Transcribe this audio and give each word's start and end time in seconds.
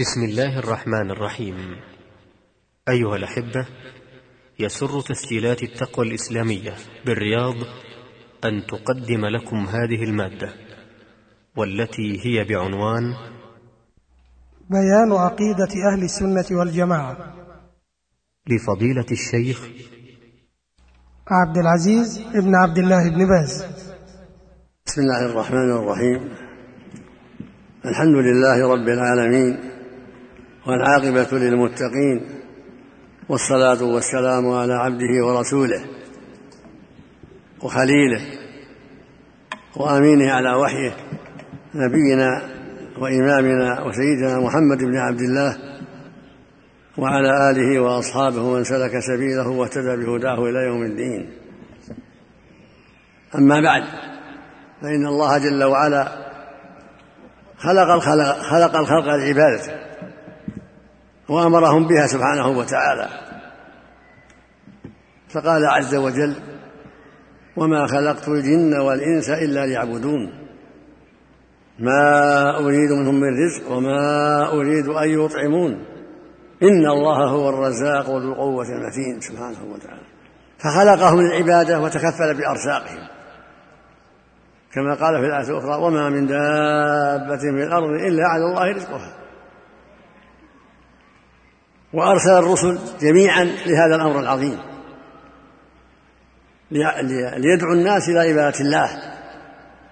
بسم 0.00 0.22
الله 0.24 0.58
الرحمن 0.58 1.10
الرحيم. 1.10 1.54
أيها 2.88 3.16
الأحبة 3.16 3.66
يسر 4.58 5.00
تسجيلات 5.00 5.62
التقوى 5.62 6.08
الإسلامية 6.08 6.74
بالرياض 7.06 7.54
أن 8.44 8.66
تقدم 8.66 9.26
لكم 9.26 9.56
هذه 9.56 10.04
المادة 10.04 10.52
والتي 11.56 12.26
هي 12.26 12.44
بعنوان 12.44 13.02
بيان 14.70 15.12
عقيدة 15.12 15.72
أهل 15.92 16.02
السنة 16.02 16.58
والجماعة. 16.58 17.34
لفضيلة 18.46 19.06
الشيخ 19.10 19.68
عبد 21.28 21.56
العزيز 21.58 22.18
ابن 22.34 22.54
عبد 22.56 22.78
الله 22.78 23.10
بن 23.10 23.28
باز. 23.28 23.64
بسم 24.86 25.00
الله 25.00 25.26
الرحمن 25.32 25.70
الرحيم. 25.72 26.34
الحمد 27.84 28.16
لله 28.16 28.72
رب 28.72 28.88
العالمين 28.88 29.71
والعاقبة 30.66 31.38
للمتقين 31.38 32.28
والصلاة 33.28 33.82
والسلام 33.82 34.50
على 34.50 34.74
عبده 34.74 35.26
ورسوله 35.26 35.84
وخليله 37.62 38.20
وأمينه 39.76 40.32
على 40.32 40.54
وحيه 40.54 40.96
نبينا 41.74 42.42
وإمامنا 42.98 43.82
وسيدنا 43.82 44.38
محمد 44.38 44.78
بن 44.78 44.96
عبد 44.96 45.20
الله 45.20 45.58
وعلى 46.98 47.50
آله 47.50 47.80
وأصحابه 47.80 48.54
من 48.54 48.64
سلك 48.64 48.98
سبيله 48.98 49.48
واهتدى 49.48 49.96
بهداه 49.96 50.44
إلى 50.44 50.58
يوم 50.58 50.82
الدين. 50.82 51.32
أما 53.34 53.60
بعد 53.60 53.82
فإن 54.82 55.06
الله 55.06 55.38
جل 55.38 55.64
وعلا 55.64 56.08
خلق 57.58 57.90
الخلق 57.90 58.38
خلق 58.38 58.76
الخلق 58.76 59.06
لعبادته. 59.06 59.91
وأمرهم 61.28 61.88
بها 61.88 62.06
سبحانه 62.06 62.48
وتعالى. 62.58 63.08
فقال 65.28 65.66
عز 65.66 65.94
وجل 65.94 66.36
وما 67.56 67.86
خلقت 67.86 68.28
الجن 68.28 68.74
والإنس 68.78 69.30
إلا 69.30 69.66
ليعبدون. 69.66 70.32
ما 71.78 72.58
أريد 72.58 72.90
منهم 72.90 73.14
من 73.14 73.28
رزق 73.46 73.70
وما 73.70 74.52
أريد 74.52 74.88
أن 74.88 75.24
يطعمون. 75.24 75.84
إن 76.62 76.86
الله 76.86 77.24
هو 77.28 77.48
الرزاق 77.48 78.10
ذو 78.10 78.18
القوة 78.18 78.66
المتين. 78.68 79.20
سبحانه 79.20 79.72
وتعالى. 79.72 80.02
فخلقهم 80.58 81.20
للعبادة 81.20 81.80
وتكفل 81.80 82.34
بأرزاقهم. 82.34 83.08
كما 84.72 84.94
قال 84.94 85.20
في 85.20 85.26
الآية 85.26 85.50
الأخرى 85.50 85.82
وما 85.82 86.10
من 86.10 86.26
دابة 86.26 87.40
في 87.40 87.64
الأرض 87.64 87.90
إلا 87.90 88.28
على 88.28 88.44
الله 88.44 88.72
رزقها. 88.72 89.21
وأرسل 91.94 92.30
الرسل 92.30 92.78
جميعا 93.00 93.44
لهذا 93.44 93.96
الأمر 93.96 94.20
العظيم. 94.20 94.58
ليدعو 97.36 97.72
الناس 97.72 98.08
إلى 98.08 98.18
عبادة 98.18 98.60
الله 98.60 98.88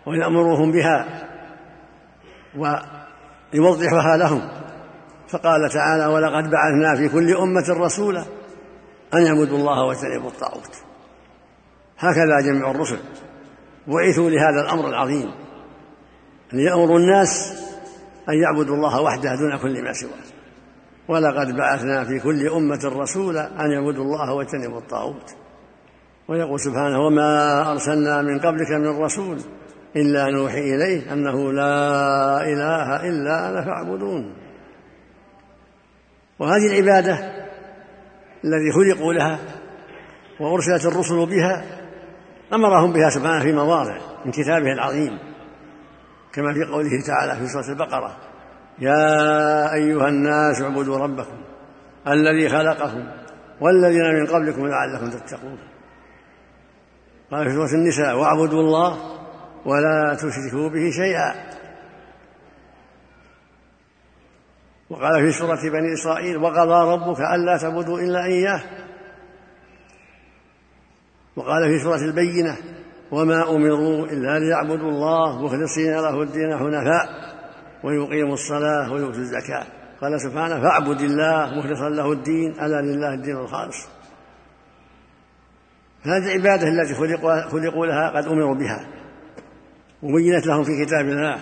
ويأمرهم 0.06 0.72
بها 0.72 1.26
ويوضحها 2.56 4.16
لهم. 4.16 4.48
فقال 5.28 5.70
تعالى 5.70 6.06
ولقد 6.06 6.50
بعثنا 6.50 6.96
في 6.96 7.08
كل 7.08 7.36
أمة 7.36 7.68
رسولا 7.68 8.24
أن 9.14 9.22
يعبدوا 9.22 9.58
الله 9.58 9.84
واجتنبوا 9.84 10.30
الطاغوت. 10.30 10.76
هكذا 11.98 12.40
جميع 12.40 12.70
الرسل 12.70 12.98
بعثوا 13.86 14.30
لهذا 14.30 14.60
الأمر 14.60 14.88
العظيم. 14.88 15.30
ليأمروا 16.52 16.98
الناس 16.98 17.52
أن 18.28 18.34
يعبدوا 18.34 18.76
الله 18.76 19.00
وحده 19.00 19.34
دون 19.34 19.58
كل 19.58 19.84
ما 19.84 19.92
سواه. 19.92 20.39
ولقد 21.10 21.56
بعثنا 21.56 22.04
في 22.04 22.20
كل 22.20 22.48
أمة 22.48 22.80
رسولا 22.84 23.64
أن 23.64 23.70
يعبدوا 23.70 24.04
الله 24.04 24.34
واجتنبوا 24.34 24.78
الطاغوت. 24.78 25.30
ويقول 26.28 26.60
سبحانه 26.60 26.98
وما 26.98 27.70
أرسلنا 27.72 28.22
من 28.22 28.38
قبلك 28.38 28.70
من 28.70 29.02
رسول 29.02 29.40
إلا 29.96 30.30
نوحي 30.30 30.74
إليه 30.74 31.12
أنه 31.12 31.52
لا 31.52 32.40
إله 32.42 33.08
إلا 33.08 33.48
أنا 33.48 33.64
فاعبدون. 33.64 34.34
وهذه 36.38 36.66
العبادة 36.66 37.12
الذي 38.44 38.72
خلقوا 38.72 39.12
لها 39.12 39.38
وأرسلت 40.40 40.86
الرسل 40.92 41.26
بها 41.26 41.64
أمرهم 42.52 42.92
بها 42.92 43.10
سبحانه 43.10 43.42
في 43.42 43.52
مواضع 43.52 43.98
من 44.24 44.30
كتابه 44.32 44.72
العظيم 44.72 45.18
كما 46.32 46.54
في 46.54 46.72
قوله 46.72 46.90
تعالى 47.06 47.40
في 47.40 47.46
سورة 47.46 47.68
البقرة 47.68 48.16
يا 48.80 49.74
أيها 49.74 50.08
الناس 50.08 50.62
اعبدوا 50.62 50.98
ربكم 50.98 51.40
الذي 52.08 52.48
خلقكم 52.48 53.08
والذين 53.60 54.14
من 54.14 54.26
قبلكم 54.26 54.66
لعلكم 54.66 55.10
تتقون. 55.10 55.58
قال 57.30 57.48
في 57.48 57.54
سورة 57.54 57.74
النساء 57.74 58.16
واعبدوا 58.18 58.60
الله 58.60 58.98
ولا 59.66 60.14
تشركوا 60.14 60.68
به 60.68 60.90
شيئا. 60.90 61.50
وقال 64.90 65.26
في 65.26 65.32
سورة 65.32 65.60
بني 65.62 65.94
إسرائيل 65.94 66.36
وقضى 66.36 66.92
ربك 66.92 67.20
ألا 67.20 67.56
تعبدوا 67.56 67.98
إلا 67.98 68.24
إياه. 68.24 68.62
وقال 71.36 71.62
في 71.68 71.84
سورة 71.84 72.00
البينة 72.00 72.56
وما 73.12 73.50
أمروا 73.50 74.06
إلا 74.06 74.38
ليعبدوا 74.38 74.90
الله 74.90 75.44
مخلصين 75.44 75.92
له 75.92 76.22
الدين 76.22 76.58
حنفاء. 76.58 77.29
ويقيم 77.84 78.32
الصلاة 78.32 78.92
ويؤتي 78.92 79.18
الزكاة. 79.18 79.66
قال 80.00 80.20
سبحانه 80.20 80.60
فاعبد 80.60 81.00
الله 81.00 81.58
مخلصا 81.58 81.88
له 81.88 82.12
الدين 82.12 82.52
ألا 82.52 82.82
لله 82.82 83.14
الدين 83.14 83.36
الخالص. 83.36 83.76
هذه 86.02 86.36
العبادة 86.36 86.68
التي 86.68 86.94
خلقوا, 86.94 87.48
خلقوا 87.48 87.86
لها 87.86 88.10
قد 88.10 88.26
أمروا 88.26 88.54
بها 88.54 88.86
وبينت 90.02 90.46
لهم 90.46 90.64
في 90.64 90.84
كتاب 90.84 91.08
الله 91.08 91.38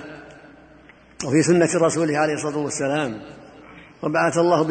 وفي 1.27 1.43
سنة 1.43 1.87
رسوله 1.87 2.19
عليه 2.19 2.35
الصلاة 2.35 2.59
والسلام. 2.59 3.21
وبعث 4.03 4.39
الله 4.39 4.65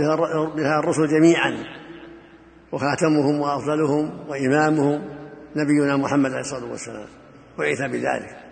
بها, 0.55 0.79
الرسل 0.79 1.07
جميعا 1.07 1.63
وخاتمهم 2.71 3.39
وأفضلهم 3.39 4.29
وإمامهم 4.29 5.01
نبينا 5.55 5.97
محمد 5.97 6.31
عليه 6.31 6.41
الصلاة 6.41 6.71
والسلام. 6.71 7.07
وعيث 7.59 7.81
بذلك. 7.81 8.46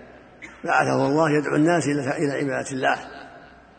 بعثه 0.64 1.08
الله 1.08 1.30
يدعو 1.30 1.56
الناس 1.56 1.88
إلى 1.88 2.34
عبادة 2.34 2.72
الله 2.72 2.98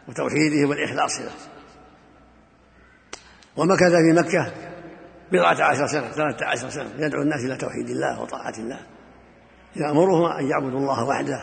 وتوحيده 0.08 0.68
والإخلاص 0.68 1.20
له. 1.20 1.32
ومكث 3.56 3.92
في 3.92 4.12
مكة 4.12 4.52
بضعة 5.32 5.62
عشر 5.62 5.86
سنة 5.86 6.08
ثلاثة 6.08 6.46
عشر 6.46 6.68
سنة 6.70 6.90
يدعو 6.98 7.22
الناس 7.22 7.44
إلى 7.44 7.56
توحيد 7.56 7.88
الله 7.88 8.20
وطاعة 8.20 8.54
الله. 8.58 8.80
يأمرهم 9.76 10.24
أن 10.24 10.50
يعبدوا 10.50 10.78
الله 10.78 11.04
وحده 11.04 11.42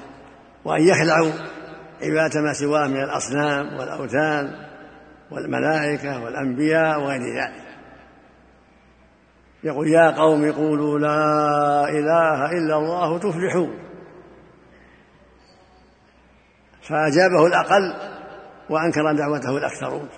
وأن 0.66 0.82
يخلعوا 0.82 1.32
عبادة 2.02 2.42
ما 2.42 2.54
سواه 2.54 2.88
من 2.88 3.04
الأصنام 3.04 3.80
والأوثان 3.80 4.66
والملائكة 5.32 6.24
والأنبياء 6.24 7.00
وغير 7.00 7.22
ذلك. 7.22 7.64
يقول 9.64 9.88
يا 9.88 10.12
قوم 10.12 10.52
قولوا 10.52 11.00
لا 11.00 11.90
إله 11.90 12.52
إلا 12.52 12.78
الله 12.78 13.20
تفلحون. 13.20 13.83
فأجابه 16.90 17.48
الأقل 17.48 17.94
وأنكر 18.70 19.14
دعوته 19.18 19.58
الأكثرون. 19.58 20.10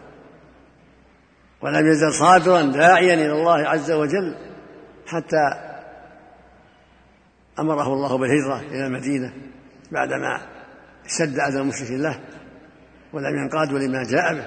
ولم 1.61 1.87
يزل 1.87 2.13
صابرا 2.13 2.61
داعيا 2.61 3.13
إلى 3.13 3.31
الله 3.31 3.69
عز 3.69 3.91
وجل 3.91 4.35
حتى 5.07 5.75
أمره 7.59 7.93
الله 7.93 8.17
بالهجرة 8.17 8.59
إلى 8.59 8.85
المدينة 8.85 9.33
بعدما 9.91 10.41
اشتد 11.05 11.39
أذى 11.39 11.59
المشركين 11.59 12.01
له 12.01 12.19
ولم 13.13 13.37
ينقادوا 13.37 13.79
لما 13.79 14.03
جاء 14.03 14.33
به 14.33 14.45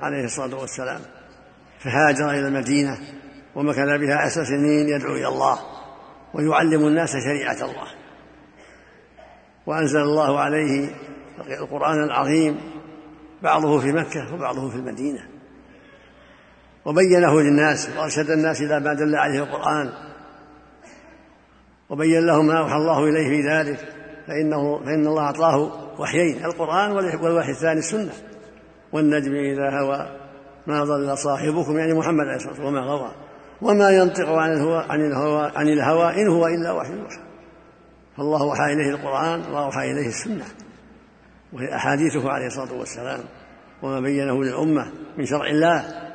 عليه 0.00 0.24
الصلاة 0.24 0.60
والسلام. 0.60 1.00
فهاجر 1.78 2.30
إلى 2.30 2.48
المدينة 2.48 2.98
ومكث 3.54 3.78
بها 3.78 4.16
عشر 4.16 4.44
سنين 4.44 4.88
يدعو 4.88 5.12
إلى 5.12 5.28
الله 5.28 5.58
ويعلم 6.34 6.86
الناس 6.86 7.10
شريعة 7.10 7.70
الله. 7.70 7.88
وأنزل 9.66 10.00
الله 10.00 10.40
عليه 10.40 10.90
القرآن 11.40 12.04
العظيم 12.04 12.60
بعضه 13.42 13.80
في 13.80 13.92
مكة 13.92 14.34
وبعضه 14.34 14.70
في 14.70 14.76
المدينة. 14.76 15.28
وبينه 16.84 17.40
للناس 17.40 17.90
وأرشد 17.96 18.30
الناس 18.30 18.62
إلى 18.62 18.80
ما 18.80 18.94
دل 18.94 19.14
عليه 19.14 19.42
القرآن. 19.42 19.92
وبين 21.90 22.26
لهم 22.26 22.46
ما 22.46 22.58
أوحى 22.58 22.76
الله 22.76 23.04
إليه 23.04 23.28
في 23.28 23.48
ذلك 23.48 23.78
فإنه 24.26 24.78
فإن 24.78 25.06
الله 25.06 25.22
أعطاه 25.22 25.70
وحيين 26.00 26.44
القرآن 26.44 26.92
والوحي 26.92 27.50
الثاني 27.50 27.78
السنة. 27.78 28.12
والنجم 28.92 29.34
إذا 29.34 29.80
هوى 29.80 30.18
ما 30.66 30.84
ضل 30.84 31.18
صاحبكم 31.18 31.78
يعني 31.78 31.94
محمد 31.94 32.24
عليه 32.24 32.36
الصلاة 32.36 32.50
والسلام 32.50 32.74
وما 32.74 32.80
غوى. 32.80 33.10
وما 33.62 33.90
ينطق 33.90 34.28
عن 34.28 34.52
الهوى 34.52 34.84
عن 34.88 35.00
الهوى 35.00 35.52
عن 35.56 35.68
الهوى 35.68 36.22
إن 36.22 36.28
هو 36.28 36.46
إلا 36.46 36.72
وحي 36.72 36.92
يوحى 36.92 37.20
فالله 38.16 38.42
وحى 38.42 38.72
إليه 38.72 38.90
القرآن 38.90 39.40
وأوحى 39.52 39.90
إليه 39.90 40.08
السنة. 40.08 40.44
وهي 41.52 41.74
أحاديثه 41.76 42.30
عليه 42.30 42.46
الصلاة 42.46 42.72
والسلام 42.72 43.20
وما 43.82 44.00
بينه 44.00 44.44
للأمة 44.44 44.92
من 45.18 45.26
شرع 45.26 45.46
الله. 45.46 46.08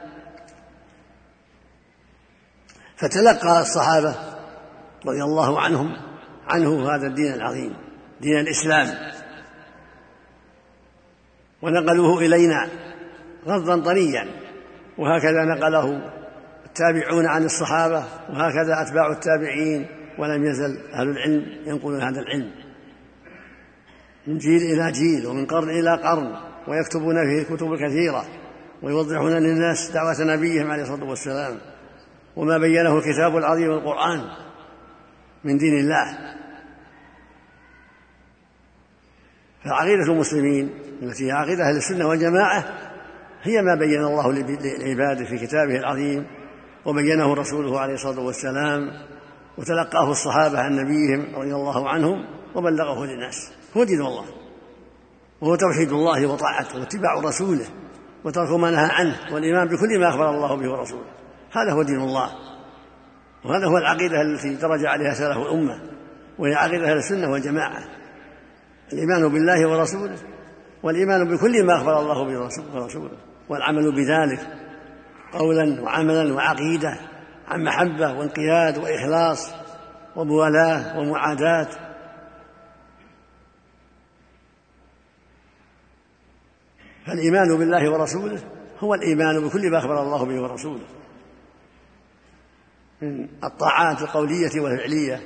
فتلقى 2.95 3.61
الصحابة 3.61 4.15
رضي 5.05 5.23
الله 5.23 5.61
عنهم 5.61 5.97
عنه 6.47 6.95
هذا 6.95 7.07
الدين 7.07 7.33
العظيم 7.33 7.75
دين 8.21 8.39
الإسلام. 8.39 9.11
ونقلوه 11.61 12.19
إلينا 12.19 12.69
غضا 13.45 13.83
طريا. 13.83 14.27
وهكذا 14.97 15.43
نقله 15.43 16.11
التابعون 16.65 17.27
عن 17.27 17.43
الصحابة 17.43 18.05
وهكذا 18.29 18.81
أتباع 18.81 19.11
التابعين. 19.11 19.87
ولم 20.19 20.45
يزل 20.45 20.93
أهل 20.93 21.09
العلم 21.09 21.45
ينقلون 21.65 22.01
هذا 22.01 22.19
العلم. 22.19 22.62
من 24.27 24.37
جيل 24.37 24.61
إلى 24.61 24.91
جيل 24.91 25.27
ومن 25.27 25.45
قرن 25.45 25.69
إلى 25.69 25.95
قرن 25.95 26.35
ويكتبون 26.67 27.15
فيه 27.15 27.55
كتب 27.55 27.75
كثيرة 27.75 28.25
ويوضحون 28.81 29.31
للناس 29.31 29.91
دعوة 29.91 30.21
نبيهم 30.21 30.71
عليه 30.71 30.83
الصلاة 30.83 31.09
والسلام 31.09 31.57
وما 32.35 32.57
بينه 32.57 32.97
الكتاب 32.97 33.37
العظيم 33.37 33.71
القرآن 33.71 34.21
من 35.43 35.57
دين 35.57 35.79
الله. 35.79 36.17
فعقيدة 39.65 40.03
المسلمين 40.03 40.69
التي 41.01 41.27
هي 41.27 41.31
عقيدة 41.31 41.69
أهل 41.69 41.77
السنة 41.77 42.07
والجماعة 42.07 42.65
هي 43.43 43.61
ما 43.61 43.75
بين 43.75 44.03
الله 44.03 44.31
لعباده 44.31 45.25
في 45.25 45.37
كتابه 45.37 45.75
العظيم 45.75 46.25
وبينه 46.85 47.33
رسوله 47.33 47.79
عليه 47.79 47.93
الصلاة 47.93 48.19
والسلام 48.19 48.81
وتلقاه 49.57 50.11
الصحابة 50.11 50.59
عن 50.59 50.75
نبيهم 50.75 51.35
رضي 51.35 51.55
الله 51.55 51.89
عنهم 51.89 52.25
وبلغه 52.55 53.05
للناس. 53.05 53.62
هو 53.77 53.83
دين 53.83 54.01
الله 54.01 54.25
وهو 55.41 55.55
توحيد 55.55 55.91
الله 55.91 56.27
وطاعته 56.27 56.79
واتباع 56.79 57.13
رسوله 57.23 57.65
وترك 58.23 58.49
ما 58.49 58.71
نهى 58.71 58.89
عنه 58.91 59.15
والإيمان 59.31 59.67
بكل 59.67 59.99
ما 59.99 60.09
أخبر 60.09 60.29
الله 60.29 60.55
به 60.55 60.71
ورسوله. 60.71 61.05
هذا 61.51 61.71
هو 61.71 61.83
دين 61.83 62.01
الله 62.01 62.29
وهذا 63.45 63.65
هو 63.67 63.77
العقيدة 63.77 64.21
التي 64.21 64.55
درج 64.55 64.85
عليها 64.85 65.13
سلف 65.13 65.37
الأمة 65.37 65.81
وهي 66.39 66.53
عقيدة 66.55 66.91
أهل 66.91 66.97
السنة 66.97 67.31
والجماعة. 67.31 67.83
الإيمان 68.93 69.27
بالله 69.27 69.69
ورسوله 69.69 70.17
والإيمان 70.83 71.35
بكل 71.35 71.65
ما 71.65 71.75
أخبر 71.75 71.99
الله 71.99 72.25
به 72.25 72.49
ورسوله. 72.73 73.17
والعمل 73.49 73.91
بذلك 73.91 74.47
قولا 75.33 75.81
وعملا 75.81 76.33
وعقيدة 76.33 76.99
عن 77.47 77.63
محبة 77.63 78.13
وانقياد 78.13 78.77
وإخلاص 78.77 79.51
وموالاة 80.15 80.99
ومعاداة. 80.99 81.67
فالإيمان 87.05 87.57
بالله 87.57 87.91
ورسوله 87.91 88.43
هو 88.79 88.93
الإيمان 88.93 89.47
بكل 89.47 89.71
ما 89.71 89.77
أخبر 89.77 90.01
الله 90.01 90.25
به 90.25 90.41
ورسوله. 90.41 90.85
من 93.01 93.27
الطاعات 93.43 94.01
القولية 94.01 94.61
والفعلية 94.61 95.21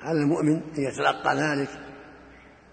على 0.00 0.18
المؤمن 0.18 0.52
أن 0.52 0.82
يتلقى 0.82 1.36
ذلك 1.36 1.68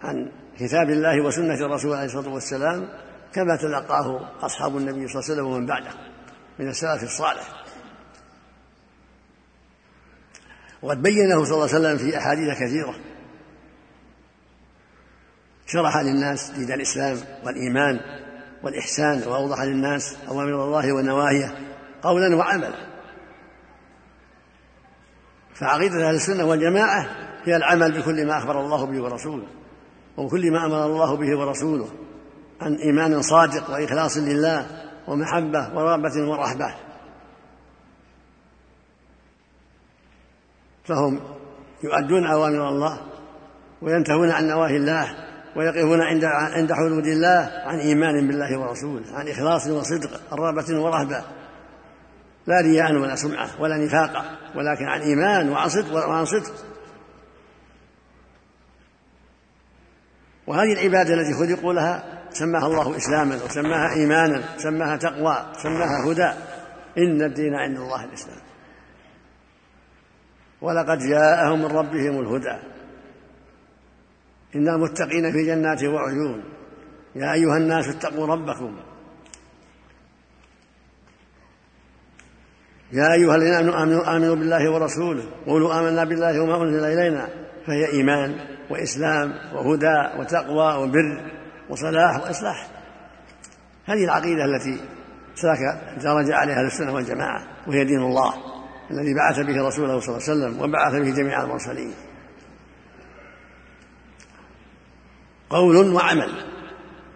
عن 0.02 0.31
كتاب 0.60 0.90
الله 0.90 1.25
وسنة 1.25 1.66
الرسول 1.66 1.94
عليه 1.94 2.06
الصلاة 2.06 2.34
والسلام 2.34 2.90
كما 3.34 3.56
تلقاه 3.56 4.30
أصحاب 4.46 4.78
النبي 4.78 5.08
صلى 5.08 5.22
الله 5.22 5.31
عليه 5.31 5.34
وسلم 5.34 5.46
ومن 5.46 5.66
بعده 5.66 5.92
من 6.60 6.69
السلف 6.69 7.04
الصالح. 7.04 7.64
وقد 10.81 11.02
بينه 11.02 11.44
صلى 11.44 11.54
الله 11.54 11.74
عليه 11.74 11.80
وسلم 11.80 11.98
في 11.98 12.18
أحاديث 12.18 12.54
كثيرة. 12.54 12.96
شرح 15.68 15.98
للناس 15.98 16.52
دين 16.52 16.72
الإسلام 16.72 17.18
والإيمان 17.46 18.00
والإحسان 18.64 19.28
وأوضح 19.28 19.62
للناس 19.62 20.18
أوامر 20.28 20.64
الله 20.64 20.94
ونواهيه 20.94 21.56
قولا 22.02 22.36
وعملا. 22.36 22.88
فعقيدة 25.54 26.10
أهل 26.10 26.16
السنة 26.16 26.46
والجماعة 26.46 27.10
هي 27.44 27.56
العمل 27.56 28.02
بكل 28.02 28.28
ما 28.28 28.38
أخبر 28.38 28.62
الله 28.62 28.86
به 28.86 29.04
ورسوله 29.04 29.48
وكل 30.18 30.52
ما 30.52 30.66
أمر 30.66 30.86
الله 30.86 31.18
به 31.18 31.40
ورسوله 31.40 31.88
عن 32.62 32.75
إيمان 32.75 33.22
صادق 33.22 33.69
وإخلاص 33.69 34.18
لله 34.18 34.68
ومحبة 35.08 35.75
ورغبة 35.75 36.30
ورهبة. 36.30 36.75
فهم 40.86 41.19
يؤدون 41.84 42.28
أوامر 42.28 42.69
الله 42.69 43.02
وينتهون 43.81 44.31
عن 44.31 44.48
نواهي 44.48 44.78
الله 44.78 45.27
ويقفون 45.57 46.01
عند 46.01 46.24
عند 46.25 46.74
حدود 46.74 47.07
الله 47.07 47.51
عن 47.65 47.80
إيمان 47.80 48.27
بالله 48.27 48.59
ورسوله 48.59 49.06
عن 49.13 49.27
إخلاص 49.27 49.68
وصدق 49.68 50.33
رغبة 50.33 50.81
ورهبة 50.81 51.24
لا 52.48 52.62
رياء 52.62 52.94
ولا 52.94 53.15
سمعة 53.15 53.62
ولا 53.62 53.77
نفاق 53.77 54.25
ولكن 54.56 54.86
عن 54.86 55.01
إيمان 55.01 55.50
وعن 55.50 55.69
صدق 55.69 56.07
وعن 56.07 56.25
صدق. 56.25 56.54
وهذه 60.48 60.74
العبادة 60.74 61.13
التي 61.13 61.33
خلقوا 61.33 61.74
لها 61.74 62.24
سماها 62.30 62.68
الله 62.68 62.98
إسلاما 62.98 63.36
وسماها 63.45 63.94
إيمانا 63.94 64.44
سماها 64.57 64.98
تقوى 64.98 65.45
سماها 65.63 66.12
هدى. 66.12 66.31
إن 66.98 67.21
الدين 67.21 67.56
عند 67.56 67.77
الله 67.77 68.04
الإسلام. 68.04 68.42
ولقد 70.62 70.98
جاءهم 70.98 71.59
من 71.59 71.65
ربهم 71.65 72.19
الهدى. 72.19 72.77
إن 74.57 74.68
المتقين 74.69 75.31
في 75.31 75.45
جنات 75.45 75.83
وعيون. 75.83 76.44
يا 77.15 77.33
أيها 77.33 77.57
الناس 77.57 77.88
اتقوا 77.88 78.27
ربكم. 78.27 78.77
يا 82.94 83.13
أيها 83.13 83.36
الذين 83.36 83.54
آمنوا 83.54 84.15
آمنوا 84.15 84.36
بالله 84.36 84.71
ورسوله. 84.71 85.24
قولوا 85.45 85.80
آمنا 85.80 86.04
بالله 86.04 86.42
وما 86.42 86.63
أنزل 86.63 86.86
إلينا. 86.86 87.27
فهي 87.68 87.86
إيمان 87.92 88.36
وإسلام 88.69 89.33
وهدى 89.56 90.19
وتقوى 90.19 90.83
وبر 90.83 91.31
وصلاح 91.69 92.24
وإصلاح. 92.24 92.68
هذه 93.86 94.04
العقيدة 94.04 94.45
التي 94.45 94.80
سلك 95.36 95.59
درج 96.04 96.31
عليها 96.31 96.59
أهل 96.59 96.65
السنة 96.65 96.94
والجماعة 96.94 97.48
وهي 97.68 97.83
دين 97.86 98.01
الله 98.01 98.33
الذي 98.92 99.13
بعث 99.13 99.39
به 99.39 99.68
رسوله 99.68 100.00
صلى 100.00 100.18
الله 100.18 100.30
عليه 100.30 100.31
وسلم 100.31 100.62
وبعث 100.62 100.94
به 100.94 101.09
جميع 101.15 101.44
المرسلين. 101.44 101.94
قول 105.50 105.94
وعمل 105.94 106.46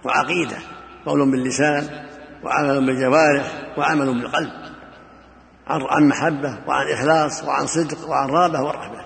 وعقيدة 0.06 0.58
قول 1.06 1.32
باللسان 1.32 2.06
وعمل 2.44 2.86
بالجوارح 2.86 3.74
وعمل 3.78 4.22
بالقلب 4.22 4.52
عن 5.68 6.08
محبة 6.08 6.60
وعن 6.68 6.88
إخلاص 6.88 7.44
وعن 7.44 7.68
صدق 7.68 8.10
وعن 8.10 8.30
رابة 8.30 8.62
ورحمة 8.62 9.06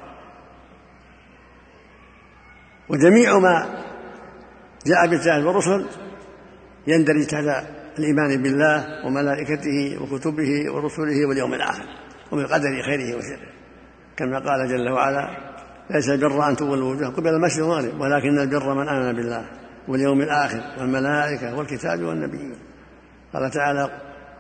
وجميع 2.90 3.40
ما 3.40 3.84
جاء 4.86 5.08
بالتعالى 5.08 5.46
والرسل 5.46 5.86
يندرج 6.88 7.26
تحت 7.26 7.66
الإيمان 8.00 8.42
بالله 8.42 9.06
وملائكته 9.06 9.98
وكتبه 10.02 10.72
ورسله 10.72 11.26
واليوم 11.30 11.54
الآخر 11.54 11.86
وبالقدر 12.32 12.82
خيره 12.86 13.18
وشره 13.18 13.50
كما 14.18 14.40
قال 14.40 14.70
جل 14.70 14.90
وعلا 14.90 15.55
ليس 15.90 16.10
البر 16.10 16.50
أن 16.50 16.56
تولوا 16.56 16.92
وجوه 16.92 17.10
قبل 17.10 17.28
المشرق 17.28 17.66
والمغرب 17.66 18.02
ولكن 18.02 18.40
البر 18.40 18.74
من 18.74 18.90
آمن 18.90 19.14
بالله 19.14 19.46
واليوم 19.88 20.22
الآخر 20.22 20.62
والملائكة 20.80 21.58
والكتاب 21.58 22.04
والنبيين. 22.04 22.56
قال 23.34 23.52
تعالى 23.52 23.90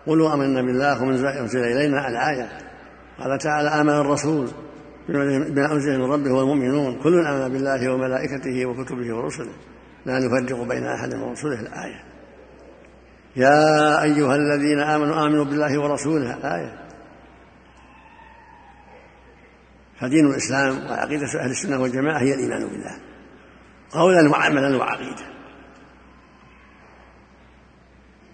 قولوا 0.08 0.34
آمنا 0.34 0.62
بالله 0.62 1.02
ومن 1.02 1.26
أنزل 1.26 1.60
إلينا 1.60 2.08
الآية. 2.08 2.50
قال 3.20 3.38
تعالى 3.38 3.70
آمن 3.70 3.94
الرسول 3.94 4.48
بما 5.10 5.72
أنزل 5.72 6.00
من 6.00 6.12
ربه 6.12 6.32
والمؤمنون. 6.32 7.02
كل 7.04 7.26
آمن 7.26 7.54
بالله 7.54 7.94
وملائكته 7.94 8.66
وكتبه 8.66 9.16
ورسله. 9.16 9.54
لا 10.06 10.20
نفرق 10.20 10.68
بين 10.68 10.86
أحد 10.86 11.14
من 11.14 11.32
رسله 11.32 11.60
الآية. 11.60 12.04
يا 13.36 14.04
أيها 14.04 14.36
الذين 14.36 14.80
آمنوا 14.80 15.26
آمنوا 15.26 15.46
بالله 15.46 15.82
ورسوله. 15.82 16.38
الآية 16.38 16.85
فدين 20.02 20.26
الإسلام 20.26 20.86
وعقيدة 20.86 21.26
أهل 21.26 21.52
السنة 21.52 21.82
والجماعة 21.82 22.20
هي 22.20 22.34
الإيمان 22.34 22.68
بالله. 22.68 22.98
قولا 23.92 24.30
وعملا 24.30 24.78
وعقيدة. 24.78 25.26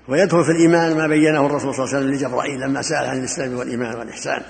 ويدخل 0.07 0.43
في 0.43 0.51
الإيمان 0.51 0.97
ما 0.97 1.07
بينه 1.07 1.45
الرسول 1.45 1.73
صلى 1.73 1.85
الله 1.85 1.95
عليه 1.95 2.05
وسلم 2.05 2.15
لجبرائيل 2.15 2.59
لما 2.59 2.81
سأل 2.81 3.09
عن 3.09 3.17
الإسلام 3.17 3.53
والإيمان 3.53 3.95
والإحسان. 3.95 4.41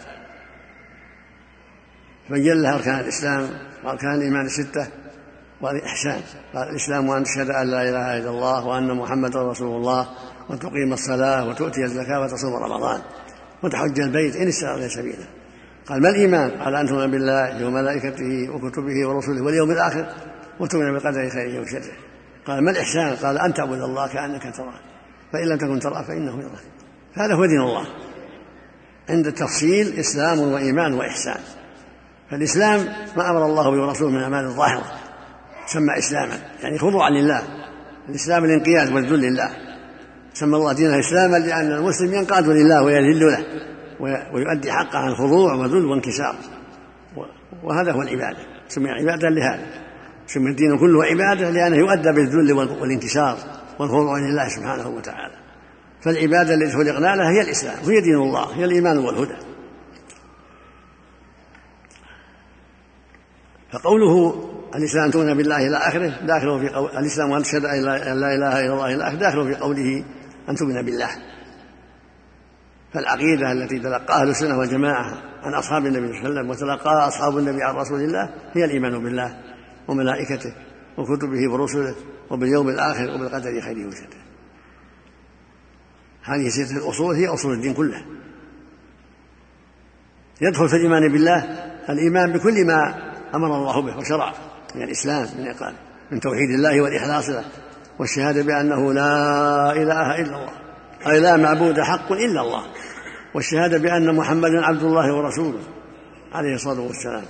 بين 2.29 2.61
له 2.61 2.75
أركان 2.75 2.99
الإسلام 2.99 3.49
وأركان 3.83 4.15
الإيمان 4.15 4.45
الستة 4.45 4.87
والإحسان 5.61 6.21
قال 6.53 6.69
الإسلام 6.69 7.11
أن 7.11 7.23
تشهد 7.23 7.49
أن 7.49 7.67
لا 7.67 7.89
إله 7.89 8.17
إلا 8.17 8.29
الله 8.29 8.65
وأن 8.65 8.97
محمدا 8.97 9.41
رسول 9.41 9.75
الله 9.75 10.09
وتقيم 10.49 10.93
الصلاة 10.93 11.47
وتؤتي 11.47 11.83
الزكاة 11.83 12.21
وتصوم 12.21 12.53
رمضان 12.53 13.01
وتحج 13.63 13.99
البيت 13.99 14.35
إن 14.35 14.47
استطعت 14.47 14.89
سبيلا 14.89 15.40
قال 15.87 16.01
ما 16.01 16.09
الإيمان؟ 16.09 16.51
قال 16.51 16.75
أن 16.75 16.87
تؤمن 16.87 17.11
بالله 17.11 17.67
وملائكته 17.67 18.49
وكتبه 18.49 19.07
ورسله 19.07 19.41
واليوم 19.41 19.71
الآخر 19.71 20.05
وتؤمن 20.59 20.93
بقدر 20.93 21.29
خيره 21.29 21.61
وشره 21.61 21.93
قال 22.47 22.63
ما 22.63 22.71
الإحسان؟ 22.71 23.15
قال 23.15 23.37
أن 23.37 23.53
تعبد 23.53 23.81
الله 23.81 24.07
كأنك 24.07 24.55
تراه 24.57 24.79
فإن 25.33 25.49
لم 25.49 25.57
تكن 25.57 25.79
تراه 25.79 26.01
فإنه 26.03 26.39
يراك. 26.39 26.63
هذا 27.13 27.33
هو 27.33 27.45
دين 27.45 27.61
الله. 27.61 27.87
عند 29.09 29.27
التفصيل 29.27 29.99
إسلام 29.99 30.39
وإيمان 30.39 30.93
وإحسان. 30.93 31.39
فالإسلام 32.31 32.79
ما 33.17 33.29
أمر 33.29 33.45
الله 33.45 33.71
به 33.71 33.81
ورسوله 33.81 34.11
من 34.11 34.17
الأعمال 34.17 34.45
الظاهرة 34.45 34.83
سمى 35.67 35.97
إسلاما 35.97 36.33
يعني 36.63 36.77
خضوعا 36.77 37.09
لله. 37.09 37.41
الإسلام 38.09 38.45
الانقياد 38.45 38.93
والذل 38.93 39.19
لله. 39.19 39.49
سمى 40.33 40.57
الله 40.57 40.73
دينه 40.73 40.99
إسلاما 40.99 41.37
لأن 41.37 41.71
المسلم 41.71 42.13
ينقاد 42.13 42.47
لله 42.47 42.83
ويذل 42.83 43.19
له. 43.19 43.45
ويؤدي 44.33 44.71
حقه 44.71 44.99
عن 44.99 45.15
خضوع 45.15 45.53
وذل 45.53 45.85
وانكسار 45.85 46.35
وهذا 47.63 47.91
هو 47.91 48.01
العبادة. 48.01 48.39
سمي 48.67 48.89
عبادة 48.89 49.29
لهذا. 49.29 49.65
سمي 50.27 50.49
الدين 50.49 50.77
كله 50.77 51.03
عبادة 51.03 51.49
لأنه 51.49 51.75
يؤدى 51.75 52.11
بالذل 52.11 52.53
والانكسار 52.53 53.37
والخضوع 53.79 54.19
لله 54.19 54.47
سبحانه 54.47 54.87
وتعالى. 54.87 55.35
فالعبادة 56.01 56.53
التي 56.53 56.71
خلقنا 56.71 57.15
لها 57.15 57.31
هي 57.31 57.41
الإسلام 57.41 57.77
وهي 57.87 58.01
دين 58.01 58.15
الله 58.15 58.55
هي 58.55 58.65
الإيمان 58.65 58.97
والهدى. 58.97 59.37
فقوله 63.73 64.43
الإسلام 64.75 65.11
تؤمن 65.11 65.37
بالله 65.37 65.67
إلى 65.67 65.77
آخره 65.77 66.25
داخل 66.25 66.59
في 66.59 66.73
قول 66.73 66.97
الإسلام 66.97 67.33
أن 67.33 67.43
تشهد 67.43 67.65
أن 67.65 67.83
لا 67.83 68.35
إله 68.35 68.59
إلا 68.59 68.73
الله 68.73 68.95
إلى 68.95 69.07
آخره 69.07 69.17
داخل 69.17 69.53
في 69.53 69.59
قوله 69.59 70.05
أن 70.49 70.55
تؤمن 70.55 70.85
بالله. 70.85 71.09
فالعقيدة 72.93 73.51
التي 73.51 73.79
تلقاها 73.79 74.21
أهل 74.21 74.29
السنة 74.29 74.57
والجماعة 74.57 75.21
عن 75.43 75.53
أصحاب 75.53 75.85
النبي 75.85 76.07
صلى 76.07 76.27
الله 76.27 76.39
عليه 76.39 76.49
وسلم 76.49 76.49
وتلقاها 76.49 77.07
أصحاب 77.07 77.37
النبي 77.37 77.63
عن 77.63 77.75
رسول 77.75 78.01
الله 78.01 78.29
هي 78.53 78.65
الإيمان 78.65 79.03
بالله 79.03 79.37
وملائكته 79.87 80.53
وكتبه 80.97 81.51
ورسله 81.51 81.95
وباليوم 82.29 82.69
الآخر 82.69 83.15
وبالقدر 83.15 83.61
خيره 83.61 83.87
وشره 83.87 84.21
هذه 86.23 86.49
ستة 86.49 86.77
الأصول 86.77 87.15
هي 87.15 87.27
أصول 87.27 87.53
الدين 87.53 87.73
كله. 87.73 88.05
يدخل 90.41 90.69
في 90.69 90.75
الإيمان 90.75 91.11
بالله 91.11 91.43
الإيمان 91.89 92.33
بكل 92.33 92.67
ما 92.67 92.95
أمر 93.35 93.55
الله 93.57 93.81
به 93.81 93.97
وشرع 93.97 94.33
من 94.75 94.81
الإسلام 94.81 95.27
من 95.37 95.47
إقامة 95.47 95.77
من 96.11 96.19
توحيد 96.19 96.49
الله 96.49 96.81
والإخلاص 96.81 97.29
له 97.29 97.45
والشهادة 97.99 98.43
بأنه 98.43 98.93
لا 98.93 99.71
إله 99.71 100.21
إلا 100.21 100.35
الله 100.37 100.53
أي 101.07 101.19
لا 101.19 101.37
معبود 101.37 101.79
حق 101.79 102.11
إلا 102.11 102.41
الله. 102.41 102.65
والشهادة 103.35 103.77
بأن 103.77 104.15
محمدا 104.15 104.65
عبد 104.65 104.83
الله 104.83 105.13
ورسوله 105.13 105.59
عليه 106.33 106.55
الصلاة 106.55 106.81
والسلام. 106.81 107.23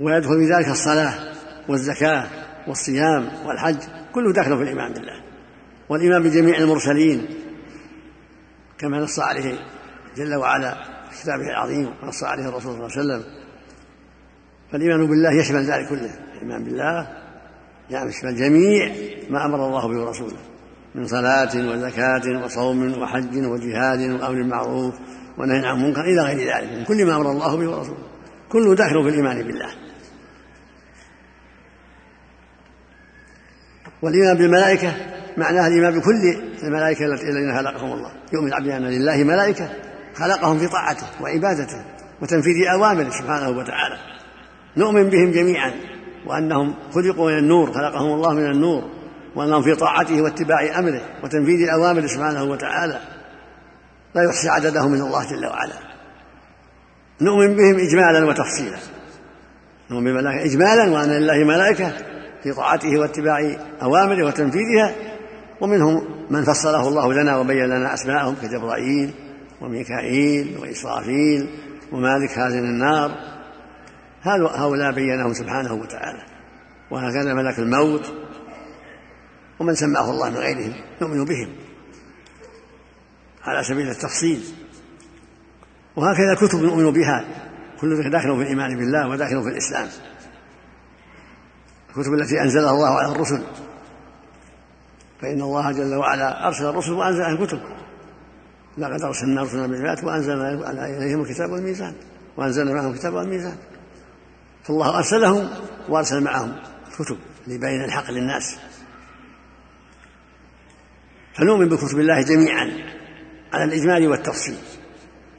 ويدخل 0.00 0.38
في 0.38 0.54
ذلك 0.54 0.68
الصلاة 0.68 1.14
والزكاة 1.68 2.28
والصيام 2.68 3.46
والحج 3.46 3.76
كله 4.14 4.32
داخل 4.32 4.56
في 4.56 4.62
الإيمان 4.62 4.92
بالله. 4.92 5.22
والإيمان 5.88 6.22
بجميع 6.22 6.58
المرسلين 6.58 7.26
كما 8.78 8.98
نص 8.98 9.18
عليه 9.18 9.58
جل 10.16 10.34
وعلا 10.34 10.74
في 11.10 11.22
كتابه 11.22 11.50
العظيم 11.50 11.94
ونص 12.02 12.24
عليه 12.24 12.48
الرسول 12.48 12.62
صلى 12.62 12.86
الله 12.86 12.90
عليه 12.96 13.00
وسلم. 13.00 13.24
فالإيمان 14.72 15.06
بالله 15.06 15.40
يشمل 15.40 15.64
ذلك 15.64 15.88
كله 15.88 16.10
الإيمان 16.34 16.64
بالله 16.64 17.08
يعني 17.90 18.10
يشمل 18.10 18.36
جميع 18.36 18.94
ما 19.30 19.44
أمر 19.44 19.66
الله 19.66 19.88
به 19.88 20.00
ورسوله. 20.00 20.38
من 20.98 21.06
صلاة 21.06 21.56
وزكاة 21.56 22.44
وصوم 22.44 23.02
وحج 23.02 23.36
وجهاد 23.36 24.00
وأمر 24.00 24.34
بالمعروف 24.34 24.94
ونهي 25.38 25.66
عن 25.66 25.76
المنكر 25.76 26.00
إلى 26.00 26.22
غير 26.22 26.38
ذلك 26.38 26.72
من 26.72 26.84
كل 26.84 27.06
ما 27.06 27.16
أمر 27.16 27.30
الله 27.30 27.56
به 27.56 27.70
ورسوله. 27.70 28.08
كله 28.48 28.74
داخل 28.74 29.02
في 29.02 29.08
الإيمان 29.08 29.42
بالله. 29.42 29.70
والإيمان 34.02 34.36
بالملائكة 34.36 34.96
معناها 35.36 35.68
الإيمان 35.68 35.98
بكل 35.98 36.36
الملائكة 36.62 37.04
الذين 37.04 37.56
خلقهم 37.56 37.92
الله. 37.92 38.12
يؤمن 38.32 38.48
العبد 38.48 38.68
أن 38.68 38.82
لله 38.82 39.24
ملائكة 39.24 39.68
خلقهم 40.14 40.58
في 40.58 40.68
طاعته 40.68 41.06
وعبادته 41.20 41.84
وتنفيذ 42.22 42.66
أوامره 42.74 43.10
سبحانه 43.10 43.48
وتعالى. 43.48 43.98
نؤمن 44.76 45.10
بهم 45.10 45.30
جميعا 45.30 45.72
وأنهم 46.26 46.74
خلقوا 46.94 47.30
من 47.30 47.38
النور 47.38 47.72
خلقهم 47.72 48.12
الله 48.12 48.34
من 48.34 48.50
النور. 48.50 48.97
وأنهم 49.38 49.62
في 49.62 49.74
طاعته 49.74 50.22
واتباع 50.22 50.78
أمره 50.78 51.00
وتنفيذ 51.24 51.68
أوامره 51.68 52.06
سبحانه 52.06 52.44
وتعالى. 52.44 53.00
لا 54.14 54.22
يحصي 54.22 54.48
عددهم 54.48 54.90
من 54.90 55.00
الله 55.00 55.30
جل 55.30 55.46
وعلا. 55.46 55.74
نؤمن 57.20 57.56
بهم 57.56 57.74
إجمالا 57.74 58.26
وتفصيلا. 58.26 58.78
نؤمن 59.90 60.04
بالملائكة 60.04 60.44
إجمالا 60.44 60.90
وأن 60.90 61.08
لله 61.10 61.44
ملائكة 61.44 61.92
في 62.42 62.52
طاعته 62.52 62.98
واتباع 63.00 63.56
أوامره 63.82 64.26
وتنفيذها. 64.26 64.94
ومنهم 65.60 66.26
من 66.30 66.44
فصله 66.44 66.88
الله 66.88 67.12
لنا 67.12 67.36
وبين 67.36 67.64
لنا 67.64 67.94
أسماءهم 67.94 68.34
كجبرائيل 68.42 69.14
وميكائيل 69.60 70.58
وإسرافيل 70.58 71.48
ومالك 71.92 72.38
هذه 72.38 72.58
النار. 72.58 73.10
هؤلاء 74.22 74.92
بينهم 74.92 75.32
سبحانه 75.32 75.74
وتعالى. 75.74 76.22
وهكذا 76.90 77.34
ملك 77.34 77.58
الموت. 77.58 78.12
ومن 79.60 79.74
سماه 79.74 80.10
الله 80.10 80.30
من 80.30 80.36
غيرهم 80.36 80.74
نؤمن 81.02 81.24
بهم 81.24 81.56
على 83.42 83.64
سبيل 83.64 83.88
التفصيل. 83.90 84.44
وهكذا 85.96 86.34
كتب 86.34 86.62
نؤمن 86.62 86.90
بها 86.90 87.24
كل 87.80 87.96
ذلك 87.96 88.12
داخل 88.12 88.36
في 88.36 88.42
الإيمان 88.42 88.76
بالله 88.76 89.08
وداخل 89.08 89.42
في 89.42 89.48
الإسلام. 89.48 89.88
الكتب 91.88 92.12
التي 92.12 92.40
أنزلها 92.42 92.70
الله 92.70 92.88
على 92.88 93.12
الرسل. 93.12 93.42
فإن 95.20 95.42
الله 95.42 95.72
جل 95.72 95.94
وعلا 95.94 96.46
أرسل 96.46 96.64
الرسل 96.64 96.92
وأنزل 96.92 97.22
الكتب. 97.22 97.60
لقد 98.78 99.02
أرسلنا 99.02 99.42
رسلنا 99.42 99.66
بالبيات 99.66 100.04
وأنزلنا 100.04 100.70
إليهم 100.84 101.20
الكتاب 101.20 101.50
والميزان 101.50 101.94
وأنزلنا 102.36 102.74
معهم 102.74 102.90
الكتاب 102.90 103.14
والميزان. 103.14 103.56
فالله 104.64 104.98
أرسلهم 104.98 105.48
وأرسل 105.88 106.20
معهم 106.20 106.56
كتب 106.98 107.18
لبين 107.46 107.84
الحق 107.84 108.10
للناس. 108.10 108.58
فنؤمن 111.38 111.68
بكتب 111.68 111.98
الله 111.98 112.22
جميعا 112.22 112.70
على 113.52 113.64
الإجمال 113.64 114.08
والتفصيل. 114.08 114.58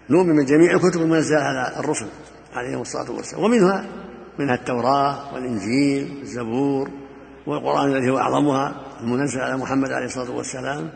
نؤمن 0.09 0.43
بجميع 0.43 0.71
الكتب 0.71 1.01
المنزلة 1.01 1.39
على 1.39 1.79
الرسل 1.79 2.07
عليهم 2.53 2.81
الصلاة 2.81 3.11
والسلام. 3.11 3.43
ومنها 3.43 3.85
منها 4.39 4.55
التوراة 4.55 5.33
والإنجيل 5.33 6.17
والزبور 6.19 6.89
والقرآن 7.47 7.91
الذي 7.91 8.09
هو 8.09 8.17
أعظمها 8.17 8.75
المنزل 9.01 9.39
على 9.39 9.57
محمد 9.57 9.91
عليه 9.91 10.05
الصلاة 10.05 10.31
والسلام. 10.31 10.89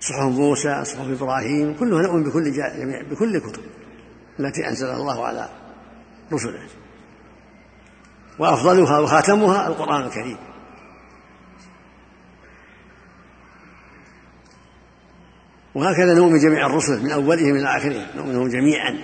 صحف 0.00 0.22
موسى 0.22 0.84
صحف 0.84 1.22
إبراهيم 1.22 1.74
كلها 1.80 2.02
نؤمن 2.02 2.22
بكل 2.22 2.52
جميع 2.52 3.02
بكل 3.10 3.36
الكتب 3.36 3.62
التي 4.40 4.68
أنزلها 4.68 4.96
الله 4.96 5.26
على 5.26 5.48
رسله. 6.32 6.60
وأفضلها 8.38 8.98
وخاتمها 8.98 9.66
القرآن 9.68 10.02
الكريم. 10.02 10.36
وهكذا 15.76 16.14
نؤمن 16.14 16.38
جميع 16.38 16.66
الرسل 16.66 17.04
من 17.04 17.10
أولهم 17.10 17.56
إلى 17.56 17.76
آخرهم 17.76 18.06
نؤمنهم 18.16 18.48
جميعا 18.48 18.94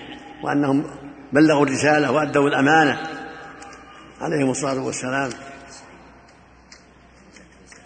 وأنهم 0.45 0.85
بلغوا 1.33 1.67
الرسالة 1.67 2.12
وأدوا 2.12 2.49
الأمانة. 2.49 2.99
عليهم 4.21 4.50
الصلاة 4.50 4.85
والسلام. 4.85 5.31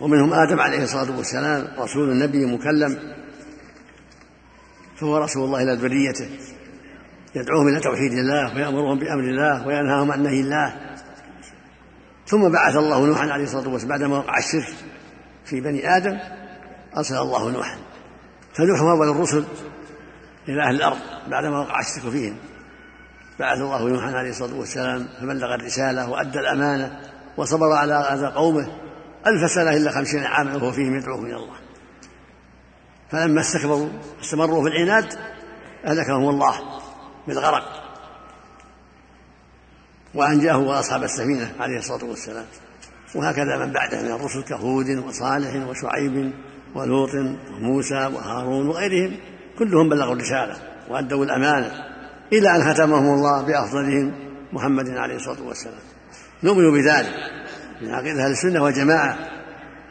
ومنهم 0.01 0.33
آدم 0.33 0.61
عليه 0.61 0.83
الصلاة 0.83 1.17
والسلام 1.17 1.69
رسول 1.79 2.19
نبي 2.19 2.47
مكلم. 2.47 2.99
فهو 4.97 5.19
رسول 5.19 5.45
الله 5.45 5.63
إلى 5.63 5.73
ذريته. 5.75 6.31
يدعوهم 7.35 7.69
إلى 7.69 7.81
توحيد 7.81 8.13
الله 8.13 8.57
ويأمرهم 8.57 8.99
بأمر 8.99 9.25
الله 9.25 9.67
وينهاهم 9.67 10.13
عن 10.13 10.23
نهي 10.23 10.41
الله. 10.41 10.97
ثم 12.27 12.49
بعث 12.49 12.77
الله 12.77 13.07
نوحا 13.07 13.31
عليه 13.31 13.45
الصلاة 13.45 13.69
والسلام 13.69 13.99
بعدما 13.99 14.19
وقع 14.19 14.39
الشرك 14.39 14.75
في 15.45 15.61
بني 15.61 15.97
آدم 15.97 16.19
أرسل 16.97 17.17
الله 17.17 17.51
نوحا. 17.51 17.86
فنوح 18.57 18.81
أول 18.81 19.09
الرسل 19.09 19.45
إلى 20.49 20.63
أهل 20.63 20.75
الأرض 20.75 20.99
بعدما 21.29 21.59
وقع 21.59 21.81
الشرك 21.81 22.13
فيهم. 22.13 22.37
بعث 23.39 23.59
الله 23.59 23.89
نوحا 23.89 24.13
عليه 24.13 24.31
الصلاة 24.31 24.55
والسلام 24.55 25.09
فبلغ 25.21 25.55
الرسالة 25.55 26.11
وأدى 26.11 26.39
الأمانة 26.39 27.01
وصبر 27.37 27.73
على 27.73 27.95
أذى 27.95 28.27
قومه. 28.27 28.69
ألف 29.27 29.51
سنة 29.51 29.71
إلا 29.71 29.91
خمسين 29.91 30.25
عاما 30.25 30.57
وهو 30.57 30.73
فيهم 30.73 30.99
يدعوهم 30.99 31.27
إلى 31.27 31.37
الله. 31.37 31.57
فلما 33.11 33.41
استكبروا 33.41 33.89
استمروا 34.23 34.63
في 34.63 34.69
العناد 34.69 35.19
أهلكهم 35.87 36.29
الله 36.29 36.55
بالغرق. 37.29 37.83
وأنجاه 40.15 40.59
وأصحاب 40.59 41.03
السفينة 41.03 41.53
عليه 41.61 41.79
الصلاة 41.79 42.05
والسلام. 42.05 42.47
وهكذا 43.15 43.57
من 43.57 43.73
بعده 43.73 44.03
من 44.03 44.11
الرسل 44.11 44.43
كهود 44.43 44.91
وصالح 44.91 45.69
وشعيب. 45.69 46.33
ولوط 46.77 47.15
وموسى 47.55 47.95
وهارون 47.95 48.69
وغيرهم 48.69 49.17
كلهم 49.59 49.89
بلغوا 49.89 50.15
الرسالة 50.15 50.57
وأدوا 50.89 51.25
الأمانة 51.25 51.71
إلى 52.33 52.57
أن 52.57 52.75
ختمهم 52.75 53.15
الله 53.15 53.43
بأفضلهم 53.43 54.13
محمد 54.53 54.89
عليه 54.89 55.17
الصلاة 55.17 55.43
والسلام. 55.43 55.81
نؤمن 56.43 56.73
بذلك 56.73 57.15
من 57.83 57.91
عقيدة 57.91 58.25
أهل 58.25 58.31
السنة 58.31 58.63
والجماعة 58.63 59.19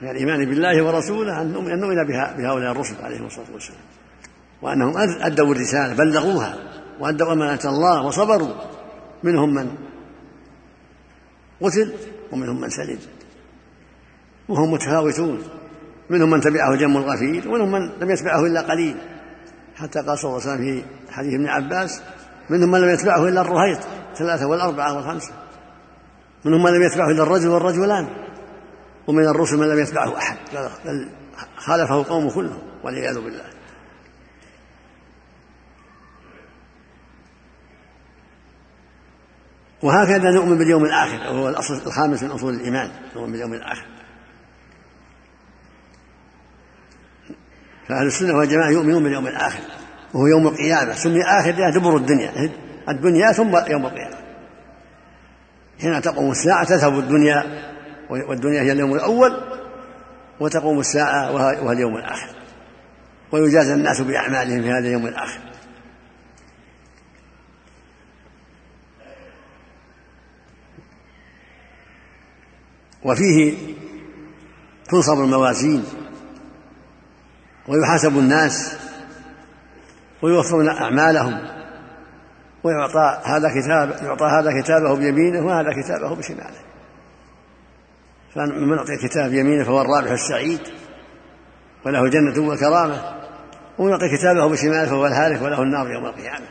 من 0.02 0.10
الإيمان 0.10 0.46
بالله 0.46 0.84
ورسوله 0.84 1.42
أن 1.42 1.54
نؤمن 1.54 2.06
بهؤلاء 2.38 2.72
الرسل 2.72 2.96
عليهم 3.04 3.26
الصلاة 3.26 3.54
والسلام. 3.54 3.82
وأنهم 4.62 4.98
أدوا 4.98 5.54
الرسالة 5.54 5.94
بلغوها 5.94 6.58
وأدوا 7.00 7.34
أمانة 7.34 7.60
الله 7.66 8.06
وصبروا. 8.06 8.54
منهم 9.24 9.54
من 9.54 9.72
قتل 11.62 11.94
ومنهم 12.32 12.62
من 12.62 12.70
سلم. 12.70 13.00
وهم 14.50 14.72
متفاوتون. 14.72 15.44
منهم 16.10 16.30
من 16.30 16.42
تبعه 16.42 16.76
جم 16.76 16.98
الغفير 16.98 17.50
ومنهم 17.50 17.72
من 17.72 17.90
لم 18.00 18.12
يتبعه 18.12 18.46
إلا 18.46 18.62
قليل. 18.62 18.98
حتى 19.76 20.00
قال 20.00 20.20
صلى 20.20 20.30
الله 20.30 20.42
عليه 20.42 20.52
وسلم 20.52 20.84
في 21.08 21.14
حديث 21.14 21.34
ابن 21.34 21.48
عباس 21.48 22.02
منهم 22.50 22.72
من 22.72 22.82
لم 22.82 22.90
يتبعه 22.90 23.28
إلا 23.28 23.42
الرهيط 23.42 23.80
ثلاثة 24.16 24.48
والأربعة 24.48 24.96
والخمسة. 24.96 25.34
منهم 26.46 26.64
من 26.64 26.72
لم 26.72 26.84
يتبعه 26.84 27.12
إلا 27.12 27.24
الرجل 27.24 27.48
والرجلان. 27.48 28.08
ومن 29.08 29.28
الرسل 29.28 29.58
من 29.58 29.68
لم 29.68 29.80
يتبعه 29.80 30.18
أحد 30.18 30.38
بل 30.86 31.10
خالفه 31.58 32.04
قوم 32.04 32.30
كلهم 32.30 32.62
والعياذ 32.84 33.16
بالله. 33.16 33.46
وهكذا 39.84 40.32
نؤمن 40.32 40.58
باليوم 40.58 40.86
الآخر 40.86 41.34
وهو 41.34 41.50
الأصل 41.50 41.74
الخامس 41.74 42.24
من 42.24 42.32
أصول 42.32 42.54
الإيمان 42.54 42.92
نؤمن 43.16 43.32
باليوم 43.32 43.54
الآخر. 43.54 43.95
فأهل 47.88 48.08
السنة 48.08 48.38
والجماعة 48.38 48.70
يؤمنون 48.70 49.04
باليوم 49.04 49.28
الآخر 49.28 49.60
وهو 50.14 50.28
يوم 50.28 50.48
القيامة. 50.48 50.94
سمي 50.94 51.24
آخر 51.24 51.70
دبر 51.70 51.98
الدنيا 51.98 52.52
الدنيا 52.90 53.32
ثم 53.32 53.56
يوم 53.68 53.86
القيامة. 53.86 54.18
حين 55.82 56.02
تقوم 56.02 56.32
الساعة 56.32 56.66
تذهب 56.66 57.00
الدنيا 57.00 57.44
والدنيا 58.10 58.62
هي 58.62 58.72
اليوم 58.72 58.94
الأول 58.94 59.42
وتقوم 60.40 60.80
الساعة 60.80 61.32
وهو 61.32 61.72
اليوم 61.72 61.98
الآخر. 61.98 62.36
ويجازى 63.32 63.74
الناس 63.74 64.02
بأعمالهم 64.02 64.62
في 64.62 64.70
هذا 64.70 64.88
اليوم 64.88 65.06
الآخر. 65.06 65.40
وفيه 73.04 73.58
تنصب 74.90 75.20
الموازين. 75.20 75.84
ويحاسب 77.68 78.18
الناس 78.18 78.78
ويوفون 80.22 80.70
أعمالهم 80.70 81.56
ويعطى 82.64 83.22
هذا 83.26 83.50
كتاب 83.50 83.90
يعطى 83.90 84.26
هذا 84.26 84.62
كتابه 84.62 84.96
بيمينه 84.96 85.46
وهذا 85.46 85.70
كتابه 85.82 86.16
بشماله. 86.16 86.66
فمن 88.36 88.78
أعطي 88.78 89.08
كتاب 89.08 89.34
يمينه 89.34 89.64
فهو 89.64 89.82
الرابح 89.82 90.12
السعيد 90.12 90.60
وله 91.86 92.10
جنة 92.10 92.48
وكرامة. 92.48 93.16
ومن 93.78 93.92
يعطي 93.92 94.18
كتابه 94.18 94.50
بشماله 94.50 94.86
فهو 94.86 95.08
الهالك 95.08 95.42
وله 95.42 95.62
النار 95.62 95.92
يوم 95.92 96.06
القيامة. 96.06 96.46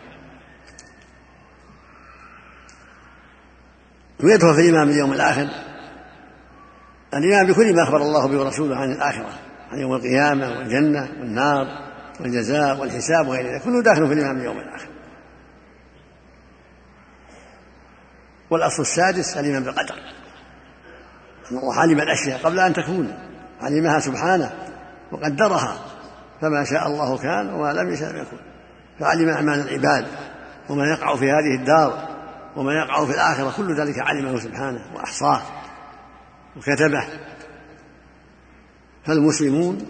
ويدخل 4.25 4.55
في 4.55 4.61
الإيمان 4.61 4.87
باليوم 4.87 5.13
الآخر. 5.13 5.49
الإيمان 7.15 7.47
بكل 7.47 7.77
ما 7.77 7.83
أخبر 7.83 7.97
الله 7.97 8.29
به 8.29 8.41
ورسوله 8.41 8.77
عن 8.77 8.93
الآخرة. 8.93 9.31
عن 9.75 9.81
يوم 9.81 9.95
القيامة 9.95 10.49
والجنة 10.49 11.01
والنار 11.21 11.67
والجزاء 12.21 12.81
والحساب 12.81 13.29
وغير 13.29 13.53
ذلك. 13.53 13.63
كله 13.63 13.83
داخل 13.83 14.07
في 14.07 14.13
الإيمان 14.13 14.37
باليوم 14.37 14.59
الآخر. 14.59 14.89
والأصل 18.51 18.83
السادس 18.83 19.37
الإيمان 19.37 19.63
بالقدر. 19.65 19.95
أن 21.53 21.57
الله 21.59 21.75
علم 21.75 22.01
الأشياء 22.01 22.39
قبل 22.43 22.61
أن 22.61 22.73
تكون. 22.73 23.19
علمها 23.61 23.99
سبحانه 23.99 24.53
وقدرها 25.13 25.79
فما 26.41 26.65
شاء 26.65 26.87
الله 26.87 27.19
كان 27.19 27.51
وما 27.51 27.73
لم 27.73 27.93
يشاء 27.93 28.13
لم 28.13 28.19
يكن. 28.19 28.37
فعلم 29.01 29.29
أعمال 29.29 29.69
العباد 29.69 30.07
وما 30.71 30.85
يقع 30.85 31.17
في 31.17 31.25
هذه 31.25 31.61
الدار 31.61 32.09
وما 32.57 32.73
يقع 32.73 33.07
في 33.07 33.13
الآخرة. 33.13 33.55
كل 33.57 33.81
ذلك 33.81 33.99
علمه 33.99 34.39
سبحانه 34.39 34.95
وأحصاه 34.95 35.43
وكتبه. 36.57 37.05
فالمسلمون 39.07 39.87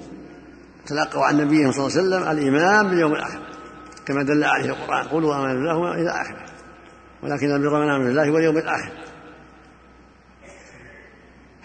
تلقوا 0.86 1.24
عن 1.24 1.36
نبيهم 1.36 1.72
صلى 1.72 1.86
الله 1.86 1.98
عليه 1.98 2.08
وسلم 2.08 2.30
الإيمان 2.30 2.88
باليوم 2.88 3.12
الآخر 3.12 3.40
كما 4.06 4.22
دل 4.22 4.44
عليه 4.44 4.70
القرآن 4.70 5.06
قولوا 5.06 5.36
آمنا 5.36 5.54
بالله 5.54 5.94
إلى 5.94 6.10
آخره 6.10 6.44
ولكن 7.22 7.50
البر 7.50 7.80
من 7.84 7.90
آمن 7.90 8.04
بالله 8.04 8.30
واليوم 8.30 8.56
الآخر. 8.56 8.92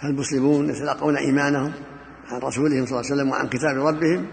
فالمسلمون 0.01 0.69
يتلقون 0.69 1.17
إيمانهم 1.17 1.73
عن 2.31 2.39
رسولهم 2.39 2.85
صلى 2.85 2.99
الله 2.99 3.11
عليه 3.11 3.13
وسلم 3.13 3.29
وعن 3.29 3.49
كتاب 3.49 3.87
ربهم 3.87 4.27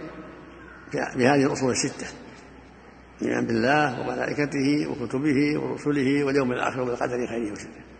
بهذه 0.92 1.46
الأصول 1.46 1.70
الستة 1.70 2.06
الإيمان 3.22 3.46
بالله 3.46 4.00
وملائكته 4.00 4.86
وكتبه 4.90 5.60
ورسله 5.60 6.24
واليوم 6.24 6.52
الآخر 6.52 6.80
وبالقدر 6.80 7.26
خيره 7.26 7.52
وشره. 7.52 7.95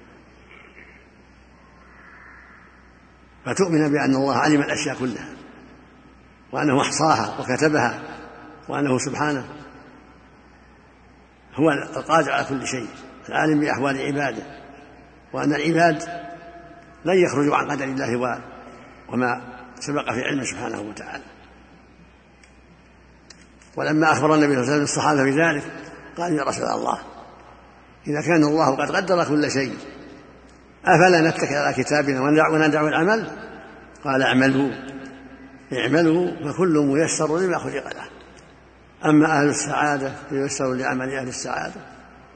فتؤمن 3.46 3.92
بأن 3.92 4.14
الله 4.14 4.36
علم 4.36 4.60
الأشياء 4.60 4.96
كلها 4.98 5.28
وأنه 6.52 6.80
أحصاها 6.80 7.40
وكتبها 7.40 8.02
وأنه 8.68 8.98
سبحانه 8.98 9.46
هو 11.54 11.70
القادر 11.70 12.32
على 12.32 12.44
كل 12.44 12.66
شيء 12.66 12.88
العالم 13.28 13.60
بأحوال 13.60 14.00
عباده 14.00 14.42
وأن 15.32 15.54
العباد 15.54 16.02
لن 17.04 17.24
يخرجوا 17.24 17.56
عن 17.56 17.70
قدر 17.70 17.84
الله 17.84 18.40
وما 19.08 19.42
سبق 19.80 20.12
في 20.12 20.20
علمه 20.22 20.44
سبحانه 20.44 20.80
وتعالى. 20.80 21.24
ولما 23.76 24.12
أخبر 24.12 24.34
النبي 24.34 24.54
صلى 24.54 24.62
الله 24.62 24.72
عليه 24.72 24.72
وسلم 24.72 24.82
الصحابة 24.82 25.22
بذلك 25.22 25.72
قال 26.16 26.32
يا 26.32 26.42
رسول 26.42 26.64
الله 26.64 26.98
إذا 28.06 28.20
كان 28.20 28.44
الله 28.44 28.76
قد 28.76 28.96
قدر 28.96 29.24
كل 29.24 29.50
شيء 29.50 29.76
أفلا 30.86 31.30
نتكل 31.30 31.54
على 31.54 31.74
كتابنا 31.74 32.20
وندع 32.20 32.88
العمل 32.88 33.30
قال 34.04 34.22
اعملوا. 34.22 34.70
اعملوا 35.72 36.52
فكل 36.52 36.78
ميسر 36.78 37.38
لما 37.38 37.58
خلق 37.58 37.72
له. 37.74 38.08
أما 39.04 39.40
أهل 39.40 39.48
السعادة 39.48 40.12
فييسروا 40.28 40.74
لعمل 40.74 41.14
أهل 41.14 41.28
السعادة 41.28 41.80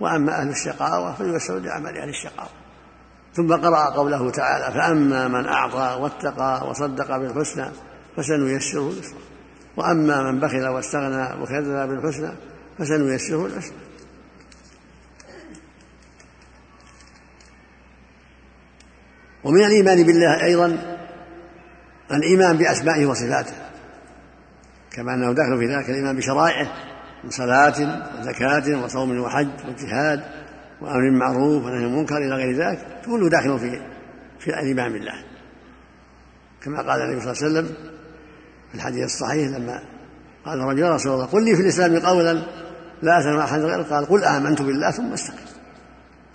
وأما 0.00 0.40
أهل 0.40 0.48
الشقاوة 0.48 1.14
فييسروا 1.14 1.60
لعمل 1.60 1.98
أهل 1.98 2.08
الشقاوة. 2.08 2.50
ثم 3.34 3.52
قرأ 3.52 3.90
قوله 3.90 4.30
تعالى 4.30 4.74
فأما 4.74 5.28
من 5.28 5.46
أعطى 5.46 6.02
واتقى 6.02 6.68
وصدق 6.68 7.16
بالحسنى 7.16 7.66
فسنيسره 8.16 8.90
اليسرى 8.90 9.20
وأما 9.76 10.22
من 10.22 10.40
بخل 10.40 10.66
واستغنى 10.66 11.42
وكذب 11.42 11.88
بالحسنى 11.88 12.32
فسنيسره 12.78 13.46
العسرى 13.46 13.76
ومن 19.44 19.64
الإيمان 19.64 20.02
بالله 20.02 20.44
أيضا 20.44 20.96
الإيمان 22.12 22.56
بأسمائه 22.56 23.06
وصفاته 23.06 23.54
كما 24.92 25.14
أنه 25.14 25.32
داخل 25.32 25.58
في 25.58 25.74
ذلك 25.74 25.90
الإيمان 25.90 26.16
بشرائعه 26.16 26.72
من 27.24 27.30
صلاة 27.30 28.04
وزكاة 28.20 28.84
وصوم 28.84 29.20
وحج 29.20 29.48
وجهاد 29.68 30.22
وأمر 30.80 31.00
بالمعروف 31.00 31.64
ونهي 31.64 31.76
عن 31.76 31.84
المنكر 31.84 32.16
إلى 32.16 32.34
غير 32.34 32.56
ذلك 32.56 32.86
كله 33.06 33.28
داخل 33.28 33.58
في 33.58 33.80
في 34.38 34.50
الإيمان 34.50 34.92
بالله. 34.92 35.24
كما 36.62 36.82
قال 36.82 37.02
النبي 37.02 37.20
صلى 37.20 37.32
الله 37.32 37.42
عليه 37.42 37.68
وسلم 37.68 37.76
في 38.70 38.74
الحديث 38.74 39.04
الصحيح 39.04 39.48
لما 39.48 39.82
قال 40.44 40.78
يا 40.78 40.94
رسول 40.94 41.12
الله 41.12 41.26
قل 41.26 41.44
لي 41.44 41.56
في 41.56 41.62
الإسلام 41.62 41.98
قولا 41.98 42.32
لا 43.02 43.18
أسأل 43.18 43.38
أحد 43.38 43.60
غيره 43.60 43.82
قال 43.82 44.06
قل 44.06 44.24
آمنت 44.24 44.62
بالله 44.62 44.90
ثم 44.90 45.12
استقم. 45.12 45.49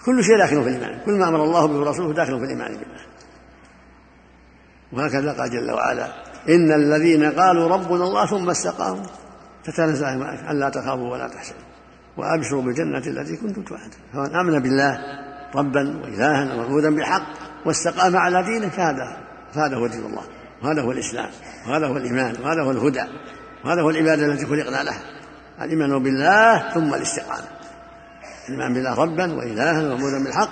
كل 0.05 0.23
شيء 0.23 0.37
داخل 0.37 0.63
في 0.63 0.69
الإيمان. 0.69 0.99
كل 1.05 1.11
ما 1.11 1.27
أمر 1.27 1.43
الله 1.43 1.65
به 1.65 1.73
ورسوله 1.73 2.13
داخل 2.13 2.39
في 2.39 2.45
الإيمان 2.45 2.71
بالله. 2.71 3.05
وهكذا 4.93 5.33
قال 5.33 5.51
جل 5.51 5.71
وعلا 5.71 6.07
إن 6.49 6.71
الذين 6.71 7.31
قالوا 7.31 7.67
ربنا 7.67 8.03
الله 8.03 8.25
ثم 8.25 8.49
استقاموا 8.49 9.05
تتنزل 9.63 10.05
عليهم 10.05 10.49
ألا 10.49 10.69
تخافوا 10.69 11.11
ولا 11.11 11.27
تحزنوا. 11.27 11.61
وأبشروا 12.17 12.61
بالجنة 12.61 12.97
التي 12.97 13.37
كنتم 13.37 13.63
توعدون. 13.63 13.89
فمن 14.13 14.35
آمن 14.35 14.59
بالله 14.59 14.99
ربا 15.55 16.01
وإلها 16.03 16.53
ومعبودا 16.53 16.95
بحق 16.95 17.23
واستقام 17.65 18.17
على 18.17 18.43
دينه 18.43 18.69
فهذا 18.69 19.17
فهذا 19.53 19.75
هو 19.75 19.87
دين 19.87 20.05
الله. 20.05 20.23
وهذا 20.63 20.81
هو 20.81 20.91
الإسلام. 20.91 21.29
وهذا 21.67 21.87
هو 21.87 21.97
الإيمان. 21.97 22.35
وهذا 22.43 22.61
هو 22.61 22.71
الهدى. 22.71 23.03
وهذا 23.65 23.81
هو 23.81 23.89
العبادة 23.89 24.25
التي 24.25 24.45
خلقنا 24.45 24.83
لها. 24.83 25.01
الإيمان 25.61 26.03
بالله 26.03 26.73
ثم 26.73 26.93
الاستقامة. 26.93 27.64
الإيمان 28.49 28.73
بالله 28.73 28.93
ربا 28.93 29.33
وإلها 29.33 29.83
ومعبودا 29.83 30.23
بالحق 30.23 30.49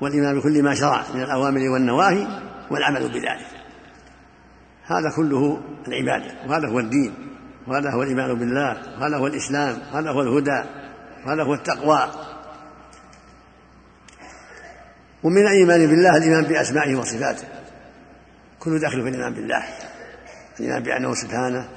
والإيمان 0.00 0.38
بكل 0.38 0.62
ما 0.62 0.74
شرع 0.74 1.04
من 1.14 1.22
الأوامر 1.22 1.60
والنواهي 1.68 2.26
والعمل 2.70 3.08
بذلك. 3.08 3.46
هذا 4.86 5.10
كله 5.16 5.60
العبادة 5.88 6.34
وهذا 6.48 6.68
هو 6.68 6.78
الدين 6.78 7.14
وهذا 7.66 7.90
هو 7.90 8.02
الإيمان 8.02 8.38
بالله 8.38 9.00
وهذا 9.00 9.16
هو 9.16 9.26
الإسلام 9.26 9.78
وهذا 9.92 10.10
هو 10.10 10.20
الهدى 10.22 10.64
وهذا 11.26 11.42
هو 11.42 11.54
التقوى. 11.54 12.10
ومن 15.22 15.46
الإيمان 15.46 15.86
بالله 15.86 16.16
الإيمان 16.16 16.44
بأسمائه 16.44 16.94
وصفاته. 16.94 17.48
كله 18.58 18.78
داخل 18.78 19.02
في 19.02 19.08
الإيمان 19.08 19.34
بالله. 19.34 19.64
الإيمان 20.60 20.82
بأنه 20.82 21.14
سبحانه 21.14 21.68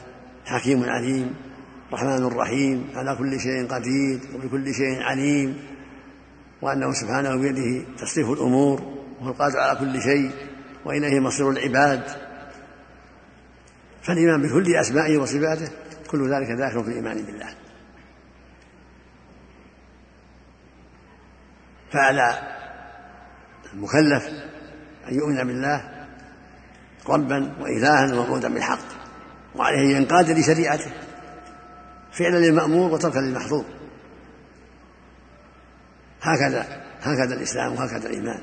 حكيم 0.45 0.83
عليم 0.83 1.35
رحمن 1.93 2.25
رحيم 2.25 2.87
على 2.95 3.15
كل 3.15 3.39
شيء 3.39 3.67
قدير 3.67 4.19
وبكل 4.35 4.73
شيء 4.73 5.01
عليم 5.01 5.57
وأنه 6.61 6.93
سبحانه 6.93 7.35
بيده 7.35 7.85
تصريف 7.97 8.29
الأمور 8.29 8.81
وهو 9.19 9.29
القادر 9.29 9.59
على 9.59 9.79
كل 9.79 10.01
شيء 10.01 10.31
وإليه 10.85 11.19
مصير 11.19 11.49
العباد. 11.49 12.03
فالإيمان 14.03 14.41
بكل 14.41 14.75
أسمائه 14.75 15.17
وصفاته 15.17 15.71
كل 16.11 16.33
ذلك 16.33 16.51
داخل 16.51 16.83
في 16.83 16.89
الإيمان 16.89 17.25
بالله. 17.25 17.49
فعلى 21.91 22.39
المكلف 23.73 24.27
أن 25.09 25.15
يؤمن 25.15 25.35
بالله 25.35 26.07
ربا 27.09 27.55
وإلها 27.59 28.13
ومعبودا 28.13 28.53
بالحق 28.53 28.87
وعليه 29.55 29.81
أن 29.81 30.01
ينقاد 30.01 30.29
لشريعته. 30.29 30.91
فعلا 32.17 32.37
للمأمور 32.37 32.93
وتركا 32.93 33.19
للمحظور 33.19 33.65
هكذا 36.21 36.85
هكذا 37.01 37.35
الإسلام 37.35 37.73
وهكذا 37.73 38.09
الإيمان. 38.09 38.41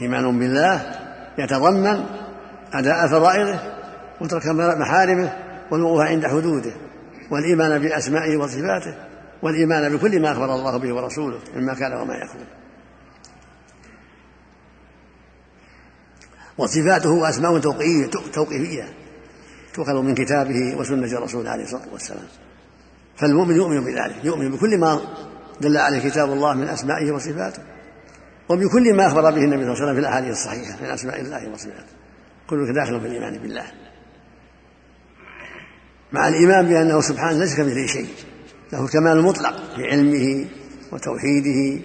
إيمان 0.00 0.38
بالله 0.38 0.94
يتضمن 1.38 2.04
أداء 2.72 3.08
فرائضه 3.08 3.60
وترك 4.20 4.46
محارمه 4.46 5.36
والوقوف 5.70 6.00
عند 6.00 6.26
حدوده 6.26 6.72
والإيمان 7.30 7.78
بأسمائه 7.78 8.36
وصفاته 8.36 8.94
والإيمان 9.42 9.96
بكل 9.96 10.22
ما 10.22 10.32
أخبر 10.32 10.54
الله 10.54 10.76
به 10.76 10.94
ورسوله 10.94 11.38
مما 11.56 11.74
كان 11.74 11.92
وما 11.92 12.14
يكون. 12.14 12.46
وصفاته 16.58 17.10
وأسماء 17.10 17.58
توقيفية 18.32 18.84
تؤخذ 19.74 20.02
من 20.02 20.14
كتابه 20.14 20.76
وسنة 20.76 21.20
رسوله 21.20 21.50
عليه 21.50 21.64
الصلاة 21.64 21.92
والسلام. 21.92 22.26
فالمؤمن 23.16 23.56
يؤمن 23.56 23.84
بذلك 23.84 24.24
يؤمن 24.24 24.50
بكل 24.50 24.78
ما 24.78 25.00
دل 25.60 25.76
عليه 25.76 26.08
كتاب 26.08 26.32
الله 26.32 26.54
من 26.54 26.68
أسمائه 26.68 27.12
وصفاته 27.12 27.62
وبكل 28.48 28.94
ما 28.94 29.06
أخبر 29.06 29.22
به 29.22 29.44
النبي 29.44 29.62
صلى 29.62 29.72
الله 29.72 29.74
عليه 29.74 29.82
وسلم 29.82 29.94
في 29.94 30.00
الأحاديث 30.00 30.30
الصحيحة 30.30 30.82
من 30.82 30.90
أسماء 30.90 31.20
الله 31.20 31.48
وصفاته. 31.48 31.92
كله 32.50 32.72
داخل 32.72 33.00
في 33.00 33.06
الإيمان 33.06 33.38
بالله. 33.38 33.64
مع 36.12 36.28
الإيمان 36.28 36.66
بأنه 36.66 37.00
سبحانه 37.00 37.38
ليس 37.38 37.56
كمثله 37.56 37.86
شيء 37.86 38.08
له 38.72 38.84
الكمال 38.84 39.12
المطلق 39.12 39.74
في 39.76 39.84
علمه 39.84 40.46
وتوحيده 40.92 41.82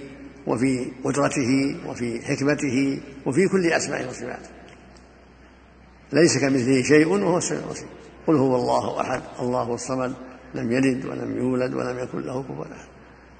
وفي 0.47 0.91
قدرته 1.03 1.77
وفي 1.87 2.21
حكمته 2.25 3.01
وفي 3.25 3.47
كل 3.47 3.65
أسمائه 3.65 4.07
وصفاته. 4.07 4.49
ليس 6.13 6.37
كمثله 6.37 6.83
شيء 6.83 7.07
وهو 7.07 7.37
السميع 7.37 7.61
البصير. 7.63 7.87
قل 8.27 8.35
هو 8.35 8.55
الله 8.55 9.01
أحد 9.01 9.21
الله 9.39 9.73
الصمد 9.73 10.13
لم 10.55 10.71
يلد 10.71 11.05
ولم 11.05 11.37
يولد 11.37 11.73
ولم 11.73 11.99
يكن 11.99 12.19
له 12.19 12.43
كفوا 12.43 12.65
أحد. 12.65 12.87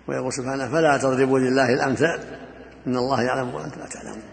ويقول 0.08 0.34
سبحانه 0.34 0.68
فلا 0.68 0.98
تضربوا 0.98 1.40
لله 1.40 1.74
الأمثال. 1.74 2.20
إن 2.88 2.98
الله 2.98 3.22
يعلم 3.22 3.54
وأنتم 3.54 3.80
لا 3.80 3.88
تعلمون. 3.88 4.24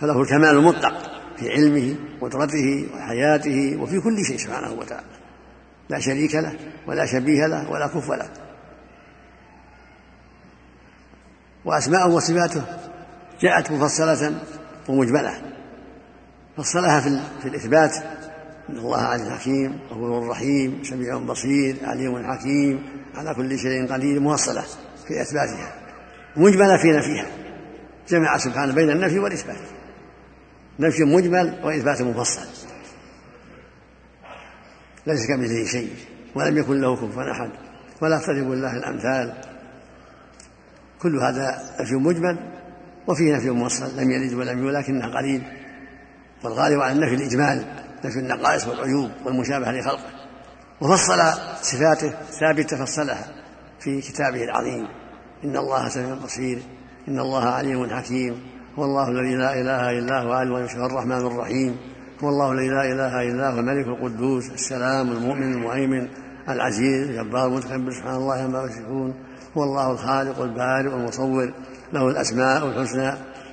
فله 0.00 0.22
الكمال 0.22 0.50
المطلق 0.50 1.10
في 1.36 1.50
علمه 1.50 1.94
وقدرته 2.20 2.88
وحياته 2.94 3.76
وفي 3.80 4.00
كل 4.00 4.24
شيء 4.24 4.36
سبحانه 4.36 4.72
وتعالى. 4.72 5.06
لا 5.88 5.98
شريك 5.98 6.34
له 6.34 6.56
ولا 6.86 7.06
شبيه 7.06 7.46
له 7.46 7.70
ولا 7.70 7.86
كف 7.86 8.10
له. 8.10 8.30
وأسماءه 11.64 12.08
وصفاته 12.08 12.62
جاءت 13.40 13.70
مفصلة 13.70 14.40
ومجملة. 14.88 15.42
فصلها 16.56 17.00
في 17.40 17.48
الإثبات 17.48 17.94
إن 18.70 18.78
الله 18.78 18.98
عزيز 18.98 19.28
حكيم 19.28 19.78
غفور 19.90 20.28
رحيم 20.28 20.84
سميع 20.84 21.18
بصير 21.18 21.76
عليم 21.82 22.32
حكيم 22.32 22.82
على 23.14 23.34
كل 23.34 23.58
شيء 23.58 23.92
قدير 23.92 24.20
موصلة 24.20 24.64
في 25.08 25.22
إثباتها 25.22 25.72
مجملة 26.36 26.76
في 26.76 26.92
نفيها 26.92 27.26
جمع 28.08 28.38
سبحانه 28.38 28.74
بين 28.74 28.90
النفي 28.90 29.18
والإثبات 29.18 29.56
نفي 30.80 31.04
مجمل 31.04 31.60
وإثبات 31.64 32.02
مفصل. 32.02 32.40
ليس 35.06 35.28
كمثله 35.28 35.66
شيء 35.66 35.90
ولم 36.34 36.58
يكن 36.58 36.80
له 36.80 36.96
كفوا 36.96 37.32
أحد 37.32 37.50
ولا 38.02 38.18
تضربوا 38.18 38.54
الله 38.54 38.76
الأمثال. 38.76 39.40
كل 41.02 41.16
هذا 41.16 41.76
نفي 41.80 41.94
مجمل 41.94 42.38
وفيه 43.06 43.36
نفي 43.36 43.50
موصل 43.50 44.00
لم 44.00 44.10
يلد 44.10 44.32
ولم 44.32 44.58
يولد 44.58 44.76
لكنه 44.76 45.06
قليل 45.06 45.42
والغالب 46.44 46.80
على 46.80 46.92
النفي 46.92 47.14
الإجمال. 47.14 47.89
نفي 48.04 48.18
النقائص 48.18 48.66
والعيوب 48.66 49.10
والمشابهة 49.24 49.72
لخلقه 49.72 50.10
وفصل 50.80 51.18
صفاته 51.62 52.14
ثابتة 52.40 52.84
فصلها 52.84 53.24
في 53.80 54.00
كتابه 54.00 54.44
العظيم. 54.44 54.88
إن 55.44 55.56
الله 55.56 55.88
سميع 55.88 56.14
بصير 56.14 56.62
إن 57.08 57.18
الله 57.18 57.44
عليم 57.44 57.90
حكيم 57.90 58.42
هو 58.78 58.84
الله 58.84 59.08
الذي 59.08 59.34
لا 59.34 59.60
إله 59.60 59.90
إلا 59.98 60.22
هو 60.22 60.54
ويشفى 60.54 60.76
الرحمن 60.76 61.26
الرحيم. 61.26 61.76
هو 62.24 62.28
الله 62.28 62.52
الذي 62.52 62.68
لا 62.68 62.84
إله 62.84 63.22
إلا 63.22 63.50
هو 63.50 63.58
الملك 63.58 63.86
القدوس 63.86 64.50
السلام 64.50 65.12
المؤمن 65.12 65.52
المهيمن 65.52 66.08
العزيز 66.48 67.08
الجبار 67.08 67.46
المتكبر 67.46 67.90
سبحان 67.90 68.14
الله 68.14 68.34
عما 68.34 68.64
يشركون 68.64 69.14
هو 69.56 69.64
الله 69.64 69.90
الخالق 69.90 70.40
البارئ 70.40 70.94
المصور 70.94 71.52
له 71.92 72.08
الأسماء 72.08 72.66
الحسنى 72.66 73.12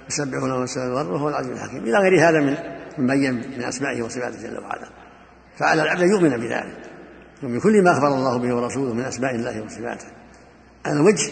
يسبح 0.10 0.44
له 0.44 0.58
من 0.58 0.64
السماوات 0.64 1.06
وهو 1.06 1.30
العزيز 1.30 1.52
الحكيم. 1.52 1.84
إلى 1.84 1.98
غير 1.98 2.30
هذا 2.30 2.40
من 2.40 2.77
مبين 2.98 3.34
من 3.34 3.64
أسمائه 3.64 4.02
وصفاته 4.02 4.42
جل 4.42 4.60
وعلا. 4.60 4.90
فعلى 5.58 5.82
العبد 5.82 6.02
أن 6.02 6.10
يؤمن 6.10 6.38
بذلك. 6.38 6.78
وبكل 7.44 7.84
ما 7.84 7.92
أخبر 7.92 8.08
الله 8.08 8.38
به 8.38 8.54
ورسوله 8.54 8.94
من 8.94 9.04
أسماء 9.04 9.36
الله 9.36 9.62
وصفاته. 9.62 10.06
على 10.86 10.96
الوجه 10.96 11.32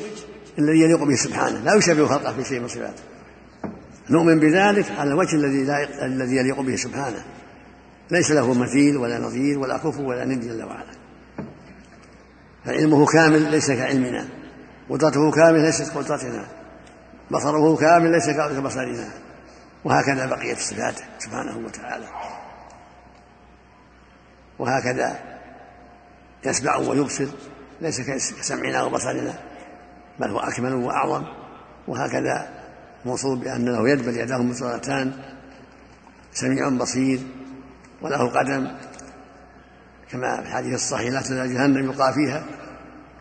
الذي 0.59 0.79
يليق 0.81 1.03
به 1.03 1.15
سبحانه. 1.15 1.59
لا 1.59 1.75
يشبه 1.75 2.07
خلقه 2.07 2.33
في 2.33 2.43
شيء 2.43 2.59
من 2.59 2.67
صفاته. 2.67 3.03
نؤمن 4.09 4.39
بذلك 4.39 4.91
على 4.91 5.09
الوجه 5.09 5.35
الذي 5.35 5.63
لا 5.63 6.05
الذي 6.05 6.35
يليق 6.35 6.61
به 6.61 6.75
سبحانه. 6.75 7.25
ليس 8.11 8.31
له 8.31 8.53
مثيل 8.53 8.97
ولا 8.97 9.19
نظير 9.19 9.59
ولا 9.59 9.77
كفو 9.77 10.09
ولا 10.09 10.25
ند 10.25 10.41
جل 10.41 10.63
وعلا. 10.63 10.91
فعلمه 12.65 13.05
كامل 13.05 13.51
ليس 13.51 13.71
كعلمنا. 13.71 14.25
قدرته 14.89 15.31
كامل 15.31 15.61
ليست 15.61 15.97
قدرتنا. 15.97 16.45
بصره 17.31 17.75
كامل 17.75 18.11
ليس 18.11 18.29
كبصرنا. 18.29 19.24
وهكذا 19.85 20.25
بقية 20.25 20.55
صفاته 20.55 21.03
سبحانه 21.19 21.57
وتعالى. 21.57 22.05
وهكذا 24.59 25.19
يسمع 26.45 26.75
ويبصر 26.75 27.27
ليس 27.81 28.01
كسمعنا 28.11 28.83
وبصرنا 28.83 29.33
بل 30.19 30.29
هو 30.29 30.39
أكمل 30.39 30.73
وأعظم. 30.73 31.25
وهكذا 31.87 32.49
موصول 33.05 33.39
بأن 33.39 33.65
له 33.65 33.89
يد 33.89 34.05
بل 34.05 34.17
يداه 34.17 34.37
مبصرتان 34.37 35.13
سميع 36.33 36.69
بصير 36.69 37.19
وله 38.01 38.29
قدم. 38.29 38.71
كما 40.11 40.41
في 40.41 40.47
الحديث 40.47 40.73
الصحيح 40.73 41.13
لا 41.13 41.21
تزال 41.21 41.53
جهنم 41.53 41.77
يلقى 41.77 42.13
فيها 42.13 42.43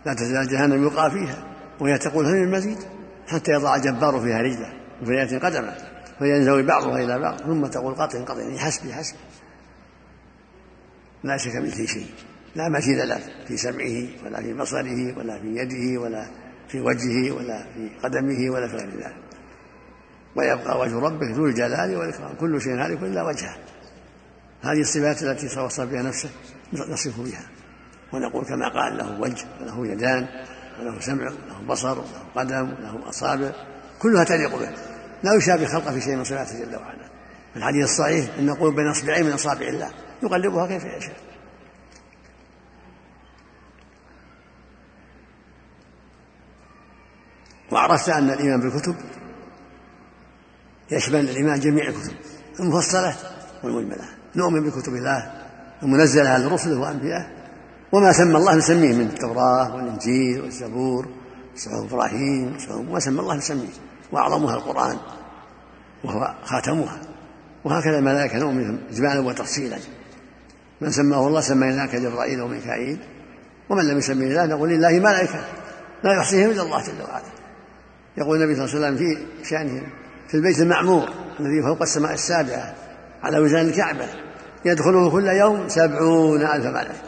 لا 0.06 0.14
تزال 0.14 0.48
جهنم 0.48 0.82
يلقى 0.82 1.10
فيها 1.10 1.44
وهي 1.80 1.98
تقول 1.98 2.26
هل 2.26 2.34
من 2.34 2.50
مزيد 2.50 2.78
حتى 3.28 3.52
يضع 3.52 3.76
الجبار 3.76 4.20
فيها 4.20 4.38
رجله 4.38 4.72
وفي 5.02 5.38
قدمه. 5.38 5.93
فينزوي 6.18 6.62
بعضها 6.62 7.04
إلى 7.04 7.18
بعض 7.18 7.40
ثم 7.40 7.66
تقول 7.66 7.94
قطع 7.94 8.24
قطع 8.24 8.56
حسبي 8.56 8.94
حسبي. 8.94 9.18
لا 11.24 11.36
شك 11.36 11.56
مثله 11.56 11.86
شيء. 11.86 12.06
لا 12.54 12.68
مثيل 12.68 13.08
له 13.08 13.20
في 13.48 13.56
سمعه 13.56 14.24
ولا 14.24 14.42
في 14.42 14.54
بصره 14.54 15.18
ولا 15.18 15.40
في 15.40 15.46
يده 15.46 16.00
ولا 16.00 16.30
في 16.68 16.80
وجهه 16.80 17.32
ولا 17.32 17.64
في 17.74 17.90
قدمه 18.02 18.50
ولا 18.50 18.68
في 18.68 18.76
غير 18.76 18.90
ذلك 18.90 19.16
ويبقى 20.36 20.80
وجه 20.80 20.98
ربك 20.98 21.30
ذو 21.32 21.46
الجلال 21.46 21.96
والإكرام. 21.96 22.34
كل 22.34 22.60
شيء 22.60 22.74
هالك 22.74 23.02
إلا 23.02 23.22
وجهه. 23.22 23.56
هذه 24.62 24.80
الصفات 24.80 25.22
التي 25.22 25.60
وصف 25.60 25.84
بها 25.84 26.02
نفسه 26.02 26.30
نصف 26.72 27.20
بها. 27.20 27.48
ونقول 28.12 28.44
كما 28.44 28.68
قال 28.68 28.96
له 28.96 29.20
وجه 29.20 29.44
وله 29.60 29.86
يدان 29.92 30.26
وله 30.80 31.00
سمع 31.00 31.30
وله 31.30 31.66
بصر 31.68 31.98
وله 31.98 32.24
قدم 32.36 32.68
وله 32.72 33.08
أصابع. 33.08 33.52
كلها 33.98 34.24
تليق 34.24 34.58
به. 34.58 34.93
لا 35.24 35.34
يشابه 35.34 35.66
خلقه 35.66 35.92
في 35.92 36.00
شيء 36.00 36.16
من 36.16 36.24
صفاته 36.24 36.64
جل 36.64 36.76
وعلا. 36.76 37.08
الحديث 37.56 37.84
الصحيح 37.84 38.34
إن 38.38 38.46
نقول 38.46 38.74
بين 38.74 38.86
أصبعين 38.86 39.26
من 39.26 39.32
أصابع 39.32 39.66
الله 39.66 39.90
يقلبها 40.22 40.66
كيف 40.66 40.84
يشاء. 40.84 41.16
وعرفت 47.72 48.08
أن 48.08 48.30
الإيمان 48.30 48.60
بالكتب 48.60 48.96
يشمل 50.90 51.20
الإيمان 51.20 51.60
جميع 51.60 51.88
الكتب 51.88 52.16
المفصله 52.60 53.16
والمجملة. 53.62 54.08
نؤمن 54.36 54.70
بكتب 54.70 54.94
الله 54.94 55.32
المنزلة 55.82 56.28
على 56.28 56.46
رسله 56.46 56.80
وانبيائه 56.80 57.26
وما 57.92 58.12
سمى 58.12 58.36
الله 58.36 58.54
نسميه 58.54 58.94
من 58.94 59.06
التوراة 59.06 59.74
والإنجيل 59.74 60.40
والزبور 60.40 61.08
صحف 61.56 61.92
إبراهيم 61.92 62.56
وما 62.70 63.00
سمى 63.00 63.20
الله 63.20 63.34
نسميه. 63.34 63.83
وأعظمها 64.12 64.54
القرآن 64.54 64.96
وهو 66.04 66.34
خاتمها. 66.44 67.00
وهكذا 67.64 67.98
الملائكة 67.98 68.38
نؤمن 68.38 68.78
إجمالا 68.90 69.20
وتفصيلا. 69.20 69.78
من 70.80 70.90
سماه 70.90 71.26
الله 71.26 71.40
سميناك 71.40 71.96
جبرائيل 71.96 72.40
وميكائيل. 72.40 72.98
ومن 73.70 73.88
لم 73.88 73.98
يسمي 73.98 74.26
الله 74.26 74.46
نقول 74.46 74.68
لله 74.68 74.90
ملائكة. 74.90 75.40
لا 76.04 76.12
يحصيهم 76.12 76.50
إلا 76.50 76.62
الله 76.62 76.82
جل 76.82 77.02
وعلا. 77.08 77.24
يقول 78.16 78.42
النبي 78.42 78.54
صلى 78.54 78.64
الله 78.64 78.86
عليه 78.86 78.96
وسلم 78.96 78.96
في 78.96 79.26
شأنه 79.48 79.82
في 80.28 80.34
البيت 80.34 80.58
المعمور 80.58 81.08
الذي 81.40 81.62
فوق 81.62 81.82
السماء 81.82 82.12
السابعة 82.12 82.74
على 83.22 83.38
وزان 83.38 83.68
الكعبة 83.68 84.06
يدخله 84.64 85.10
كل 85.10 85.26
يوم 85.26 85.68
سبعون 85.68 86.42
ألف 86.42 86.66
ملك. 86.66 87.02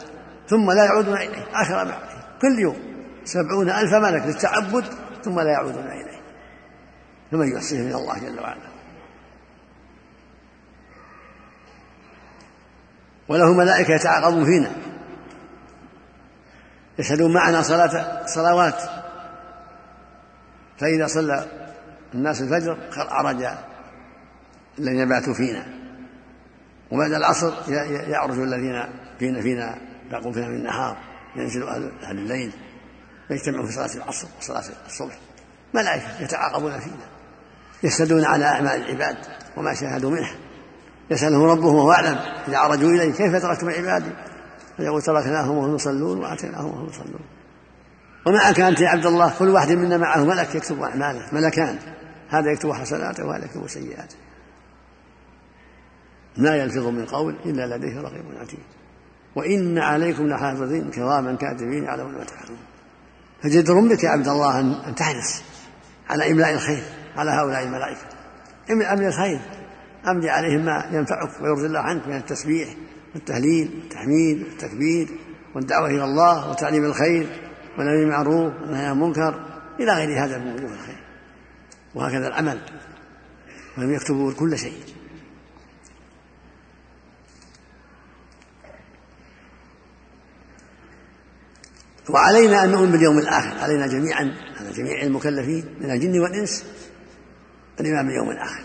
ثم 0.49 0.71
لا 0.71 0.85
يعودون 0.85 1.13
إليه 1.13 1.45
آخر 1.53 1.85
ما 1.85 1.97
كل 2.41 2.59
يوم 2.59 2.77
سبعون 3.25 3.69
ألف 3.69 3.93
ملك 3.93 4.25
للتعبد 4.25 4.83
ثم 5.23 5.39
لا 5.39 5.51
يعودون 5.51 5.83
إليه. 5.83 6.06
فمن 7.31 7.55
يحصيه 7.55 7.81
من 7.81 7.93
الله 7.93 8.19
جل 8.19 8.39
وعلا. 8.39 8.77
وله 13.29 13.53
ملائكة 13.53 13.93
يتعاقبون 13.93 14.45
فينا. 14.45 14.71
يشهدون 16.99 17.33
معنا 17.33 17.61
صلاة 17.61 18.25
صلوات. 18.25 18.81
فإذا 20.77 21.07
صلى 21.07 21.45
الناس 22.13 22.41
الفجر 22.41 22.77
عرج 22.97 23.47
الذين 24.79 25.09
باتوا 25.09 25.33
فينا. 25.33 25.65
وبعد 26.91 27.11
العصر 27.11 27.71
يعرج 28.09 28.39
الذين 28.39 28.83
فينا 29.19 29.41
فينا 29.41 29.77
باقون 30.11 30.33
فينا 30.33 30.47
من 30.47 30.55
النهار. 30.55 30.97
ينزل 31.35 31.67
أهل 32.03 32.17
الليل. 32.17 32.53
يجتمعون 33.29 33.65
في 33.65 33.71
صلاة 33.71 33.95
العصر 33.95 34.27
وصلاة 34.39 34.63
الصبح. 34.85 35.19
ملائكة 35.73 36.21
يتعاقبون 36.21 36.79
فينا. 36.79 37.16
يشهدون 37.83 38.25
على 38.25 38.45
أعمال 38.45 38.83
العباد 38.83 39.17
وما 39.57 39.73
شاهدوا 39.73 40.11
منها 40.11 40.35
يسألهم 41.11 41.43
ربهم 41.43 41.75
وهو 41.75 41.91
أعلم. 41.91 42.19
إذا 42.47 42.57
عرجوا 42.57 42.89
إليه 42.89 43.11
كيف 43.11 43.35
تركتم 43.35 43.69
عبادي 43.69 44.11
فيقول 44.77 45.01
تركناهم 45.01 45.57
وهم 45.57 45.75
يصلون 45.75 46.17
وآتيناهم 46.19 46.65
وهم 46.65 46.89
يصلون. 46.89 47.21
ومعك 48.25 48.59
أنت 48.59 48.79
يا 48.79 48.89
عبد 48.89 49.05
الله 49.05 49.33
كل 49.39 49.49
واحد 49.49 49.71
منا 49.71 49.97
معه 49.97 50.23
ملك 50.23 50.55
يكتب 50.55 50.81
أعماله 50.81 51.27
ملكان. 51.31 51.79
هذا 52.29 52.51
يكتب 52.51 52.71
حسناته 52.71 53.25
وهذا 53.25 53.45
يكتب 53.45 53.67
سيئاته. 53.67 54.15
ما 56.37 56.55
يلفظ 56.55 56.87
من 56.87 57.05
قول 57.05 57.35
إلا 57.45 57.77
لديه 57.77 58.01
رقيب 58.01 58.25
عتيد. 58.41 58.59
وإن 59.35 59.77
عليكم 59.77 60.27
لحافظين 60.27 60.91
كراما 60.91 61.35
كاتبين 61.35 61.83
يعلمون 61.83 62.13
ما 62.13 62.23
تفعلون 62.23 62.57
فجدر 63.43 63.79
بك 63.79 64.03
يا 64.03 64.09
عبد 64.09 64.27
الله 64.27 64.59
أن 64.59 64.95
تحرص 64.95 65.41
على 66.09 66.31
إملاء 66.31 66.53
الخير. 66.53 66.83
على 67.17 67.31
هؤلاء 67.31 67.63
الملائكة. 67.63 68.01
املأ 68.69 69.07
الخير 69.07 69.39
أملي 70.07 70.29
عليهم 70.29 70.65
ما 70.65 70.89
ينفعك 70.91 71.41
ويرضي 71.41 71.65
الله 71.65 71.79
عنك 71.79 72.07
من 72.07 72.15
التسبيح 72.15 72.69
والتهليل 73.15 73.71
والتحميد 73.79 74.43
والتكبير 74.43 75.07
والدعوة 75.55 75.87
إلى 75.89 76.03
الله 76.03 76.49
وتعليم 76.49 76.85
الخير 76.85 77.27
والنهي 77.77 78.03
المعروف 78.03 78.53
والنهي 78.61 78.85
عن 78.85 78.91
المنكر 78.91 79.45
إلى 79.79 79.93
غير 79.93 80.23
هذا 80.23 80.37
من 80.37 80.53
وجوه 80.53 80.73
الخير. 80.73 81.03
وهكذا 81.95 82.27
العمل. 82.27 82.59
ولم 83.77 83.93
يكتبوا 83.93 84.33
كل 84.33 84.57
شيء. 84.57 84.77
وعلينا 92.09 92.63
أن 92.63 92.71
نؤمن 92.71 92.91
باليوم 92.91 93.17
الآخر. 93.17 93.57
علينا 93.63 93.87
جميعا 93.87 94.33
على 94.59 94.71
جميع 94.71 95.01
المكلفين 95.01 95.65
من 95.81 95.91
الجن 95.91 96.19
والإنس 96.19 96.65
الإيمان 97.79 98.07
باليوم 98.07 98.29
الآخر. 98.29 98.61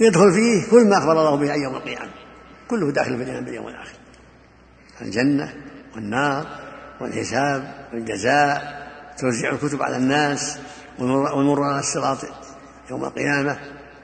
يدخل 0.00 0.32
فيه 0.32 0.70
كل 0.70 0.88
ما 0.88 0.98
أخبر 0.98 1.12
الله 1.12 1.36
به 1.36 1.52
عن 1.52 1.60
يوم 1.60 1.74
القيامة. 1.74 2.10
كله 2.68 2.92
داخل 2.92 3.16
في 3.16 3.22
الإيمان 3.22 3.44
باليوم 3.44 3.68
الآخر. 3.68 3.96
الجنة 5.02 5.54
والنار 5.94 6.46
والحساب 7.00 7.88
والجزاء. 7.92 8.84
توزيع 9.18 9.52
الكتب 9.52 9.82
على 9.82 9.96
الناس 9.96 10.58
والمر 10.98 11.62
على 11.62 11.78
الصراط 11.78 12.18
يوم 12.90 13.04
القيامة. 13.04 13.58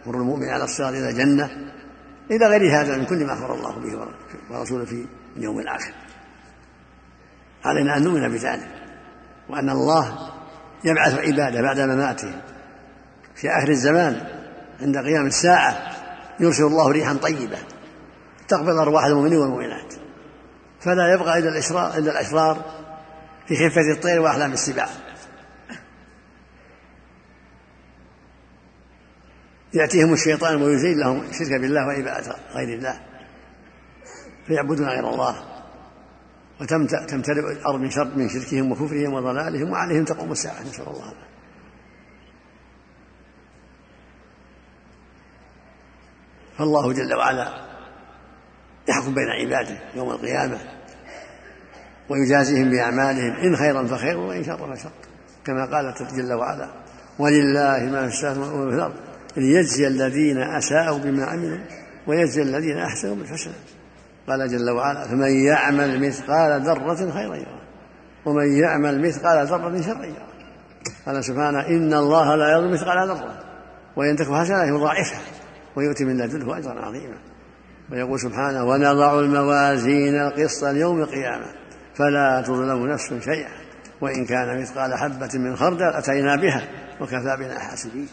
مر 0.07 0.15
المؤمن 0.15 0.49
على 0.49 0.65
الصراط 0.65 0.93
إلى 0.93 1.11
الجنة. 1.11 1.73
إلى 2.31 2.47
غير 2.47 2.81
هذا 2.81 2.97
من 2.97 3.05
كل 3.05 3.27
ما 3.27 3.33
أخبر 3.33 3.55
الله 3.55 3.79
به 3.79 4.09
ورسوله 4.51 4.85
في 4.85 5.07
اليوم 5.37 5.61
الآخر. 5.61 5.93
علينا 7.65 7.97
أن 7.97 8.03
نؤمن 8.03 8.29
بذلك. 8.29 8.69
وأن 9.49 9.71
الله 9.71 10.31
يبعث 10.85 11.19
عباده 11.19 11.63
بعد 11.63 11.81
مماتهم 11.81 12.41
في 13.41 13.49
آخر 13.49 13.69
الزمان 13.69 14.27
عند 14.81 14.99
قيام 14.99 15.27
الساعة 15.27 15.97
يرسل 16.41 16.63
الله 16.63 16.91
ريحا 16.93 17.15
طيبة 17.15 17.59
تقبل 18.49 18.73
أرواح 18.73 19.05
المؤمنين 19.05 19.39
والمؤمنات. 19.39 19.95
فلا 20.81 21.15
يبقى 21.15 21.39
إلا 21.39 21.49
الإشرار 21.49 21.99
إلا 21.99 22.11
الأشرار 22.13 22.65
في 23.49 23.57
خفة 23.57 23.93
الطير 23.97 24.21
وأحلام 24.21 24.53
السباع. 24.53 24.89
يأتيهم 29.75 30.13
الشيطان 30.13 30.63
ويزيل 30.63 30.99
لهم 30.99 31.21
الشرك 31.21 31.61
بالله 31.61 31.87
وعبادة 31.87 32.37
غير 32.55 32.79
الله 32.79 33.01
فيعبدون 34.47 34.89
غير 34.89 35.11
الله 35.11 35.45
وتمتلئ 36.61 37.53
الأرض 37.53 37.81
من 37.81 37.91
شر 37.91 38.17
من 38.17 38.29
شركهم 38.29 38.73
وكفرهم 38.73 39.13
وضلالهم 39.13 39.71
وعليهم 39.71 40.05
تقوم 40.05 40.33
الساعة 40.33 40.63
نسأل 40.63 40.87
الله. 40.87 41.30
فالله 46.61 46.93
جل 46.93 47.15
وعلا 47.15 47.49
يحكم 48.89 49.15
بين 49.15 49.29
عباده 49.29 49.79
يوم 49.95 50.11
القيامة 50.11 50.59
ويجازيهم 52.11 52.71
بأعمالهم 52.71 53.33
إن 53.33 53.57
خيرا 53.57 53.87
فخير 53.87 54.17
وإن 54.17 54.45
شرا 54.45 54.75
فشر. 54.75 54.91
كما 55.45 55.65
قال 55.65 55.95
جل 56.17 56.33
وعلا 56.33 56.69
ولله 57.19 57.79
ما 57.79 58.09
في 58.09 58.15
السماوات 58.15 58.53
وما 58.53 58.71
في 58.71 58.77
الأرض 58.77 58.95
ليجزي 59.37 59.87
الذين 59.87 60.39
أساءوا 60.39 60.99
بما 60.99 61.25
عملوا 61.25 61.59
ويجزي 62.07 62.43
الذين 62.43 62.79
أحسنوا 62.79 63.17
بالحسنى. 63.17 63.55
قال 64.29 64.49
جل 64.49 64.71
وعلا 64.71 65.09
فمن 65.09 65.45
يعمل 65.45 66.07
مثقال 66.07 66.63
ذرة 66.63 67.11
خيرا 67.11 67.37
يرى 67.37 67.61
ومن 68.25 68.53
يعمل 68.53 69.07
مثقال 69.07 69.47
ذرة 69.47 69.83
شرا 69.83 70.05
يرى 70.05 70.27
قال 71.07 71.25
سبحانه 71.25 71.67
إن 71.67 71.95
الله 71.95 72.37
لا 72.37 72.53
يظلم 72.53 72.73
مثقال 72.73 73.09
ذرة 73.09 73.39
وإن 73.97 74.17
تكن 74.17 74.37
حسنة 74.37 74.65
يضاعفها. 74.65 75.40
ويؤتي 75.77 76.05
من 76.05 76.19
لدنه 76.19 76.59
أجرا 76.59 76.87
عظيما. 76.87 77.19
ويقول 77.93 78.21
سبحانه 78.21 78.65
ونضع 78.65 79.21
الموازين 79.21 80.15
القسط 80.15 80.65
ليوم 80.65 81.03
القيامة 81.03 81.47
فلا 81.95 82.43
تظلم 82.47 82.87
نفس 82.87 83.15
شيئا 83.25 83.51
وإن 84.01 84.27
كان 84.27 84.61
مثقال 84.63 84.95
حبة 84.95 85.31
من 85.35 85.57
خردل 85.57 85.89
أتينا 85.89 86.37
بها 86.37 86.69
وكفى 87.01 87.37
بنا 87.39 87.59
حاسبين. 87.59 88.09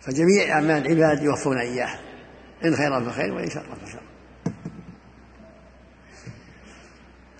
فجميع 0.00 0.52
أعمال 0.52 0.86
العباد 0.86 1.22
يوفون 1.22 1.58
إياه 1.58 1.98
إن 2.64 2.76
خيرا 2.76 3.10
فخير 3.10 3.32
وإن 3.32 3.50
شرا 3.50 3.74
فشر. 3.84 4.00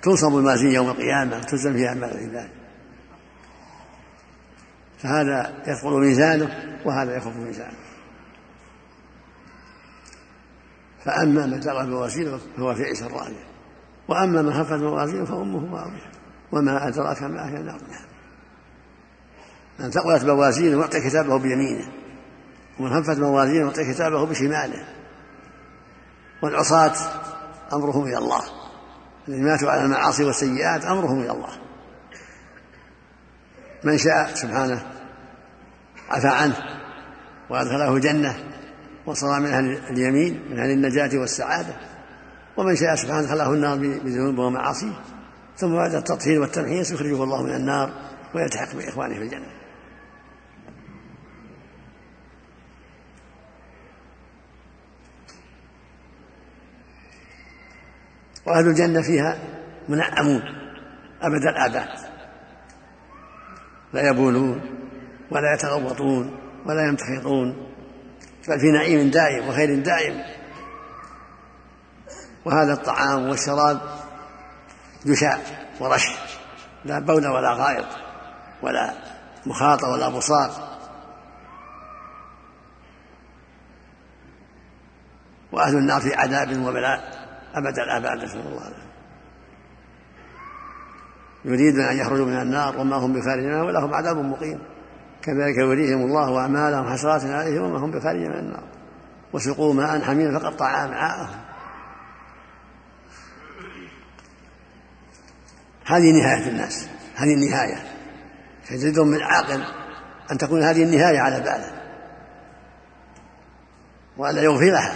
تنصب 0.03 0.37
الموازين 0.37 0.70
يوم 0.70 0.90
القيامة 0.90 1.40
تزن 1.40 1.72
فيها 1.72 1.88
أعمال 1.88 2.11
العباد. 2.11 2.60
فهذا 5.02 5.62
يثقل 5.66 6.00
ميزانه 6.00 6.78
وهذا 6.84 7.16
يخف 7.16 7.36
ميزانه. 7.36 7.78
فأما 11.04 11.46
من 11.46 11.60
ثقلت 11.60 11.88
موازينه 11.88 12.40
فهو 12.56 12.74
في 12.74 12.84
عيسى 12.84 13.04
راضية. 13.04 13.50
وأما 14.08 14.42
من 14.42 14.52
خفت 14.52 14.72
موازينه 14.72 15.24
فأمه 15.24 15.78
هاوية 15.78 16.10
وما 16.52 16.88
أدراك 16.88 17.22
ما 17.22 17.48
هي 17.48 17.56
النار 17.56 17.80
من 19.78 19.90
ثقلت 19.90 20.24
موازينه 20.24 20.80
يعطي 20.80 21.00
كتابه 21.00 21.38
بيمينه. 21.38 21.88
ومن 22.80 23.02
خفت 23.02 23.18
موازينه 23.18 23.66
يعطي 23.66 23.92
كتابه 23.92 24.26
بشماله. 24.26 24.84
والعصاة 26.42 26.92
أمرهم 27.72 28.04
إلى 28.06 28.18
الله. 28.18 28.42
الذين 29.28 29.44
ماتوا 29.44 29.70
على 29.70 29.84
المعاصي 29.84 30.24
والسيئات 30.24 30.84
أمرهم 30.84 31.20
إلى 31.20 31.30
الله. 31.30 31.69
من 33.85 33.99
شاء 33.99 34.35
سبحانه 34.35 34.83
عفى 36.09 36.29
عنه 36.29 36.57
وأدخله 37.51 37.97
الجنة 37.97 38.35
وصار 39.07 39.40
من 39.40 39.47
أهل 39.47 39.79
اليمين 39.90 40.43
من 40.51 40.59
أهل 40.59 40.71
النجاة 40.71 41.19
والسعادة. 41.19 41.77
ومن 42.57 42.77
شاء 42.77 42.95
سبحانه 42.95 43.23
دخله 43.23 43.53
النار 43.53 43.79
بذنوبه 43.79 44.43
ومعاصيه 44.43 45.01
ثم 45.57 45.75
بعد 45.75 45.95
التطهير 45.95 46.40
والتمحيص 46.40 46.93
يخرجه 46.93 47.25
الله 47.25 47.43
من 47.43 47.55
النار 47.55 47.93
ويلتحق 48.35 48.75
بإخوانه 48.75 49.14
في 49.14 49.23
الجنة. 49.23 49.47
وأهل 58.47 58.66
الجنة 58.66 59.03
فيها 59.03 59.38
منعمون 59.88 60.43
أبد 61.23 61.47
الآباد. 61.47 62.10
لا 63.92 64.09
يبولون 64.09 64.61
ولا 65.31 65.55
يتغوطون 65.55 66.38
ولا 66.66 66.88
يمتخطون 66.88 67.66
بل 68.48 68.61
في 68.61 68.70
نعيم 68.70 69.11
دائم 69.11 69.48
وخير 69.48 69.83
دائم. 69.83 70.24
وهذا 72.44 72.72
الطعام 72.72 73.29
والشراب 73.29 73.81
جشاء 75.07 75.68
ورش 75.81 76.09
لا 76.85 76.98
بول 76.98 77.26
ولا 77.26 77.53
غائط 77.53 77.87
ولا 78.62 78.94
مخاطة 79.46 79.88
ولا 79.88 80.09
بصاق 80.09 80.81
وأهل 85.53 85.76
النار 85.76 86.00
في 86.00 86.14
عذاب 86.14 86.66
وبلاء. 86.66 87.20
أبد 87.55 87.79
الآباد 87.79 88.24
نسأل 88.24 88.40
الله 88.40 88.68
العافية. 88.68 88.89
يريدون 91.44 91.85
أن 91.85 91.96
يخرجوا 91.96 92.26
من 92.26 92.40
النار 92.40 92.79
وما 92.79 92.96
هم 92.96 93.12
بخارجين 93.12 93.55
ولهم 93.55 93.94
عذاب 93.94 94.16
مقيم. 94.16 94.59
كذلك 95.22 95.57
يريهم 95.57 96.05
الله 96.05 96.38
أعمالهم 96.38 96.92
حسرات 96.92 97.24
عليهم 97.24 97.62
وما 97.62 97.79
هم 97.79 97.90
بخارجين 97.90 98.29
من 98.31 98.38
النار. 98.38 98.64
وسقوا 99.33 99.74
ماء 99.74 100.00
حميما 100.00 100.38
فقطع 100.38 100.85
أمعاءهم 100.85 101.40
هذه 105.87 106.12
نهاية 106.12 106.48
الناس. 106.48 106.88
هذه 107.14 107.35
النهاية. 107.35 107.85
فيزيدهم 108.64 109.09
من 109.09 109.22
عاقل 109.22 109.64
أن 110.33 110.38
تكون 110.38 110.62
هذه 110.62 110.83
النهاية 110.83 111.18
على 111.18 111.40
باله. 111.40 111.72
وألا 114.16 114.42
يغفلها. 114.42 114.92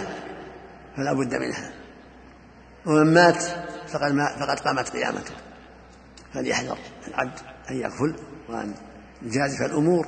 فلا 0.97 1.13
بد 1.13 1.35
منها. 1.35 1.71
ومن 2.85 3.13
مات 3.13 3.43
فقد, 3.87 4.11
ما 4.11 4.27
فقد 4.39 4.59
قامت 4.59 4.89
قيامته. 4.89 5.44
فليحذر 6.35 6.77
العبد 7.07 7.39
أن 7.69 7.75
يغفل 7.75 8.15
وأن 8.49 8.73
يجازف 9.21 9.61
الأمور 9.61 10.07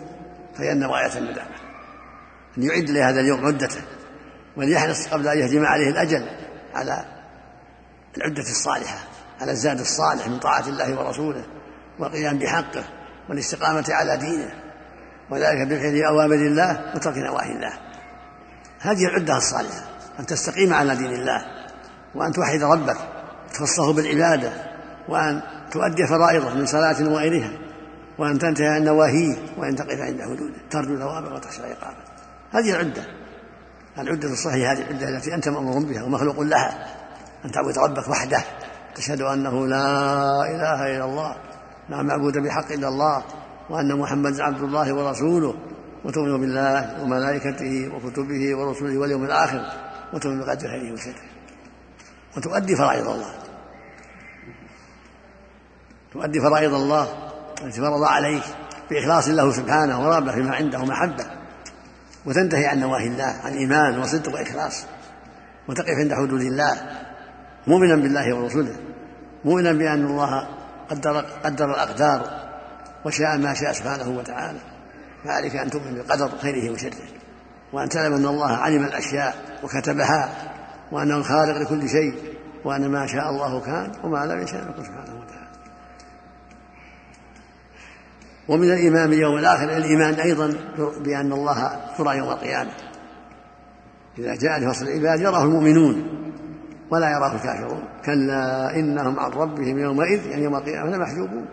فإن 0.57 0.83
غاية 0.83 1.17
الندامة 1.17 1.55
أن 2.57 2.63
يعد 2.63 2.89
لهذا 2.89 3.19
اليوم 3.19 3.45
عدته 3.45 3.81
وليحرص 4.57 5.07
قبل 5.07 5.27
أن 5.27 5.37
يهجم 5.37 5.65
عليه 5.65 5.89
الأجل 5.89 6.29
على 6.73 7.05
العدة 8.17 8.41
الصالحة 8.41 8.97
على 9.41 9.51
الزاد 9.51 9.79
الصالح 9.79 10.27
من 10.27 10.39
طاعة 10.39 10.67
الله 10.67 10.99
ورسوله 10.99 11.45
والقيام 11.99 12.37
بحقه 12.39 12.83
والاستقامة 13.29 13.85
على 13.89 14.17
دينه. 14.17 14.53
وذلك 15.29 15.67
بفعل 15.67 16.03
أوامر 16.03 16.35
الله 16.35 16.91
وترك 16.95 17.17
نواهي 17.17 17.51
الله. 17.51 17.73
هذه 18.79 19.05
العدة 19.05 19.37
الصالحة 19.37 19.83
أن 20.19 20.25
تستقيم 20.25 20.73
على 20.73 20.95
دين 20.95 21.13
الله 21.13 21.45
وأن 22.15 22.31
توحد 22.31 22.63
ربك 22.63 22.97
تخصه 23.53 23.93
بالعبادة 23.93 24.66
وأن 25.09 25.41
تؤدي 25.71 26.07
فرائضه 26.07 26.53
من 26.53 26.65
صلاة 26.65 27.09
وغيرها 27.09 27.51
وأن 28.17 28.39
تنتهي 28.39 28.67
عن 28.67 28.83
نواهيه 28.83 29.35
وأن 29.57 29.75
تقف 29.75 29.99
عند 29.99 30.21
حدوده 30.21 30.55
ترجو 30.69 30.97
ثوابه 30.97 31.33
وتخشى 31.33 31.61
عقابه 31.63 31.97
هذه 32.51 32.71
العدة 32.71 33.03
العدة 33.97 34.29
الصحيحة 34.29 34.71
هذه 34.71 34.81
العدة 34.81 35.09
التي 35.09 35.33
أنت 35.33 35.49
مأمور 35.49 35.83
بها 35.85 36.03
ومخلوق 36.03 36.39
لها 36.39 36.87
أن 37.45 37.51
تعبد 37.51 37.77
ربك 37.77 38.07
وحده 38.07 38.43
تشهد 38.95 39.21
أنه 39.21 39.67
لا 39.67 39.85
إله 40.55 40.95
إلا 40.95 41.05
الله 41.05 41.35
لا 41.89 42.01
معبود 42.01 42.37
بحق 42.37 42.71
إلا 42.71 42.87
الله 42.87 43.23
وأن 43.69 43.99
محمدا 43.99 44.43
عبد 44.43 44.61
الله 44.61 44.93
ورسوله 44.93 45.53
وتؤمن 46.05 46.41
بالله 46.41 47.03
وملائكته 47.03 47.95
وكتبه 47.95 48.55
ورسله 48.55 48.97
واليوم 48.97 49.23
الآخر 49.23 49.61
وتؤمن 50.13 50.39
بقدر 50.39 50.67
خيره 50.67 50.93
وشره. 50.93 51.21
وتؤدي 52.37 52.75
فرائض 52.75 53.07
الله. 53.07 53.33
تؤدي 56.13 56.41
فرائض 56.41 56.73
الله 56.73 57.07
التي 57.63 57.81
فرض 57.81 58.03
عليك 58.03 58.43
بإخلاص 58.89 59.27
له 59.27 59.51
سبحانه 59.51 60.07
ورغبة 60.07 60.31
فيما 60.31 60.55
عنده 60.55 60.85
محبة. 60.85 61.25
وتنتهي 62.25 62.65
عن 62.65 62.79
نواهي 62.79 63.07
الله 63.07 63.35
عن 63.43 63.53
إيمان 63.53 63.99
وصدق 63.99 64.33
وإخلاص. 64.33 64.85
وتقف 65.69 65.95
عند 65.99 66.13
حدود 66.13 66.41
الله 66.41 66.81
مؤمنا 67.67 67.95
بالله 67.95 68.35
ورسوله 68.35 68.75
مؤمنا 69.45 69.71
بأن 69.71 70.05
الله 70.05 70.47
قدر 70.89 71.25
قدر 71.43 71.65
الأقدار 71.65 72.47
وشاء 73.05 73.37
ما 73.37 73.53
شاء 73.53 73.71
سبحانه 73.71 74.09
وتعالى. 74.09 74.59
فعليك 75.23 75.55
أن 75.55 75.69
تؤمن 75.69 75.95
بقدر 75.95 76.29
خيره 76.41 76.71
وشره. 76.71 77.07
وأن 77.73 77.89
تعلم 77.89 78.13
أن 78.13 78.25
الله 78.25 78.51
علم 78.51 78.85
الأشياء 78.85 79.59
وكتبها 79.63 80.29
وأنه 80.91 81.17
الخالق 81.17 81.57
لكل 81.57 81.89
شيء 81.89 82.37
وأن 82.65 82.91
ما 82.91 83.07
شاء 83.07 83.29
الله 83.29 83.61
كان 83.61 83.91
وما 84.03 84.25
لم 84.25 84.41
يشاء 84.41 84.61
يكون 84.69 84.85
سبحانه 84.85 85.21
وتعالى. 85.21 85.36
ومن 88.47 88.63
الإيمان 88.63 89.09
باليوم 89.09 89.37
الآخر 89.37 89.77
الإيمان 89.77 90.13
أيضا 90.13 90.53
بأن 90.99 91.33
الله 91.33 91.79
يرى 91.95 92.17
يوم 92.17 92.29
القيامة. 92.29 92.71
إذا 94.17 94.35
جاء 94.35 94.59
لفصل 94.59 94.87
العباد 94.87 95.19
يراه 95.19 95.43
المؤمنون 95.43 96.07
ولا 96.91 97.09
يراه 97.09 97.35
الكافرون. 97.35 97.83
كلا 98.05 98.75
إنهم 98.75 99.19
عن 99.19 99.31
ربهم 99.31 99.79
يومئذ 99.79 100.25
يعني 100.27 100.43
يوم 100.43 100.55
القيامة 100.55 100.89
لمحجوبون 100.89 101.45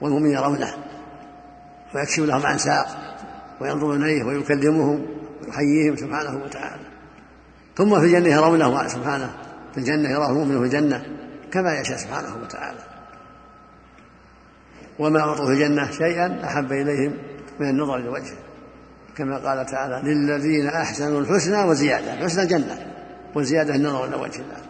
والمؤمن 0.00 0.30
يرونه 0.30 0.70
ويكشف 1.94 2.22
لهم 2.22 2.46
عن 2.46 2.58
ساق 2.58 2.86
وينظر 3.60 3.94
إليه 3.94 4.24
ويكلمهم 4.24 5.06
ويحييهم 5.46 5.96
سبحانه 5.96 6.44
وتعالى. 6.44 6.86
ثم 7.76 8.00
في 8.00 8.06
الجنة 8.06 8.28
يرونه 8.28 8.88
سبحانه. 8.88 9.30
في 9.72 9.78
الجنة 9.78 10.10
يراه 10.10 10.30
المؤمن 10.30 10.58
في 10.58 10.64
الجنة 10.64 11.02
كما 11.52 11.80
يشاء 11.80 11.96
سبحانه 11.96 12.36
وتعالى. 12.42 12.78
وما 14.98 15.20
أعطوا 15.20 15.46
في 15.46 15.52
الجنة 15.52 15.90
شيئا 15.90 16.44
أحب 16.44 16.72
إليهم 16.72 17.18
من 17.60 17.68
النظر 17.70 17.96
إلى 17.96 18.08
وجهه. 18.08 18.38
كما 19.16 19.38
قال 19.38 19.66
تعالى 19.66 20.14
للذين 20.14 20.66
أحسنوا 20.66 21.20
الحسنى 21.20 21.62
وزيادة 21.62 22.14
الحسنى 22.14 22.42
الجنة 22.42 22.94
وزيادة 23.34 23.74
النظر 23.74 24.04
إلى 24.04 24.16
وجه 24.16 24.40
الله. 24.40 24.68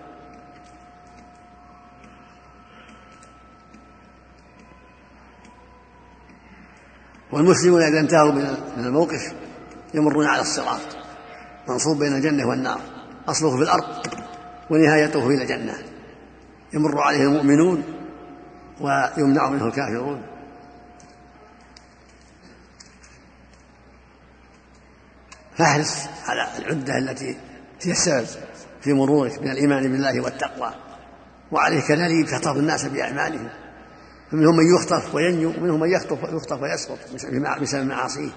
والمسلمون 7.33 7.83
إذا 7.83 8.01
انتهوا 8.01 8.33
من 8.33 8.85
الموقف 8.87 9.33
يمرون 9.95 10.27
على 10.27 10.41
الصراط 10.41 10.81
منصوب 11.69 11.99
بين 11.99 12.12
الجنة 12.12 12.49
والنار 12.49 12.81
أصله 13.29 13.57
في 13.57 13.62
الأرض 13.62 14.07
ونهايته 14.71 15.27
إلى 15.27 15.43
الجنة. 15.43 15.75
يمر 16.73 17.01
عليه 17.01 17.23
المؤمنون 17.23 17.97
ويمنع 18.81 19.49
منه 19.49 19.67
الكافرون. 19.67 20.23
فاحرص 25.57 26.07
على 26.27 26.59
العدة 26.59 26.99
التي 26.99 27.37
السبب 27.87 28.27
في 28.81 28.93
مرورك 28.93 29.38
من 29.38 29.51
الإيمان 29.51 29.83
بالله 29.83 30.21
والتقوى. 30.21 30.75
وعليه 31.53 31.81
كذلك 31.81 32.31
تخطف 32.31 32.57
الناس 32.57 32.85
بأعمالهم. 32.85 33.49
فمنهم 34.31 34.57
من 34.57 34.75
يخطف 34.77 35.14
وينجو 35.14 35.49
ومنهم 35.49 35.81
من 35.81 35.91
يخطف 35.91 36.23
يخطف 36.23 36.62
ويسقط 36.62 36.99
بسبب 37.61 37.87
معاصيه. 37.87 38.31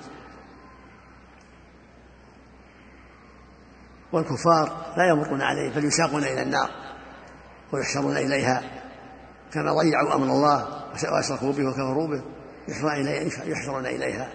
والكفار 4.11 4.93
لا 4.97 5.09
يمرون 5.09 5.41
عليه 5.41 5.75
بل 5.75 5.85
يساقون 5.85 6.23
إلى 6.23 6.41
النار 6.41 6.69
ويحشرون 7.73 8.17
إليها. 8.17 8.80
كما 9.53 9.73
ضيعوا 9.73 10.15
أمر 10.15 10.25
الله 10.25 10.67
وأشركوا 11.11 11.53
به 11.53 11.67
وكفروا 11.67 12.07
به. 12.07 12.21
يحشرون 13.45 13.85
إليها. 13.85 14.29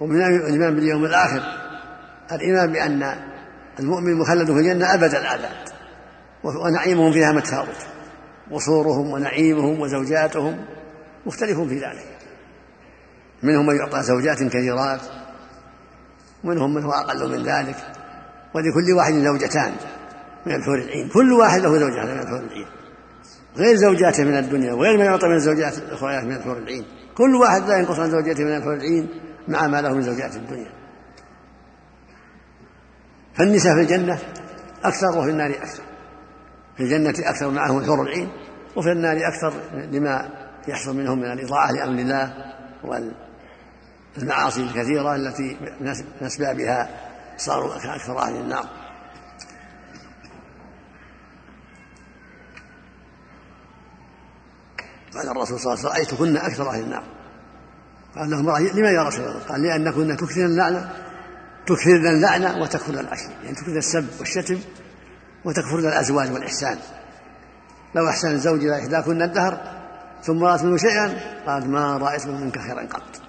ومن 0.00 0.22
الإيمان 0.22 0.74
باليوم 0.74 1.04
الآخر 1.04 1.42
الإيمان 2.32 2.72
بأن 2.72 3.16
المؤمن 3.78 4.14
مخلد 4.14 4.46
في 4.46 4.58
الجنة 4.58 4.94
أبد 4.94 5.14
الآباد 5.14 5.68
ونعيمهم 6.44 7.12
فيها 7.12 7.32
متفاوت 7.32 7.86
وصورهم 8.50 9.10
ونعيمهم 9.10 9.80
وزوجاتهم. 9.80 10.64
مختلف 11.26 11.60
في 11.60 11.74
ذلك. 11.74 12.18
منهم 13.42 13.66
من 13.66 13.76
يعطى 13.76 14.02
زوجات 14.02 14.42
كثيرات 14.42 15.00
ومنهم 16.44 16.74
من 16.74 16.84
هو 16.84 16.92
أقل 16.92 17.30
من 17.30 17.42
ذلك. 17.42 17.95
ولكل 18.56 18.92
واحد 18.92 19.12
زوجتان 19.12 19.72
من 20.46 20.54
الحور 20.54 20.78
العين. 20.78 21.08
كل 21.08 21.32
واحد 21.32 21.60
له 21.60 21.78
زوجة 21.78 22.04
من 22.04 22.18
الحور 22.20 22.40
العين. 22.40 22.66
غير 23.56 23.76
زوجاته 23.76 24.24
من 24.24 24.38
الدنيا 24.38 24.72
وغير 24.72 24.98
ما 24.98 25.04
يعطى 25.04 25.28
من 25.28 25.34
الزوجات 25.34 25.78
الأخرى 25.78 26.24
من 26.24 26.36
الحور 26.36 26.58
العين. 26.58 26.84
كل 27.16 27.34
واحد 27.34 27.68
لا 27.68 27.78
ينقص 27.78 27.98
عن 27.98 28.10
زوجته 28.10 28.44
من 28.44 28.56
الحور 28.56 28.74
العين 28.74 29.08
مع 29.48 29.66
ما 29.66 29.80
له 29.80 29.94
من 29.94 30.02
زوجات 30.02 30.36
الدنيا. 30.36 30.72
فالنساء 33.34 33.74
في 33.74 33.80
الجنة 33.80 34.18
أكثر 34.84 35.18
وفي 35.18 35.30
النار 35.30 35.50
أكثر. 35.50 35.82
في 36.76 36.82
الجنة 36.82 37.14
أكثر 37.18 37.50
معهم 37.50 37.78
الحور 37.78 38.02
العين 38.02 38.28
وفي 38.76 38.92
النار 38.92 39.16
أكثر 39.16 39.52
لما 39.92 40.30
يحصل 40.68 40.96
منهم 40.96 41.18
من 41.18 41.32
الإطاعة 41.32 41.72
لأمر 41.72 41.98
الله 41.98 42.34
والمعاصي 44.18 44.62
الكثيرة 44.62 45.16
التي 45.16 45.56
من 45.80 46.26
أسبابها 46.26 47.05
صاروا 47.36 47.76
أكثر 47.76 48.18
أهل 48.18 48.36
النار. 48.36 48.68
قال 55.14 55.28
الرسول 55.28 55.60
صلى 55.60 55.74
الله 55.74 55.84
عليه 55.84 55.88
وسلم 55.88 55.92
رأيتكن 55.92 56.36
أكثر 56.36 56.70
أهل 56.70 56.80
النار؟ 56.80 57.04
قال 58.16 58.30
لهم 58.30 58.50
لما 58.78 58.90
يا 58.90 59.02
رسول 59.02 59.24
الله؟ 59.24 59.40
قال 59.48 59.62
لأنكن 59.62 60.16
تكثرن 60.16 60.44
اللعنة 60.44 60.92
تكثرن 61.66 62.06
اللعنة 62.06 62.62
وتكفرن 62.62 62.98
العشر 62.98 63.30
يعني 63.44 63.56
تكثرن 63.56 63.76
السب 63.76 64.06
والشتم 64.18 64.58
وتكفرن 65.44 65.86
الأزواج 65.86 66.32
والإحسان. 66.32 66.78
لو 67.94 68.08
أحسن 68.08 68.30
الزوج 68.30 68.64
إلى 68.64 68.78
إحداكن 68.80 69.22
الدهر 69.22 69.82
ثم 70.22 70.44
رأت 70.44 70.62
منه 70.62 70.76
شيئا 70.76 71.18
قالت 71.46 71.66
ما 71.66 71.96
رأيت 71.96 72.26
منك 72.26 72.58
خيرا 72.58 72.82
قط. 72.86 73.22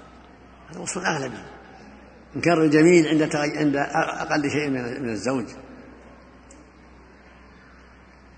هذا 0.72 0.80
وصف 0.80 0.98
أغلبي 0.98 1.57
إنكار 2.36 2.62
الجميل 2.62 3.08
عند 3.08 3.36
عند 3.36 3.76
أقل 3.96 4.50
شيء 4.52 4.70
من 4.70 5.10
الزوج. 5.10 5.46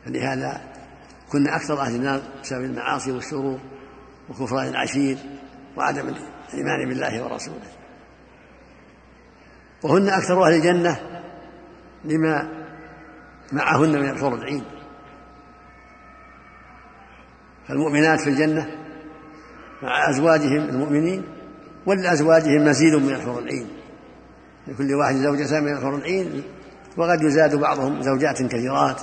فلهذا 0.05 0.61
كنا 1.31 1.55
أكثر 1.55 1.81
أهل 1.81 1.95
النار 1.95 2.21
بسبب 2.41 2.63
المعاصي 2.63 3.11
والشرور 3.11 3.59
وكفران 4.29 4.67
العشير 4.67 5.17
وعدم 5.77 6.07
الإيمان 6.07 6.89
بالله 6.89 7.23
ورسوله. 7.23 7.71
وهن 9.83 10.09
أكثر 10.09 10.43
أهل 10.43 10.53
الجنة 10.53 10.99
لما 12.05 12.65
معهن 13.51 13.89
من 13.89 14.09
الحور 14.09 14.33
العين. 14.35 14.63
فالمؤمنات 17.67 18.21
في 18.21 18.29
الجنة 18.29 18.75
مع 19.81 20.09
أزواجهم 20.09 20.69
المؤمنين 20.69 21.23
ولأزواجهم 21.85 22.65
مزيد 22.65 22.95
من 22.95 23.09
الحور 23.09 23.39
العين. 23.39 23.78
لكل 24.69 24.93
واحد 24.93 25.15
زوجتان 25.15 25.63
من 25.63 25.73
الحور 25.73 25.95
العين 25.95 26.43
وقد 26.97 27.21
يزاد 27.21 27.55
بعضهم 27.55 28.01
زوجات 28.01 28.41
كثيرات 28.41 29.01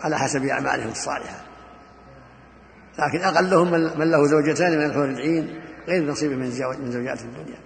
على 0.00 0.18
حسب 0.18 0.44
أعمالهم 0.44 0.90
الصالحة. 0.90 1.44
لكن 2.98 3.20
أقلهم 3.20 3.70
من 3.70 4.10
له 4.10 4.26
زوجتان 4.26 4.78
من 4.78 4.84
الحور 4.84 5.04
العين 5.04 5.60
غير 5.88 6.10
نصيب 6.10 6.30
من 6.30 6.38
من 6.80 6.92
زوجات 6.92 7.20
الدنيا. 7.20 7.58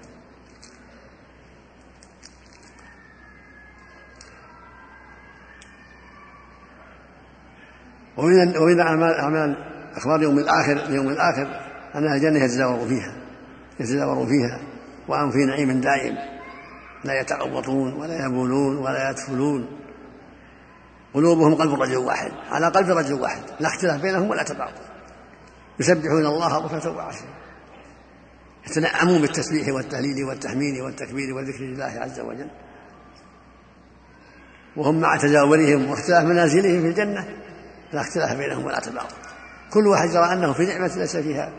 ومن 8.17 8.57
ومن 8.57 8.81
أعمال 8.81 9.15
أعمال 9.15 9.57
أخبار 9.97 10.23
يوم 10.23 10.39
الآخر 10.39 10.73
اليوم 10.73 11.09
الآخر 11.09 11.61
أن 11.95 12.13
الجنة 12.13 12.45
يتزاوروا 12.45 12.87
فيها 12.87 13.15
يتزاوروا 13.81 14.27
فيها 14.27 14.61
وهم 15.09 15.31
في 15.31 15.39
نعيم 15.39 15.81
دائم. 15.81 16.42
لا 17.05 17.21
يتغوطون 17.21 17.93
ولا 17.93 18.27
يبولون 18.27 18.77
ولا 18.77 19.11
يدفلون. 19.11 19.79
قلوبهم 21.15 21.55
قلب 21.55 21.81
رجل 21.81 21.97
واحد 21.97 22.33
على 22.51 22.69
قلب 22.69 22.91
رجل 22.91 23.15
واحد 23.15 23.43
لا 23.61 23.69
اختلاف 23.69 24.03
بينهم 24.03 24.31
ولا 24.31 24.43
تباغض 24.43 24.73
يسبحون 25.81 26.27
الله 26.27 26.59
بكرة 26.59 26.97
وعشيا 26.97 27.29
يتنعمون 28.67 29.21
بالتسبيح 29.21 29.69
والتهليل 29.69 30.25
والتحميد 30.25 30.81
والتكبير 30.81 31.35
والذكر 31.35 31.65
لله 31.65 31.85
عز 32.01 32.21
وجل. 32.21 32.51
وهم 34.77 35.01
مع 35.01 35.17
تجاورهم 35.17 35.91
واختلاف 35.91 36.25
منازلهم 36.25 36.81
في 36.83 36.89
الجنة 36.89 37.29
لا 37.93 38.01
اختلاف 38.01 38.37
بينهم 38.37 38.65
ولا 38.65 38.81
تباغض 38.81 39.13
كل 39.73 39.87
واحد 39.87 40.11
يرى 40.11 40.33
أنه 40.33 40.53
في 40.53 40.67
نعمة 40.67 40.97
ليس 40.97 41.17
فيها 41.17 41.53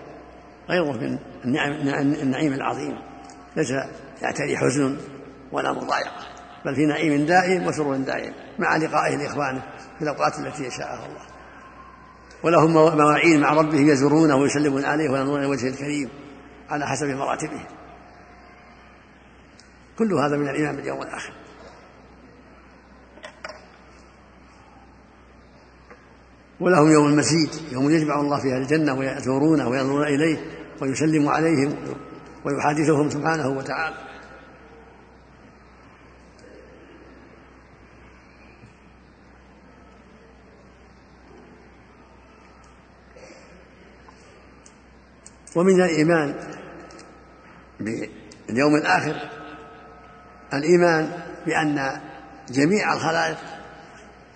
غيره 0.69 0.91
من 0.91 1.19
النعم 1.45 1.71
النعيم 2.13 2.53
العظيم. 2.53 2.97
ليس 3.55 3.71
يعتري 4.21 4.57
حزن 4.57 4.97
ولا 5.53 5.71
مضايقة 5.71 6.27
بل 6.65 6.75
في 6.75 6.85
نعيم 6.85 7.25
دائم 7.25 7.67
وسرور 7.67 7.97
دائم 7.97 8.33
مع 8.59 8.77
لقائه 8.77 9.15
لإخوانه 9.15 9.63
في 9.97 10.01
الأوقات 10.01 10.39
التي 10.39 10.63
يشاءها 10.63 11.05
الله. 11.05 11.21
ولهم 12.43 12.73
مواعيد 12.73 13.39
مع 13.39 13.53
ربه 13.53 13.79
يزورونه 13.79 14.35
ويسلمون 14.35 14.85
عليه 14.85 15.09
وينظرون 15.09 15.39
إلى 15.39 15.47
وجهه 15.47 15.67
الكريم 15.67 16.09
على 16.69 16.87
حسب 16.87 17.07
مراتبه. 17.07 17.65
كل 19.97 20.13
هذا 20.13 20.37
من 20.37 20.49
الإيمان 20.49 20.75
باليوم 20.75 21.01
الآخر. 21.01 21.33
ولهم 26.59 26.91
يوم 26.91 27.07
المزيد 27.07 27.49
يوم 27.71 27.89
يجمع 27.89 28.19
الله 28.19 28.41
فيها 28.41 28.57
الجنة 28.57 28.93
ويزورونه 28.93 29.67
وينظرون 29.67 30.07
إليه 30.07 30.37
ويسلم 30.81 31.29
عليهم 31.29 31.75
ويحادثهم 32.45 33.09
سبحانه 33.09 33.47
وتعالى. 33.47 34.12
ومن 45.55 45.81
الإيمان. 45.81 46.35
باليوم 47.79 48.75
الآخر. 48.75 49.29
الإيمان 50.53 51.23
بأن 51.45 52.01
جميع 52.49 52.93
الخلائق 52.93 53.37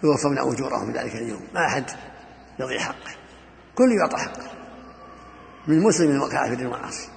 يوفون 0.04 0.38
أجورهم 0.38 0.92
في 0.92 1.00
ذلك 1.00 1.16
اليوم. 1.16 1.48
ما 1.54 1.66
أحد 1.66 1.84
يضيع 2.60 2.80
حقه. 2.80 3.12
كل 3.76 3.92
يعطى 3.92 4.18
حقه. 4.18 4.58
من 5.68 5.80
مسلم 5.80 6.22
وكافر 6.22 6.68
وعاصي 6.68 7.10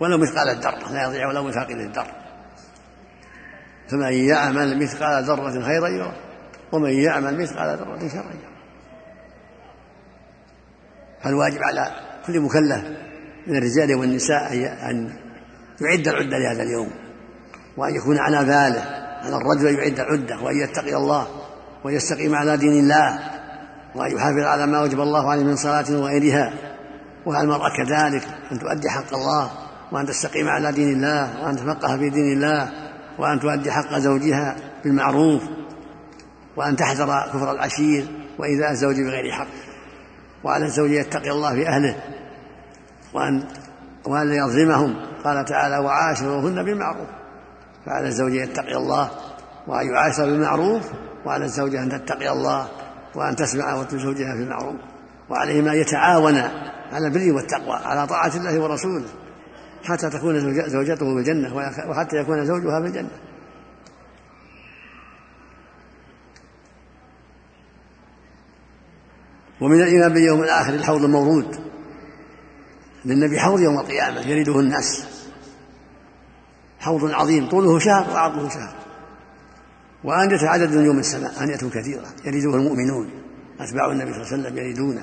ولو 0.00 0.18
مثقال 0.18 0.48
الذرة 0.48 0.92
لا 0.92 1.02
يضيع 1.02 1.28
ولو 1.28 1.42
مثاقل 1.42 1.80
الذرة 1.80 2.16
فمن 3.90 4.12
يعمل 4.12 4.82
مثقال 4.82 5.24
ذرة 5.24 5.62
خيرا 5.62 5.88
يره 5.88 6.16
ومن 6.72 6.90
يعمل 6.90 7.40
مثقال 7.40 7.78
ذرة 7.78 7.98
شرا 7.98 8.32
يره 8.32 8.53
فالواجب 11.24 11.58
على 11.62 11.90
كل 12.26 12.40
مكلف 12.40 12.84
من 13.46 13.56
الرجال 13.56 13.94
والنساء 13.94 14.52
أن 14.90 15.10
يعد 15.80 16.08
العدة 16.08 16.38
لهذا 16.38 16.62
اليوم 16.62 16.90
وأن 17.76 17.94
يكون 17.94 18.18
على 18.18 18.44
باله 18.44 18.82
أن 19.22 19.34
الرجل 19.34 19.78
يعد 19.78 20.00
العدة 20.00 20.42
وأن 20.42 20.56
يتقي 20.56 20.96
الله 20.96 21.26
ويستقيم 21.84 22.34
على 22.34 22.56
دين 22.56 22.72
الله 22.72 23.18
وأن 23.94 24.16
يحافظ 24.16 24.38
على 24.38 24.66
ما 24.66 24.82
وجب 24.82 25.00
الله 25.00 25.30
عليه 25.30 25.44
من 25.44 25.56
صلاة 25.56 25.84
وغيرها. 25.90 26.52
وعلى 27.26 27.44
المرأة 27.44 27.70
كذلك 27.76 28.22
أن 28.52 28.58
تؤدي 28.58 28.90
حق 28.90 29.14
الله 29.14 29.50
وأن 29.92 30.06
تستقيم 30.06 30.48
على 30.48 30.72
دين 30.72 30.88
الله 30.88 31.44
وأن 31.44 31.56
تفقه 31.56 31.96
في 31.96 32.10
دين 32.10 32.32
الله 32.32 32.70
وأن 33.18 33.40
تؤدي 33.40 33.70
حق 33.70 33.98
زوجها 33.98 34.56
بالمعروف 34.84 35.42
وأن 36.56 36.76
تحذر 36.76 37.06
كفر 37.06 37.52
العشير 37.52 38.06
وإيذاء 38.38 38.70
الزوج 38.70 38.94
بغير 38.94 39.32
حق. 39.32 39.63
وعلى 40.44 40.64
الزوج 40.64 40.90
يتقي 40.90 41.30
الله 41.30 41.54
في 41.54 41.68
أهله 41.68 41.96
وأن 43.14 43.44
وأن 44.06 44.32
يظلمهم 44.32 44.96
قال 45.24 45.44
تعالى 45.44 45.78
وعاشروهن 45.78 46.64
بالمعروف. 46.64 47.08
فعلى 47.86 48.08
الزوج 48.08 48.32
يتقي 48.32 48.76
الله 48.76 49.10
وأن 49.66 49.86
يعاشر 49.86 50.24
بالمعروف 50.24 50.90
وعلى 51.26 51.44
الزوجة 51.44 51.82
أن 51.82 51.88
تتقي 51.88 52.32
الله 52.32 52.68
وأن 53.14 53.36
تسمع 53.36 53.84
زوجها 53.92 54.34
في 54.34 54.42
المعروف. 54.42 54.76
وعليهما 55.30 55.74
يتعاونا 55.74 56.72
على 56.92 57.06
البر 57.06 57.32
والتقوى 57.34 57.76
على 57.84 58.06
طاعة 58.06 58.36
الله 58.36 58.60
ورسوله 58.60 59.04
حتى 59.84 60.10
تكون 60.10 60.40
زوجته 60.68 61.14
في 61.14 61.18
الجنة 61.18 61.56
وحتى 61.88 62.16
يكون 62.16 62.44
زوجها 62.44 62.80
في 62.80 62.86
الجنة. 62.86 63.10
ومن 69.64 69.82
الإيمان 69.82 70.12
باليوم 70.12 70.42
الآخر 70.42 70.74
الحوض 70.74 71.04
المورود. 71.04 71.60
للنبي 73.04 73.38
حوض 73.38 73.60
يوم 73.60 73.78
القيامة 73.78 74.20
يريده 74.20 74.60
الناس. 74.60 75.06
حوض 76.80 77.10
عظيم 77.10 77.48
طوله 77.48 77.78
شهر 77.78 78.10
وعرضه 78.10 78.48
شهر. 78.48 78.74
وأنية 80.04 80.48
عدد 80.48 80.76
نجوم 80.76 80.98
السماء 80.98 81.42
أنية 81.42 81.56
كثيرة 81.56 82.06
يريده 82.24 82.54
المؤمنون. 82.54 83.10
أتباع 83.60 83.92
النبي 83.92 84.12
صلى 84.12 84.22
الله 84.22 84.32
عليه 84.32 84.42
وسلم 84.42 84.58
يريدونه 84.58 85.02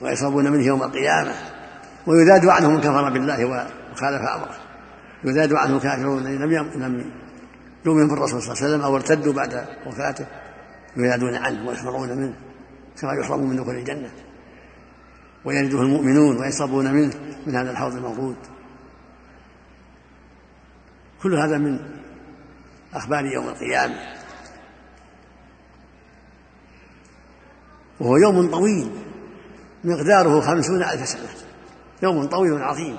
ويشربون 0.00 0.52
منه 0.52 0.66
يوم 0.66 0.82
القيامة. 0.82 1.34
ويذاد 2.06 2.46
عنه 2.46 2.70
من 2.70 2.80
كفر 2.80 3.10
بالله 3.10 3.44
وخالف 3.92 4.22
أمره. 4.22 4.56
يذاد 5.24 5.52
عنه 5.52 5.80
كافرون. 5.80 6.22
لم 6.22 6.52
لم 6.74 7.12
يؤمن 7.86 8.08
بالرسول 8.08 8.42
صلى 8.42 8.52
الله 8.52 8.62
عليه 8.62 8.74
وسلم 8.74 8.80
أو 8.80 8.96
ارتدوا 8.96 9.32
بعد 9.32 9.64
وفاته. 9.86 10.26
يذادون 10.96 11.34
عنه 11.34 11.68
ويحفرون 11.68 12.08
منه. 12.08 12.34
كما 13.00 13.12
يحرم 13.12 13.48
من 13.48 13.56
دخول 13.56 13.74
الجنة. 13.74 14.10
ويرده 15.44 15.82
المؤمنون 15.82 16.36
ويشربون 16.40 16.92
منه 16.92 17.14
من 17.46 17.56
هذا 17.56 17.70
الحوض 17.70 17.96
الموجود 17.96 18.36
كل 21.22 21.34
هذا 21.34 21.58
من 21.58 21.78
أخبار 22.94 23.24
يوم 23.24 23.48
القيامة. 23.48 23.96
وهو 28.00 28.16
يوم 28.16 28.50
طويل 28.50 28.90
مقداره 29.84 30.40
خمسون 30.40 30.82
ألف 30.82 31.08
سنة. 31.08 31.28
يوم 32.02 32.26
طويل 32.26 32.62
عظيم. 32.62 32.98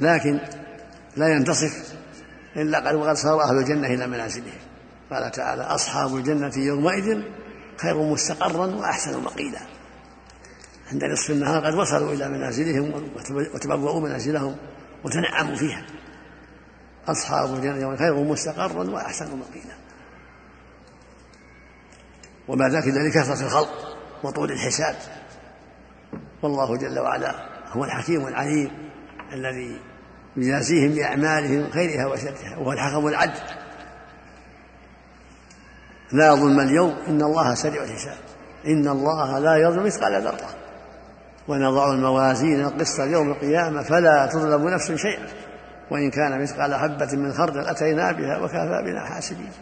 لكن 0.00 0.40
لا 1.16 1.28
ينتصف 1.28 1.94
إلا 2.56 2.88
قد 2.88 2.94
وقد 2.94 3.16
صار 3.16 3.42
أهل 3.42 3.58
الجنة 3.58 3.86
إلى 3.86 4.06
منازلهم 4.06 4.60
قال 5.10 5.30
تعالى 5.30 5.62
أصحاب 5.62 6.16
الجنة 6.16 6.52
يومئذ 6.56 7.22
خير 7.78 8.02
مستقرا 8.02 8.66
وأحسن 8.66 9.22
مقيلا. 9.22 9.60
عند 10.92 11.04
نصف 11.04 11.30
النهار 11.30 11.66
قد 11.66 11.74
وصلوا 11.74 12.12
إلى 12.12 12.28
منازلهم 12.28 13.10
وتبوأوا 13.54 14.00
منازلهم 14.00 14.56
وتنعموا 15.04 15.56
فيها. 15.56 15.86
أصحاب 17.08 17.54
الجنة 17.54 17.96
خير 17.96 18.14
مستقرا 18.14 18.90
وأحسن 18.90 19.38
مقيلا. 19.38 19.74
وما 22.48 22.68
ذاك 22.68 22.84
إلا 22.84 23.08
لكثرة 23.08 23.46
الخلق 23.46 23.96
وطول 24.24 24.52
الحساب. 24.52 24.96
والله 26.42 26.76
جل 26.76 26.98
وعلا 26.98 27.48
هو 27.72 27.84
الحكيم 27.84 28.26
العليم 28.26 28.90
الذي 29.32 29.80
يجازيهم 30.36 30.94
بأعمالهم 30.94 31.70
خيرها 31.70 32.06
وشرها. 32.06 32.56
وهو 32.58 32.72
الحكم 32.72 33.06
العدل. 33.06 33.61
لا 36.12 36.34
ظلم 36.34 36.60
اليوم 36.60 36.96
إن 37.08 37.22
الله 37.22 37.54
سريع 37.54 37.82
الحساب. 37.82 38.16
إن 38.66 38.88
الله 38.88 39.38
لا 39.38 39.56
يظلم 39.56 39.86
مثقال 39.86 40.22
ذرة. 40.22 40.48
ونضع 41.48 41.92
الموازين 41.92 42.60
القسط 42.60 43.00
يوم 43.00 43.30
القيامة 43.30 43.82
فلا 43.82 44.26
تظلم 44.26 44.68
نفس 44.68 44.92
شيئا. 44.92 45.26
وإن 45.90 46.10
كان 46.10 46.42
مثقال 46.42 46.74
حبة 46.74 47.16
من 47.16 47.32
خردل 47.32 47.68
أتينا 47.68 48.12
بها 48.12 48.38
وكفى 48.38 48.82
بنا 48.84 49.06
حاسبين. 49.06 49.52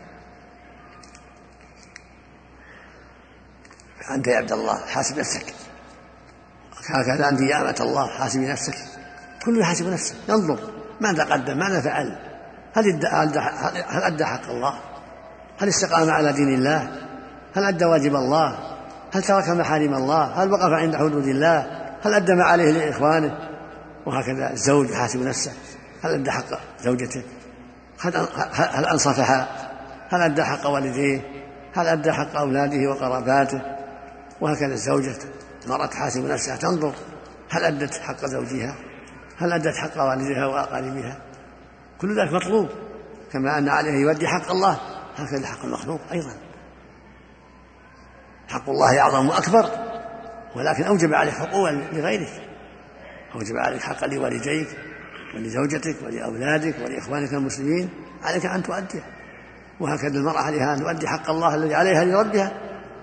أنت 4.10 4.26
يا 4.26 4.36
عبد 4.36 4.52
الله 4.52 4.86
حاسب 4.86 5.18
نفسك. 5.18 5.54
هكذا 6.86 7.28
أنت 7.28 7.40
يا 7.40 7.60
أمة 7.60 7.76
الله 7.80 8.06
حاسبي 8.06 8.46
نفسك. 8.46 8.74
كل 9.44 9.60
يحاسب 9.60 9.86
نفسه. 9.86 10.14
ينظر 10.28 10.58
ماذا 11.00 11.24
قدم 11.24 11.58
ماذا 11.58 11.80
فعل. 11.80 12.18
هل 12.74 13.06
هل 13.88 14.02
أدى 14.02 14.24
حق 14.24 14.50
الله؟ 14.50 14.89
هل 15.60 15.68
استقام 15.68 16.10
على 16.10 16.32
دين 16.32 16.48
الله؟ 16.48 16.90
هل 17.56 17.64
أدى 17.64 17.84
واجب 17.84 18.14
الله؟ 18.14 18.58
هل 19.12 19.22
ترك 19.22 19.48
محارم 19.48 19.94
الله؟ 19.94 20.24
هل 20.24 20.52
وقف 20.52 20.72
عند 20.72 20.96
حدود 20.96 21.26
الله؟ 21.26 21.58
هل 22.02 22.14
أدى 22.14 22.34
ما 22.34 22.44
عليه 22.44 22.70
لإخوانه؟ 22.72 23.38
وهكذا 24.06 24.52
الزوج 24.52 24.90
يحاسب 24.90 25.22
نفسه. 25.22 25.52
هل 26.02 26.14
أدى 26.14 26.30
حق 26.30 26.44
زوجته؟ 26.80 27.22
هل 28.00 28.86
أنصفها؟ 28.86 29.48
هل 30.08 30.22
أدى 30.22 30.44
حق 30.44 30.66
والديه؟ 30.66 31.22
هل 31.74 31.86
أدى 31.86 32.12
حق 32.12 32.36
أولاده 32.36 32.90
وقراباته؟ 32.90 33.62
وهكذا 34.40 34.74
الزوجة 34.74 35.18
المرأة 35.64 35.86
تحاسب 35.86 36.24
نفسها. 36.24 36.56
تنظر. 36.56 36.92
هل 37.50 37.64
أدت 37.64 37.94
حق 37.94 38.26
زوجها؟ 38.26 38.74
هل 39.38 39.52
أدت 39.52 39.76
حق 39.76 40.02
والدها 40.02 40.46
وأقاربها؟ 40.46 41.18
كل 42.00 42.20
ذلك 42.20 42.32
مطلوب. 42.32 42.68
كما 43.32 43.58
أن 43.58 43.68
عليه 43.68 44.00
يؤدي 44.00 44.28
حق 44.28 44.50
الله. 44.50 44.80
هكذا 45.22 45.46
حق 45.46 45.64
المخلوق 45.64 46.00
أيضا. 46.12 46.32
حق 48.48 48.70
الله 48.70 49.00
أعظم 49.00 49.28
وأكبر 49.28 49.70
ولكن 50.56 50.82
أوجب 50.84 51.14
عليك 51.14 51.34
حقوقا 51.34 51.72
لغيرك. 51.92 52.42
أوجب 53.34 53.56
عليك 53.56 53.82
حقا 53.82 54.06
لوالديك 54.06 54.68
ولزوجتك 55.34 55.96
ولأولادك 56.04 56.74
ولإخوانك 56.84 57.32
المسلمين 57.34 57.90
عليك 58.22 58.46
أن 58.46 58.62
تؤديه 58.62 59.02
وهكذا 59.80 60.18
المرأة 60.18 60.40
عليها 60.40 60.74
أن 60.74 60.80
تؤدي 60.80 61.08
حق 61.08 61.30
الله 61.30 61.54
الذي 61.54 61.74
عليها 61.74 62.04
لربها 62.04 62.52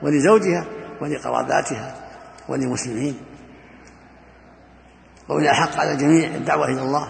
ولزوجها 0.01 0.65
ولقراباتها 1.01 1.95
وللمسلمين 2.49 3.17
ومن 5.29 5.47
الحق 5.47 5.79
على 5.79 5.91
الجميع 5.91 6.35
الدعوة 6.35 6.65
إلى 6.65 6.81
الله 6.81 7.07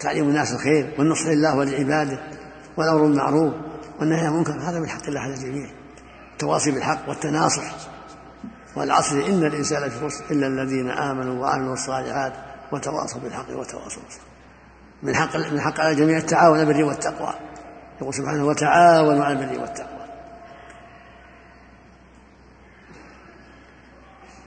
تعليم 0.00 0.28
الناس 0.28 0.52
الخير 0.52 0.94
والنصر 0.98 1.28
لله 1.28 1.56
ولعباده 1.56 2.18
والأمر 2.76 3.02
بالمعروف 3.02 3.54
والنهي 4.00 4.20
عن 4.20 4.26
المنكر 4.26 4.52
هذا 4.52 4.80
من 4.80 4.88
حق 4.88 5.06
الله 5.08 5.20
على 5.20 5.34
الجميع 5.34 5.70
التواصي 6.32 6.70
بالحق 6.70 7.08
والتناصح 7.08 7.64
والعصر 8.76 9.16
إن 9.16 9.44
الإنسان 9.44 9.82
لفي 9.82 10.06
خسر 10.06 10.24
إلا 10.30 10.46
الذين 10.46 10.90
آمنوا 10.90 11.42
وعملوا 11.42 11.72
الصالحات 11.72 12.32
وتواصوا 12.72 13.20
بالحق 13.20 13.50
وتواصوا 13.50 14.02
من 15.02 15.16
حق 15.16 15.36
من 15.36 15.60
حق 15.60 15.80
على 15.80 15.90
الجميع 15.90 16.16
التعاون 16.16 16.64
بالبر 16.64 16.84
والتقوى. 16.84 17.34
يقول 18.00 18.14
سبحانه 18.14 18.44
وتعاونوا 18.44 19.24
على 19.24 19.40
البر 19.40 19.60
والتقوى. 19.60 20.06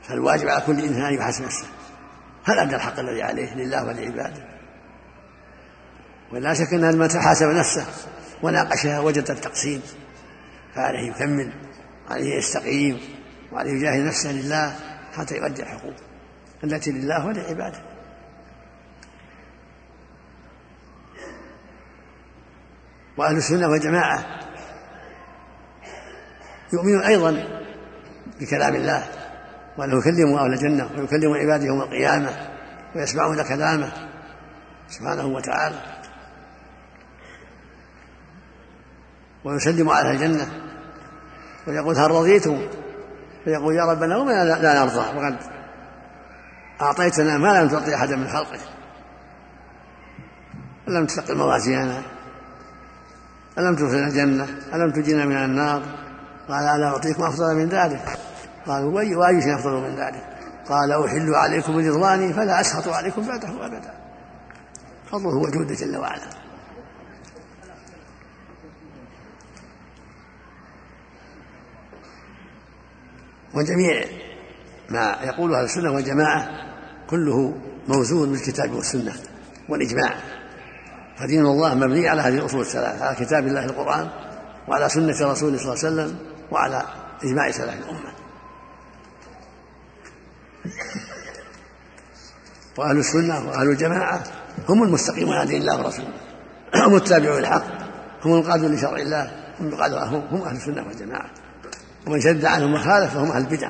فالواجب 0.04 0.47
على 0.47 0.62
كل 0.62 0.84
إنسان 0.84 1.06
أن 1.06 1.14
يحاسب 1.14 1.45
نفسه. 1.45 1.68
هل 2.45 2.60
أدى 2.60 2.76
الحق 2.76 3.00
الذي 3.00 3.24
عليه 3.24 3.54
لله 3.54 3.86
ولعباده؟ 3.86 4.43
ولا 6.32 6.54
شك 6.54 6.74
أن 6.74 6.97
من 6.97 7.08
تحاسب 7.08 7.47
نفسه. 7.47 7.86
وناقشها 8.44 9.00
وجد 9.00 9.32
التقسيم 9.32 9.82
فعليه 10.76 11.10
يكمل 11.10 11.54
وعليه 12.10 12.38
يستقيم 12.38 13.00
وعليه 13.52 13.72
يجاهد 13.72 14.06
نفسه 14.06 14.32
لله 14.32 14.76
حتى 15.14 15.38
يؤدي 15.38 15.64
الحقوق 15.64 15.94
التي 16.64 16.92
لله 16.92 17.26
ولعباده. 17.26 17.82
وأهل 23.18 23.38
السنة 23.38 23.68
والجماعة 23.68 24.26
يؤمنون 26.74 27.04
أيضا 27.04 27.62
بكلام 28.42 28.76
الله 28.76 29.08
وأنه 29.78 29.98
يكلم 30.00 30.36
أهل 30.36 30.54
الجنة 30.54 30.90
ويكلم 30.98 31.34
عباده 31.34 31.66
يوم 31.66 31.82
القيامة 31.82 32.30
ويسمعون 32.96 33.44
كلامه 33.44 33.92
سبحانه 34.90 35.26
وتعالى. 35.26 35.99
ويسلم 39.44 39.90
على 39.90 40.12
الجنة 40.12 40.48
ويقول 41.68 41.98
هل 41.98 42.12
رضيتم؟ 42.12 42.68
فيقول 43.44 43.76
يا 43.76 43.86
ربنا 43.86 44.18
وما 44.18 44.46
لا 44.46 44.84
نرضى. 44.84 45.18
وقد 45.18 45.38
أعطيتنا 46.82 47.38
ما 47.38 47.62
لم 47.62 47.70
تعطي 47.70 47.96
أحدا 47.96 48.16
من 48.16 48.28
خلقك. 48.28 48.60
ألم 50.88 51.06
تثقل 51.06 51.38
موازينا 51.38 52.02
ألم 53.58 53.76
تدخلنا 53.76 54.08
الجنة؟ 54.08 54.48
ألم 54.74 54.92
تجينا 54.92 55.26
من 55.26 55.36
النار؟ 55.36 55.82
قال 56.50 56.64
ألا 56.64 56.88
أعطيكم 56.88 57.24
أفضل 57.24 57.56
من 57.56 57.70
ذلك؟ 57.70 58.20
قالوا 58.68 58.92
وأي 59.16 59.42
شيء 59.42 59.56
أفضل 59.56 59.72
من 59.72 59.96
ذلك؟ 59.96 60.24
قال 60.70 61.06
أحل 61.06 61.36
عليكم 61.36 61.78
رضواني 61.78 62.34
فلا 62.34 62.62
أسخط 62.62 62.88
عليكم 62.88 63.28
بعده 63.28 63.66
أبدا. 63.66 63.94
فضله 65.12 65.36
وجوده 65.36 65.76
جل 65.76 65.98
وعلا. 65.98 66.39
وجميع 73.54 74.06
ما 74.89 75.16
يقوله 75.24 75.58
أهل 75.60 75.66
السنة 75.66 75.91
والجماعة 75.91 76.50
كله 77.10 77.54
موزون 77.88 78.32
بالكتاب 78.32 78.72
والسنة 78.72 79.14
والإجماع. 79.70 80.16
فدين 81.18 81.45
الله 81.45 81.74
مبني 81.74 82.08
على 82.08 82.22
هذه 82.22 82.34
الأصول 82.34 82.62
الثلاث 82.62 83.02
على 83.02 83.16
كتاب 83.16 83.47
الله 83.47 83.66
القرآن 83.66 84.10
وعلى 84.68 84.89
سنة 84.89 85.32
رسوله 85.32 85.58
صلى 85.58 85.74
الله 85.74 85.86
عليه 85.86 85.88
وسلم 85.88 86.18
وعلى 86.52 86.84
إجماع 87.24 87.52
سلف 87.52 87.74
الأمة. 87.74 88.14
وأهل 92.78 92.97
السنة 92.97 93.47
وأهل 93.47 93.70
الجماعة 93.70 94.24
هم 94.70 94.84
المستقيمون 94.84 95.34
على 95.34 95.47
دين 95.47 95.62
الله 95.62 95.78
ورسوله. 95.78 96.14
هم 96.76 96.95
التابعون 96.95 97.39
الحق 97.39 97.64
هم 98.26 98.34
القادون 98.39 98.76
لشرع 98.76 98.97
الله 98.97 99.32
هم 99.60 99.74
هم 100.32 100.41
أهل 100.41 100.56
السنة 100.56 100.88
والجماعة. 100.88 101.30
ومن 102.08 102.22
شد 102.22 102.45
عنهم 102.45 102.74
وخالف 102.74 103.14
فهم 103.14 103.32
أهل 103.32 103.41
البدع. 103.41 103.70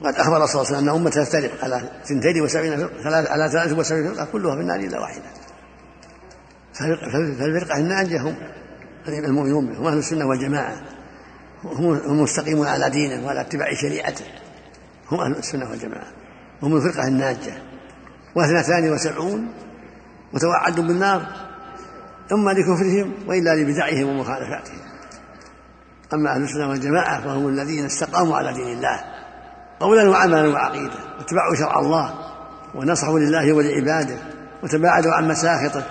وقد 0.00 0.14
أخبر 0.14 0.46
صلى 0.46 0.62
الله 0.62 0.66
عليه 0.66 0.76
وسلم 0.76 0.88
أن 0.88 0.88
أمته 0.88 1.24
تفترق 1.24 1.64
على 1.64 1.76
اثنتين 2.04 2.42
وسبعين 2.42 2.76
فرقة 2.78 3.32
على 3.32 3.50
ثلاث 3.50 3.72
وسبعين 3.72 4.14
فرقة 4.14 4.24
كلها 4.32 4.54
في 4.54 4.60
النار 4.60 4.80
إلا 4.80 5.00
واحدة. 5.00 5.24
فالفرقة 6.72 7.76
الناجية 7.76 8.20
هم 8.20 8.36
المؤمنون 9.08 9.76
هم 9.76 9.86
أهل 9.86 9.98
السنة 9.98 10.26
والجماعة. 10.26 10.82
هم 11.64 11.92
المستقيمون 11.92 12.66
على 12.66 12.90
دينه 12.90 13.26
وعلى 13.26 13.40
اتباع 13.40 13.74
شريعته. 13.74 14.24
هم 15.10 15.20
أهل 15.20 15.36
السنة 15.36 15.70
والجماعة. 15.70 16.06
هم 16.62 16.76
الفرقة 16.76 17.08
الناجية 17.08 17.62
واثنتان 18.36 18.92
وسبعون 18.92 19.48
متوعد 20.32 20.80
بالنار. 20.80 21.47
إما 22.32 22.50
لكفرهم 22.50 23.14
وإلا 23.26 23.54
لبدعهم 23.54 24.08
ومخالفاتهم. 24.08 24.78
أما 26.14 26.34
أهل 26.34 26.42
السنة 26.42 26.68
والجماعة 26.68 27.20
فهم 27.20 27.48
الذين 27.48 27.84
استقاموا 27.84 28.36
على 28.36 28.52
دين 28.52 28.76
الله 28.76 29.00
قولا 29.80 30.10
وعملا 30.10 30.48
وعقيدة 30.48 30.94
واتبعوا 31.18 31.54
شرع 31.58 31.78
الله 31.78 32.14
ونصحوا 32.74 33.18
لله 33.18 33.52
ولعباده 33.52 34.16
وتباعدوا 34.62 35.12
عن 35.12 35.28
مساخطه. 35.28 35.86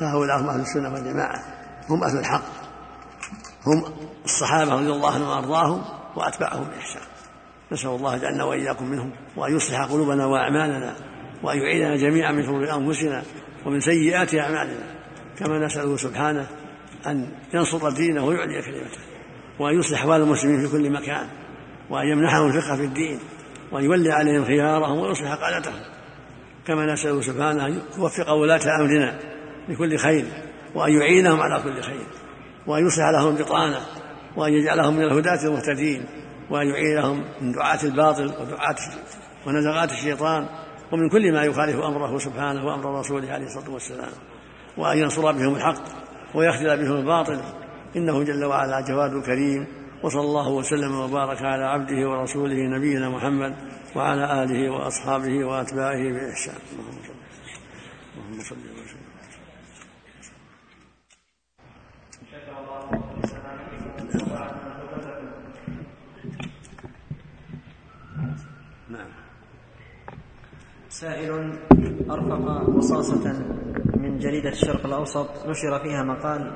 فهؤلاء 0.00 0.40
هم 0.40 0.48
أهل 0.48 0.60
السنة 0.60 0.92
والجماعة 0.92 1.42
هم 1.90 2.04
أهل 2.04 2.18
الحق 2.18 2.42
هم 3.66 3.84
الصحابة 4.24 4.74
رضي 4.74 4.90
الله 4.90 5.14
عنهم 5.14 5.28
وأرضاهم 5.28 5.84
وأتباعهم 6.16 6.64
بإحسان. 6.64 7.02
نسأل 7.72 7.90
الله 7.90 8.16
جعلنا 8.16 8.44
وإياكم 8.44 8.84
منهم 8.84 9.12
وأن 9.36 9.56
يصلح 9.56 9.82
قلوبنا 9.82 10.26
وأعمالنا 10.26 10.94
وأن 11.42 11.58
يعيدنا 11.58 11.96
جميعا 11.96 12.32
من 12.32 12.42
شرور 12.42 12.74
أنفسنا 12.74 13.22
ومن 13.66 13.80
سيئات 13.80 14.34
أعمالنا. 14.34 14.97
كما 15.38 15.66
نسأله 15.66 15.96
سبحانه 15.96 16.46
أن 17.06 17.28
ينصر 17.54 17.90
دينه 17.90 18.24
ويعلي 18.24 18.62
كلمته 18.62 18.98
وأن 19.58 19.78
يصلح 19.78 20.00
أحوال 20.00 20.20
المسلمين 20.20 20.66
في 20.66 20.72
كل 20.72 20.90
مكان 20.90 21.26
وأن 21.90 22.06
يمنحهم 22.06 22.46
الفقه 22.46 22.76
في 22.76 22.84
الدين 22.84 23.18
وأن 23.72 23.84
يولي 23.84 24.12
عليهم 24.12 24.44
خيارهم 24.44 24.98
ويصلح 24.98 25.34
قادتهم. 25.34 25.80
كما 26.66 26.92
نسأله 26.92 27.20
سبحانه 27.20 27.66
أن 27.66 27.82
يوفق 27.98 28.30
ولاة 28.30 28.80
أمرنا 28.80 29.18
لكل 29.68 29.98
خير 29.98 30.24
وأن 30.74 30.92
يعينهم 30.92 31.40
على 31.40 31.62
كل 31.62 31.82
خير 31.82 32.06
وأن 32.66 32.86
يصلح 32.86 33.08
لهم 33.08 33.34
بطانة 33.34 33.80
وأن 34.36 34.52
يجعلهم 34.52 34.96
من 34.96 35.04
الهداة 35.04 35.44
المهتدين 35.44 36.04
وأن 36.50 36.66
يعينهم 36.66 37.24
من 37.40 37.52
دعاة 37.52 37.82
الباطل 37.82 38.24
ودعاة 38.24 38.76
ونزغات 39.46 39.92
الشيطان 39.92 40.48
ومن 40.92 41.08
كل 41.08 41.32
ما 41.32 41.44
يخالف 41.44 41.76
أمره 41.76 42.18
سبحانه 42.18 42.64
وأمر 42.64 42.98
رسوله 42.98 43.32
عليه 43.32 43.46
الصلاة 43.46 43.70
والسلام. 43.70 44.10
وأن 44.78 44.98
ينصر 44.98 45.32
بهم 45.32 45.54
الحق 45.54 45.84
ويخذل 46.34 46.76
بهم 46.76 46.96
الباطل. 46.96 47.40
إنه 47.96 48.22
جل 48.22 48.44
وعلا 48.44 48.80
جواد 48.80 49.22
كريم. 49.22 49.66
وصلى 50.02 50.20
الله 50.20 50.48
وسلم 50.48 50.94
وبارك 50.94 51.42
على 51.42 51.64
عبده 51.64 52.08
ورسوله 52.08 52.56
نبينا 52.76 53.08
محمد 53.08 53.56
وعلى 53.96 54.42
آله 54.42 54.70
وأصحابه 54.70 55.44
وأتباعه 55.44 56.02
بإحسان. 56.12 56.60
اللهم 58.14 58.40
صل 58.40 58.54
وسلم. 58.54 59.08
نعم. 68.88 69.10
سائل 70.88 71.58
أرفق 72.10 72.44
رصاصة 72.76 73.24
من 73.96 74.18
جريدة 74.18 74.50
الشرق 74.50 74.86
الأوسط 74.86 75.46
نشر 75.46 75.82
فيها 75.82 76.02
مقال 76.02 76.52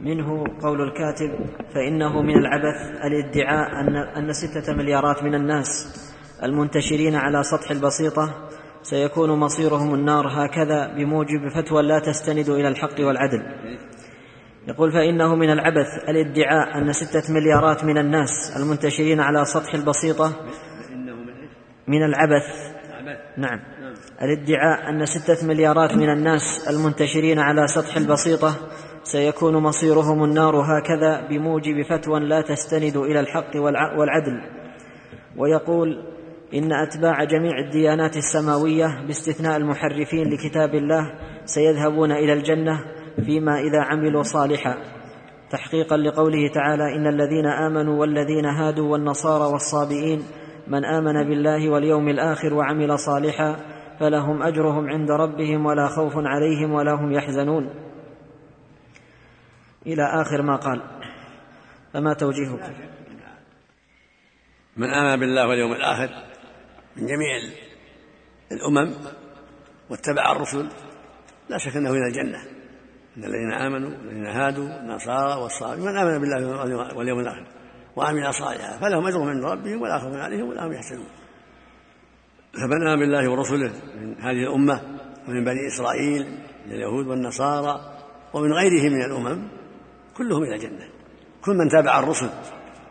منه 0.00 0.44
قول 0.62 0.80
الكاتب 0.80 1.30
فإنه 1.74 2.22
من 2.22 2.36
العبث 2.38 3.04
الادعاء 3.04 3.80
أن 3.80 3.96
أن 3.96 4.32
ستة 4.32 4.74
مليارات 4.74 5.22
من 5.22 5.34
الناس 5.34 5.66
المنتشرين 6.42 7.14
على 7.14 7.42
سطح 7.42 7.70
البسيطة 7.70 8.48
سيكون 8.82 9.30
مصيرهم 9.30 9.94
النار 9.94 10.26
هكذا 10.28 10.94
بموجب 10.96 11.48
فتوى 11.48 11.82
لا 11.82 11.98
تستند 11.98 12.48
إلى 12.48 12.68
الحق 12.68 13.00
والعدل. 13.00 13.42
يقول 14.68 14.92
فإنه 14.92 15.34
من 15.34 15.50
العبث 15.50 15.86
الادعاء 16.08 16.78
أن 16.78 16.92
ستة 16.92 17.34
مليارات 17.34 17.84
من 17.84 17.98
الناس 17.98 18.30
المنتشرين 18.56 19.20
على 19.20 19.44
سطح 19.44 19.74
البسيطة 19.74 20.32
من 21.88 22.02
العبث. 22.02 22.46
نعم. 23.36 23.60
الادعاء 24.22 24.90
أن 24.90 25.06
ستة 25.06 25.46
مليارات 25.46 25.94
من 25.94 26.10
الناس 26.10 26.68
المنتشرين 26.70 27.38
على 27.38 27.66
سطح 27.66 27.96
البسيطة 27.96 28.54
سيكون 29.02 29.56
مصيرهم 29.56 30.24
النار 30.24 30.56
هكذا 30.56 31.28
بموجب 31.28 31.82
فتوى 31.90 32.20
لا 32.20 32.40
تستند 32.40 32.96
إلى 32.96 33.20
الحق 33.20 33.56
والعدل. 33.96 34.40
ويقول 35.36 36.02
إن 36.54 36.72
أتباع 36.72 37.24
جميع 37.24 37.58
الديانات 37.58 38.16
السماوية 38.16 39.06
باستثناء 39.06 39.56
المحرفين 39.56 40.30
لكتاب 40.30 40.74
الله 40.74 41.12
سيذهبون 41.44 42.12
إلى 42.12 42.32
الجنة 42.32 42.80
فيما 43.26 43.60
إذا 43.60 43.80
عملوا 43.80 44.22
صالحا. 44.22 44.76
تحقيقا 45.50 45.96
لقوله 45.96 46.48
تعالى 46.54 46.96
إن 46.96 47.06
الذين 47.06 47.46
آمنوا 47.46 48.00
والذين 48.00 48.46
هادوا 48.46 48.92
والنصارى 48.92 49.52
والصابئين 49.52 50.22
من 50.68 50.84
آمن 50.84 51.28
بالله 51.28 51.70
واليوم 51.70 52.08
الآخر 52.08 52.54
وعمل 52.54 52.98
صالحا 52.98 53.56
فلهم 54.00 54.42
أجرهم 54.42 54.90
عند 54.90 55.10
ربهم 55.10 55.66
ولا 55.66 55.88
خوف 55.88 56.12
عليهم 56.16 56.72
ولا 56.72 56.92
هم 56.92 57.12
يحزنون. 57.12 57.70
إلى 59.86 60.02
آخر 60.02 60.42
ما 60.42 60.56
قال. 60.56 60.82
فما 61.92 62.14
توجيهكم 62.14 62.72
من 64.76 64.90
آمن 64.94 65.20
بالله 65.20 65.48
واليوم 65.48 65.72
الآخر 65.72 66.08
من 66.96 67.06
جميع 67.06 67.30
الأمم 68.52 68.94
واتبع 69.90 70.32
الرسل 70.32 70.68
لا 71.48 71.58
شك 71.58 71.76
أنه 71.76 71.90
إلى 71.90 72.06
الجنة. 72.06 72.38
إن 73.16 73.24
الذين 73.24 73.52
آمنوا 73.52 73.90
والذين 73.90 74.26
هادوا 74.26 74.80
النصارى 74.80 75.42
والصابئين 75.42 75.84
من 75.84 75.96
آمن 75.96 76.20
بالله 76.20 76.96
واليوم 76.96 77.20
الآخر 77.20 77.46
وعمل 77.96 78.34
صالحا 78.34 78.78
فلهم 78.78 79.06
أجرهم 79.06 79.28
عند 79.28 79.44
ربهم 79.44 79.82
ولا 79.82 79.98
خوف 79.98 80.16
عليهم 80.16 80.48
ولا 80.48 80.66
هم 80.66 80.72
يحزنون. 80.72 81.19
آمن 82.58 83.00
بالله 83.00 83.30
ورسله 83.30 83.72
من 84.00 84.20
هذه 84.20 84.42
الأمة 84.42 84.80
ومن 85.28 85.44
بني 85.44 85.66
إسرائيل 85.68 86.38
من 86.66 86.72
اليهود 86.72 87.06
والنصارى 87.06 87.80
ومن 88.34 88.52
غيرهم 88.52 88.92
من 88.92 89.02
الأمم 89.04 89.48
كلهم 90.16 90.42
إلى 90.42 90.54
الجنة 90.54 90.88
كل 91.44 91.52
من 91.52 91.68
تابع 91.68 91.98
الرسل 91.98 92.30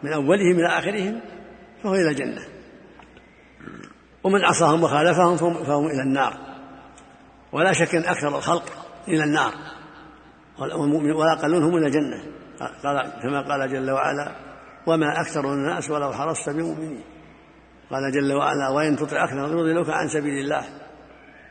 من 0.04 0.14
أولهم 0.14 0.60
إلى 0.60 0.68
آخرهم 0.68 1.22
فهو 1.84 1.96
إلى 1.96 2.10
الجنة 2.10 2.42
ومن 4.24 4.46
عصاهم 4.46 4.84
وخالفهم 4.84 5.38
فهم 5.38 5.88
إلى 5.88 6.02
النار. 6.02 6.34
ولا 7.52 7.74
شك 7.74 7.96
أن 7.96 8.04
أكثر 8.04 8.38
الخلق 8.38 8.64
إلى 9.08 9.24
النار. 9.24 9.54
والأقلون 10.60 11.64
هم 11.64 11.78
إلى 11.78 11.88
الجنة 11.88 12.24
قال 12.84 13.12
كما 13.22 13.42
قال 13.42 13.72
جل 13.72 13.92
وعلا 13.92 14.36
وما 14.88 15.22
أكثر 15.22 15.54
الناس 15.54 15.90
ولو 15.90 16.14
حرصت 16.14 16.50
بمؤمنين. 16.50 17.04
قال 17.90 18.12
جل 18.12 18.34
وعلا 18.34 18.70
وإن 18.70 18.96
تطع 18.96 19.24
أكثر 19.24 19.38
يضلوك 19.38 19.90
عن 19.90 20.08
سبيل 20.08 20.44
الله. 20.44 20.66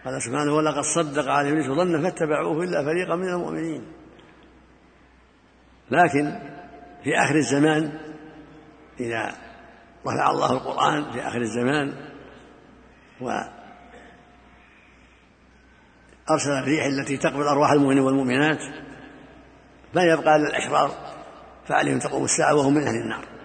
قال 0.04 0.22
سبحانه 0.22 0.54
ولقد 0.54 0.82
صدق 0.82 1.28
على 1.28 1.50
ابليس 1.50 1.66
ظن 1.66 2.02
فاتبعوه 2.02 2.64
إلا 2.64 2.84
فريقا 2.84 3.16
من 3.16 3.28
المؤمنين. 3.28 3.82
لكن 5.90 6.38
في 7.04 7.16
آخر 7.18 7.34
الزمان 7.34 7.98
إذا 9.00 9.34
رفع 10.06 10.30
الله 10.30 10.52
القرآن 10.52 11.12
في 11.12 11.20
آخر 11.20 11.40
الزمان 11.40 11.94
وأرسل 13.20 13.50
الريح 16.50 16.84
التي 16.84 17.16
تقبل 17.16 17.42
أرواح 17.42 17.70
المؤمنين 17.70 18.02
والمؤمنات 18.02 18.60
لا 19.94 20.02
يبقى 20.02 20.36
إلا 20.36 20.48
الأشرار 20.48 20.90
فعليهم 21.68 21.98
تقوم 21.98 22.24
الساعة 22.24 22.54
وهم 22.54 22.74
من 22.74 22.86
أهل 22.86 22.96
النار. 22.96 23.37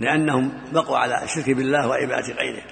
لأنهم 0.00 0.52
بقوا 0.72 0.98
على 0.98 1.24
الشرك 1.24 1.50
بالله 1.50 1.88
وعبادة 1.88 2.34
غيره. 2.34 2.62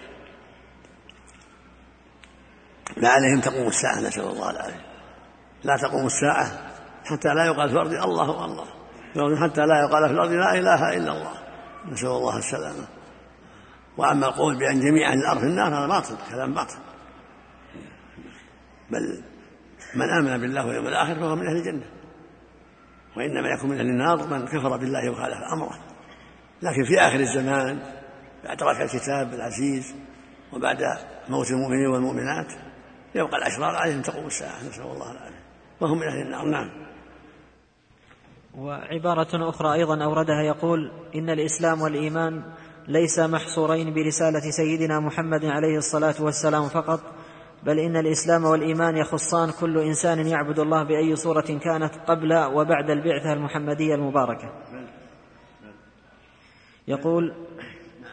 لا 2.97 3.09
عليهم 3.09 3.41
تقوم 3.41 3.69
الساعة 3.69 4.01
نسأل 4.01 4.25
الله 4.25 4.51
العافية. 4.51 4.87
لا 5.65 5.77
تقوم 5.77 6.07
الساعة 6.07 6.47
حتى 7.05 7.29
لا 7.29 7.47
يقال 7.47 7.69
في 7.69 7.75
الأرض 7.75 7.93
الله 7.93 8.45
الله. 8.45 8.67
حتى 9.43 9.61
لا 9.61 9.81
يقال 9.81 10.09
في 10.09 10.15
الأرض 10.15 10.31
لا 10.31 10.53
إله 10.53 10.97
إلا 10.97 11.13
الله. 11.13 11.35
نسأل 11.89 12.09
الله 12.09 12.39
السلامة. 12.39 12.89
وأما 13.97 14.27
القول 14.27 14.59
بأن 14.59 14.81
جميع 14.81 15.13
أهل 15.13 15.19
الأرض 15.19 15.39
في 15.39 15.47
النار 15.47 15.75
هذا 15.75 15.87
باطل 15.87 16.17
كلام 16.31 16.55
باطل. 16.55 16.79
بل 18.91 19.23
من 19.95 20.11
آمن 20.11 20.41
بالله 20.41 20.67
واليوم 20.67 20.87
الآخر 20.87 21.15
فهو 21.15 21.37
من 21.37 21.47
أهل 21.47 21.57
الجنة. 21.57 21.87
وإنما 23.17 23.49
يكون 23.49 23.71
من 23.71 23.79
أهل 23.79 23.87
النار 23.87 24.27
من 24.27 24.47
كفر 24.47 24.77
بالله 24.77 25.11
وخالف 25.11 25.39
أمره. 25.53 25.88
لكن 26.63 26.85
في 26.85 27.01
آخر 27.01 27.21
الزمان 27.21 27.79
بعد 28.45 28.57
ترك 28.57 28.81
الكتاب 28.81 29.35
العزيز 29.35 29.95
وبعد 30.53 30.79
موت 31.29 31.51
المؤمنين 31.51 31.87
والمؤمنات 31.87 32.53
يبقى 33.15 33.37
الأشرار 33.39 33.77
عليهم 33.77 34.03
تقوم 34.03 34.27
الساعة. 34.27 34.69
نسأل 34.69 34.83
الله 34.83 35.13
العافية. 35.13 35.43
وهم 35.81 35.99
من 35.99 36.09
أهل 36.09 36.21
النار 36.21 36.45
نعم. 36.45 36.71
وعبارة 38.59 39.49
أخرى 39.49 39.73
أيضا 39.75 40.05
أوردها 40.05 40.43
يقول 40.43 40.93
إن 41.15 41.31
الإسلام 41.31 41.81
والإيمان 41.81 42.43
ليس 42.89 43.19
محصورين 43.19 43.95
برسالة 43.95 44.41
سيدنا 44.41 45.01
محمد 45.01 45.45
عليه 45.45 45.79
الصلاة 45.79 46.15
والسلام 46.21 46.69
فقط 46.69 47.01
بل 47.63 47.79
إن 47.79 47.97
الإسلام 47.97 48.45
والإيمان 48.45 48.97
يخصان 48.97 49.51
كل 49.61 49.79
إنسان 49.79 50.27
يعبد 50.27 50.59
الله 50.59 50.83
بأي 50.83 51.17
صورة 51.17 51.59
كانت 51.65 51.95
قبل 52.07 52.35
وبعد 52.35 52.91
البعثة 52.91 53.33
المحمدية 53.33 53.95
المباركة. 53.95 54.53
يقول 56.89 57.35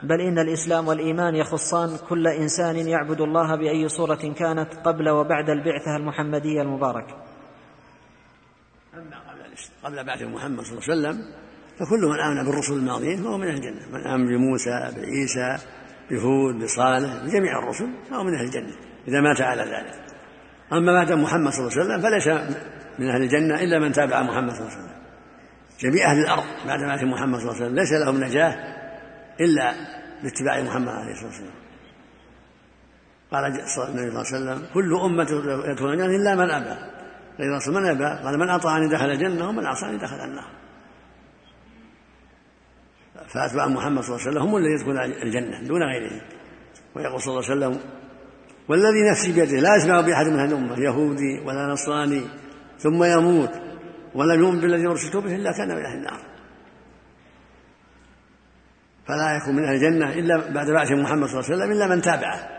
بل 0.03 0.21
إن 0.21 0.39
الإسلام 0.39 0.87
والإيمان 0.87 1.35
يخصان 1.35 1.97
كل 2.09 2.27
إنسان 2.27 2.75
يعبد 2.75 3.21
الله 3.21 3.55
بأي 3.55 3.89
صورة 3.89 4.33
كانت 4.37 4.73
قبل 4.83 5.09
وبعد 5.09 5.49
البعثة 5.49 5.95
المحمدية 5.95 6.61
المباركة. 6.61 7.15
أما 8.93 9.17
قبل 9.83 10.03
بعث 10.03 10.21
محمد 10.21 10.61
صلى 10.61 10.79
الله 10.79 10.83
عليه 10.89 10.93
وسلم 10.93 11.17
فكل 11.79 12.05
من 12.05 12.19
آمن 12.19 12.45
بالرسل 12.45 12.73
الماضيين 12.73 13.23
فهو 13.23 13.37
من 13.37 13.47
أهل 13.47 13.55
الجنة. 13.55 13.89
من 13.91 14.07
آمن 14.07 14.25
بموسى 14.25 14.91
بعيسى 14.95 15.57
بهود 16.11 16.63
بصالح 16.63 17.23
بجميع 17.23 17.59
الرسل 17.59 17.89
فهو 18.09 18.23
من 18.23 18.33
أهل 18.33 18.45
الجنة 18.45 18.75
إذا 19.07 19.21
مات 19.21 19.41
على 19.41 19.61
ذلك. 19.61 20.05
أما 20.73 20.93
بعد 20.93 21.11
محمد 21.11 21.51
صلى 21.51 21.67
الله 21.67 21.71
عليه 21.71 21.85
وسلم 21.85 22.01
فليس 22.01 22.27
من 22.99 23.09
أهل 23.09 23.21
الجنة 23.21 23.63
إلا 23.63 23.79
من 23.79 23.91
تابع 23.91 24.21
محمد 24.21 24.51
صلى 24.51 24.59
الله 24.59 24.71
عليه 24.71 24.79
وسلم. 24.79 24.94
جميع 25.79 26.11
أهل 26.11 26.19
الأرض 26.19 26.43
بعد 26.67 26.79
مات 26.79 27.03
محمد 27.03 27.39
صلى 27.39 27.49
الله 27.49 27.55
عليه 27.55 27.65
وسلم. 27.65 27.75
ليس 27.75 27.91
لهم 27.91 28.23
نجاة 28.23 28.55
إلا 29.39 29.73
باتباع 30.23 30.61
محمد 30.61 30.89
عليه 30.89 31.11
الصلاة 31.11 31.27
والسلام. 31.27 31.53
قال 33.31 33.45
النبي 33.45 33.67
صلى 33.67 33.87
الله 33.87 34.51
عليه 34.51 34.61
وسلم 34.61 34.73
كل 34.73 34.95
أمة 34.95 35.27
يدخلون 35.71 35.93
الجنة 35.93 36.15
إلا 36.15 36.35
من 36.35 36.51
أبى. 36.51 36.75
غير 37.39 37.51
الرسول 37.51 37.73
من 37.73 37.85
أبى؟ 37.85 38.23
قال 38.23 38.39
من 38.39 38.49
أطاعني 38.49 38.87
دخل 38.87 39.05
الجنة 39.05 39.49
ومن 39.49 39.65
عصاني 39.65 39.97
دخل 39.97 40.15
النار. 40.15 40.51
فأتباع 43.27 43.67
محمد 43.67 44.03
صلى 44.03 44.15
الله 44.15 44.27
عليه 44.27 44.31
وسلم 44.31 44.49
هم 44.49 44.55
الذين 44.55 44.75
يدخلون 44.75 44.97
الجنة 44.97 45.67
دون 45.67 45.83
غيرهم. 45.83 46.21
ويقول 46.95 47.21
صلى 47.21 47.33
الله 47.33 47.51
عليه 47.51 47.57
وسلم 47.57 47.79
والذي 48.69 49.09
نفسي 49.11 49.31
بيده 49.31 49.59
لا 49.59 49.75
يسمع 49.75 50.01
بأحد 50.01 50.25
من 50.25 50.39
هذه 50.39 50.49
الأمة 50.49 50.79
يهودي 50.79 51.39
ولا 51.45 51.67
نصراني 51.67 52.21
ثم 52.79 53.03
يموت. 53.03 53.64
ولم 54.15 54.39
يؤمن 54.39 54.59
بالذي 54.59 54.87
أرسلت 54.87 55.17
به 55.17 55.35
إلا 55.35 55.51
كان 55.51 55.67
من 55.67 55.85
أهل 55.85 55.97
النار. 55.97 56.19
فلا 59.07 59.37
يكون 59.37 59.55
من 59.55 59.63
أهل 59.63 59.75
الجنة 59.75 60.13
إلا 60.13 60.51
بعد 60.53 60.71
بعث 60.71 60.91
محمد 60.91 61.27
صلى 61.27 61.39
الله 61.39 61.51
عليه 61.51 61.55
وسلم 61.55 61.71
إلا 61.71 61.87
من 61.87 62.01
تابعه. 62.01 62.49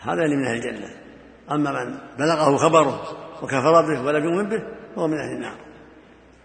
هذا 0.00 0.22
اللي 0.22 0.36
من 0.36 0.46
أهل 0.46 0.56
الجنة. 0.56 0.90
أما 1.52 1.84
من 1.84 1.98
بلغه 2.18 2.56
خبره 2.56 3.02
وكفر 3.42 3.82
به 3.82 4.02
ولم 4.02 4.24
يؤمن 4.24 4.48
به 4.48 4.62
فهو 4.96 5.08
من 5.08 5.18
أهل 5.18 5.32
النار. 5.36 5.56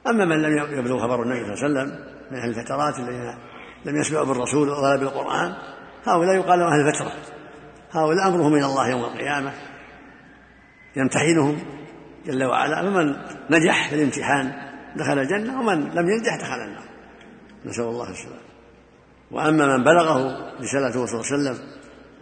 أما 0.08 0.26
من 0.26 0.42
لم 0.42 0.80
يبلغ 0.80 1.00
خبر 1.00 1.24
النبي 1.24 1.40
صلى 1.40 1.54
الله 1.54 1.80
عليه 1.80 1.90
وسلم 1.90 2.06
من 2.32 2.38
أهل 2.38 2.50
الفترات 2.50 3.00
الذين 3.00 3.38
لم 3.86 4.00
يسمعوا 4.00 4.26
بالرسول 4.26 4.70
ولا 4.70 4.96
بالقرآن 4.96 5.56
هؤلاء 6.06 6.36
يقال 6.36 6.62
أهل 6.62 6.88
الفترة. 6.88 7.12
هؤلاء 7.92 8.28
أمرهم 8.28 8.54
إلى 8.56 8.66
الله 8.66 8.90
يوم 8.90 9.04
القيامة. 9.04 9.54
يمتحنهم 10.96 11.79
جل 12.30 12.44
وعلا. 12.44 12.82
فمن 12.82 13.16
نجح 13.50 13.90
في 13.90 13.96
الامتحان 13.96 14.70
دخل 14.96 15.20
الجنة 15.20 15.60
ومن 15.60 15.90
لم 15.90 16.10
ينجح 16.10 16.36
دخل 16.42 16.62
النار. 16.62 16.90
نسأل 17.66 17.84
الله 17.84 18.10
السلامة. 18.10 18.50
وأما 19.32 19.78
من 19.78 19.84
بلغه 19.84 20.18
رسالته 20.62 21.06
صلى 21.06 21.22
الله 21.22 21.32
عليه 21.32 21.36
وسلم 21.36 21.58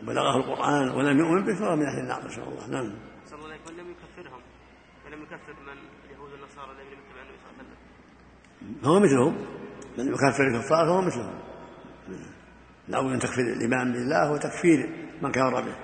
وبلغه 0.03 0.37
القرآن 0.37 0.89
ولم 0.89 1.19
يؤمن 1.19 1.45
به 1.45 1.55
فهو 1.55 1.75
من 1.75 1.85
أهل 1.85 1.99
النار. 1.99 2.25
نسأل 2.25 2.43
الله. 2.43 2.67
نعم. 2.67 2.93
صلى 3.29 3.39
الله 3.39 3.51
عليه 3.51 3.61
وسلم 3.65 3.77
لم 3.79 3.91
يكفرهم. 3.91 4.41
ولم 5.05 5.21
يكفر 5.23 5.53
من؟ 5.67 5.77
اليهود 6.05 6.31
والنصارى 6.31 6.71
الذين 6.71 6.99
يتبعون 6.99 7.19
النبي 7.23 7.37
صلى 7.43 7.51
الله 7.51 7.59
عليه 7.59 7.73
وسلم. 8.59 8.81
فهو 8.83 8.99
مثلهم. 8.99 9.35
من 9.97 10.13
يكفر 10.13 10.47
الكفار 10.47 10.85
فهو 10.85 11.01
مثلهم. 11.01 11.39
الأول 12.89 13.13
أن 13.13 13.19
تكفير 13.19 13.45
الإيمان 13.45 13.93
بالله 13.93 14.31
وتكفير 14.31 14.89
من 15.21 15.31
كفر 15.31 15.61
به. 15.61 15.75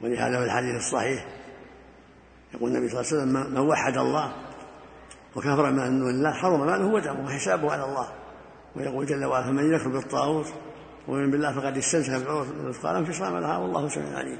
ولهذا 0.00 0.38
في 0.38 0.44
الحديث 0.44 0.76
الصحيح. 0.76 1.39
يقول 2.54 2.70
النبي 2.70 2.88
صلى 2.88 3.00
الله 3.00 3.12
عليه 3.12 3.22
وسلم 3.22 3.54
من 3.54 3.68
وحد 3.68 3.96
الله 3.96 4.32
وكفر 5.36 5.70
من 5.70 5.98
دون 5.98 6.10
الله 6.10 6.32
حرم 6.32 6.66
ماله 6.66 6.86
ودمه 6.86 7.24
وحسابه 7.24 7.72
على 7.72 7.84
الله. 7.84 8.08
ويقول 8.76 9.06
جل 9.06 9.24
وعلا 9.24 9.46
فمن 9.46 9.74
يكفر 9.74 9.88
بالطاغوت 9.88 10.46
ومن 11.08 11.30
بالله 11.30 11.52
فقد 11.52 11.76
استمسك 11.76 12.10
بالعروة 12.10 12.46
الوثقى 12.50 12.98
انفصام 12.98 13.38
لها 13.38 13.58
والله 13.58 13.88
سميع 13.88 14.16
عليم. 14.18 14.38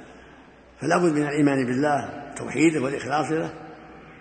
فلا 0.81 0.99
بد 0.99 1.13
من 1.13 1.23
الإيمان 1.23 1.67
بالله 1.67 2.31
توحيده 2.37 2.81
والإخلاص 2.81 3.31
له 3.31 3.51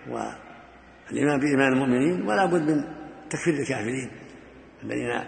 والإيمان 0.08 1.40
بإيمان 1.40 1.72
المؤمنين 1.72 2.28
ولا 2.28 2.46
بد 2.46 2.70
من 2.70 2.84
تكفير 3.30 3.54
الكافرين 3.54 4.10
الذين 4.82 5.24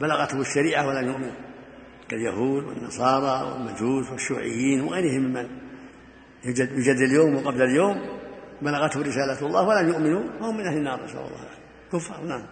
بلغتهم 0.00 0.40
الشريعة 0.40 0.86
ولم 0.86 1.08
يؤمنوا 1.08 1.32
كاليهود 2.08 2.64
والنصارى 2.64 3.52
والمجوس 3.52 4.10
والشيوعيين 4.10 4.80
وغيرهم 4.80 5.22
ممن 5.22 5.48
يوجد, 6.46 6.70
يوجد 6.70 7.00
اليوم 7.00 7.36
وقبل 7.36 7.62
اليوم 7.62 7.96
بلغته 8.62 9.00
رسالة 9.00 9.46
الله 9.46 9.68
ولم 9.68 9.88
يؤمنوا 9.88 10.40
فهم 10.40 10.56
من 10.56 10.66
أهل 10.66 10.76
النار 10.76 11.04
نسأل 11.04 11.18
الله 11.18 11.48
كفار 11.92 12.20
نعم. 12.24 12.46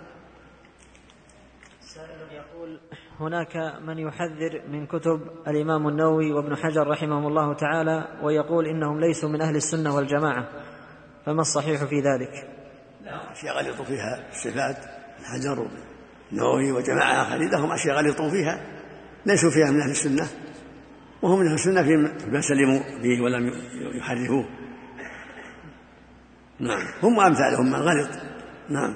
يقول 2.65 2.81
هناك 3.21 3.57
من 3.83 3.99
يحذر 3.99 4.63
من 4.69 4.87
كتب 4.87 5.21
الإمام 5.49 5.89
النووي 5.89 6.33
وابن 6.33 6.57
حجر 6.57 6.87
رحمهم 6.87 7.27
الله 7.27 7.55
تعالى 7.55 8.19
ويقول 8.23 8.67
إنهم 8.67 9.01
ليسوا 9.01 9.29
من 9.29 9.41
أهل 9.41 9.57
السنة 9.57 9.97
والجماعة 9.97 10.49
فما 11.27 11.41
الصحيح 11.41 11.85
في 11.85 12.01
ذلك؟ 12.01 12.49
لا 13.05 13.33
أشياء 13.33 13.57
غلطوا 13.57 13.85
فيها 13.85 14.29
الصفات 14.31 14.77
الحجر 15.21 15.69
النووي 16.33 16.73
وجماعة 16.73 17.23
آخرين 17.23 17.51
لهم 17.51 17.73
أشياء 17.73 17.97
غلطوا 17.97 18.31
فيها 18.31 18.61
ليسوا 19.27 19.51
فيها 19.51 19.71
من 19.71 19.81
أهل 19.81 19.91
السنة. 19.91 20.27
وهم 21.25 21.39
من 21.39 21.55
السنة 21.55 21.83
فيما 21.83 22.41
سلموا 22.41 22.81
به 23.03 23.23
ولم 23.23 23.53
يحرفوه. 23.99 24.45
نعم. 26.61 26.81
هم 27.03 27.21
أمثالهم 27.21 27.67
من 27.67 27.75
غلط 27.75 28.09
نعم. 28.69 28.95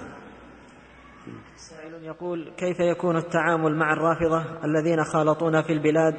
سائل 1.56 2.04
يقول 2.04 2.52
كيف 2.56 2.80
يكون 2.80 3.16
التعامل 3.16 3.76
مع 3.76 3.92
الرافضة 3.92 4.64
الذين 4.64 5.04
خالطونا 5.04 5.62
في 5.62 5.72
البلاد 5.72 6.14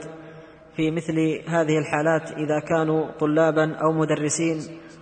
في 0.75 0.91
مثل 0.91 1.43
هذه 1.47 1.77
الحالات 1.77 2.31
إذا 2.31 2.59
كانوا 2.59 3.11
طلابا 3.11 3.75
أو 3.75 3.91
مدرسين 3.91 4.57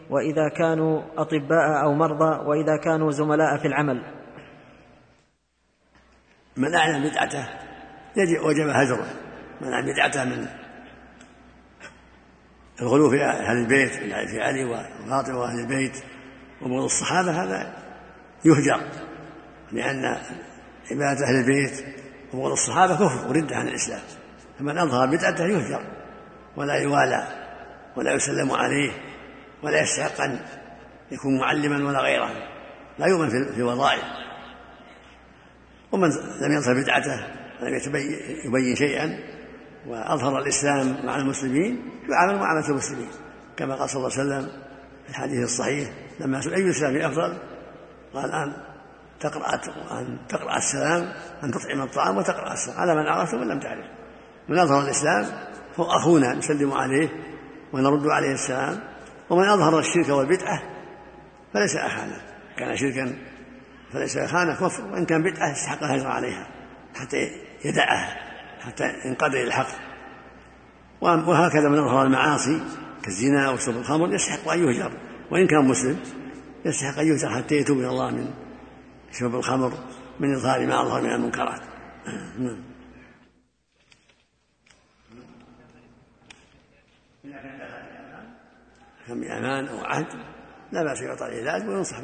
وإذا 0.10 0.50
كانوا 0.58 1.02
أطباء 1.18 1.84
أو 1.84 1.94
مرضى 1.94 2.46
وإذا 2.46 2.78
كانوا 2.84 3.12
زملاء 3.12 3.58
في 3.58 3.68
العمل؟ 3.68 4.04
من 6.58 6.76
أعلم 6.76 7.10
بدعته. 7.10 7.48
يجب 8.18 8.46
وجب 8.46 8.68
هجره. 8.68 9.08
من 9.62 9.74
أعلم 9.74 9.94
بدعته 9.94 10.26
من 10.26 10.67
الغلو 12.82 13.10
في 13.10 13.24
أهل 13.24 13.58
البيت 13.58 13.92
في 14.30 14.42
علي 14.42 14.66
وفاطمة 14.66 15.40
وأهل 15.40 15.60
البيت 15.60 16.04
وبغض 16.62 16.84
الصحابة 16.84 17.44
هذا 17.44 17.74
يهجر 18.46 18.82
لأن 19.72 20.06
عبادة 20.92 21.28
أهل 21.28 21.36
البيت 21.36 21.86
وبغض 22.34 22.52
الصحابة 22.52 22.96
كفر 22.96 23.28
وردة 23.28 23.56
عن 23.56 23.68
الإسلام. 23.68 24.02
فمن 24.60 24.78
أظهر 24.78 25.08
بدعته 25.08 25.46
يهجر 25.46 25.84
ولا 26.58 26.74
يوالى 26.74 27.28
ولا 27.96 28.14
يسلم 28.14 28.52
عليه 28.52 28.92
ولا 29.64 29.82
يستحق 29.82 30.22
أن 30.22 30.40
يكون 31.12 31.40
معلما 31.40 31.90
ولا 31.90 32.00
غيره. 32.00 32.30
لا 33.00 33.08
يؤمن 33.08 33.30
في 33.30 33.58
الوظائف. 33.58 34.04
ومن 35.92 36.10
لم 36.42 36.52
يظهر 36.52 36.82
بدعته 36.82 37.28
ولم 37.62 37.80
يبين 38.46 38.76
شيئا 38.76 39.20
وأظهر 39.88 40.40
الإسلام 40.40 41.06
مع 41.06 41.16
المسلمين 41.16 41.90
يعامل 42.10 42.40
معاملة 42.40 42.70
المسلمين. 42.70 43.10
كما 43.58 43.76
قال 43.76 43.90
صلى 43.90 43.98
الله 43.98 44.20
عليه 44.20 44.22
وسلم 44.22 44.62
في 45.04 45.10
الحديث 45.10 45.44
الصحيح 45.44 45.90
لما 46.20 46.42
سئل 46.42 46.54
أي 46.54 46.62
الإسلام 46.62 46.96
أفضل؟ 46.96 47.38
قال 48.14 48.32
أن 48.32 48.54
تقرأ 49.20 49.56
أن 49.92 50.18
تقرأ 50.30 50.58
السلام 50.58 51.14
أن 51.44 51.52
تطعم 51.52 51.82
الطعام 51.82 52.18
وتقرأ 52.18 52.54
السلام 52.54 52.78
على 52.80 52.96
من 52.96 53.08
عرفت 53.08 53.34
ومن 53.34 53.48
لم 53.48 53.60
تعرف. 53.60 53.86
من 54.50 54.60
أظهر 54.60 54.84
الإسلام 54.84 55.26
فهو 55.78 55.86
أخونا 55.86 56.34
نسلم 56.34 56.72
عليه 56.72 57.10
ونرد 57.74 58.08
عليه 58.08 58.32
السلام 58.32 58.80
ومن 59.30 59.50
أظهر 59.50 59.80
الشرك 59.80 60.10
والبدعة 60.10 60.64
فليس 61.54 61.76
أخانا. 61.76 62.22
كان 62.58 62.76
شركا 62.78 63.16
فليس 63.94 64.18
أخانا 64.18 64.54
كفر 64.54 64.86
وإن 64.86 65.06
كان 65.06 65.24
بدعة 65.24 65.52
يستحق 65.52 65.84
الهجر 65.84 66.08
عليها 66.08 66.48
حتى 66.96 67.18
يدعها. 67.66 68.27
حتى 68.60 68.86
إلى 69.34 69.44
الحق. 69.44 69.68
وهكذا 71.02 71.70
من 71.70 71.80
أظهر 71.80 72.04
المعاصي 72.04 72.62
كالزنا 73.04 73.50
وشرب 73.50 73.78
الخمر 73.78 74.14
يستحق 74.14 74.50
أن 74.50 74.60
يهجر. 74.60 74.92
وإن 75.32 75.48
كان 75.48 75.66
مسلم 75.66 76.00
يستحق 76.66 77.00
أن 77.00 77.08
يهجر 77.08 77.30
حتى 77.30 77.56
يتوب 77.56 77.78
إلى 77.78 77.90
الله 77.90 78.12
من 78.12 78.34
شرب 79.12 79.36
الخمر 79.36 79.74
من 80.20 80.36
إظهار 80.36 80.68
ما 80.68 80.82
أظهر 80.82 81.02
من 81.02 81.10
المنكرات. 81.10 81.62
نعم. 82.40 82.64
كان 89.08 89.22
بأمان 89.22 89.68
أو 89.68 89.86
عهد 89.86 90.06
لا 90.72 90.84
بأس 90.84 91.02
يعطى 91.02 91.26
العلاج 91.26 91.68
وينصح 91.68 91.98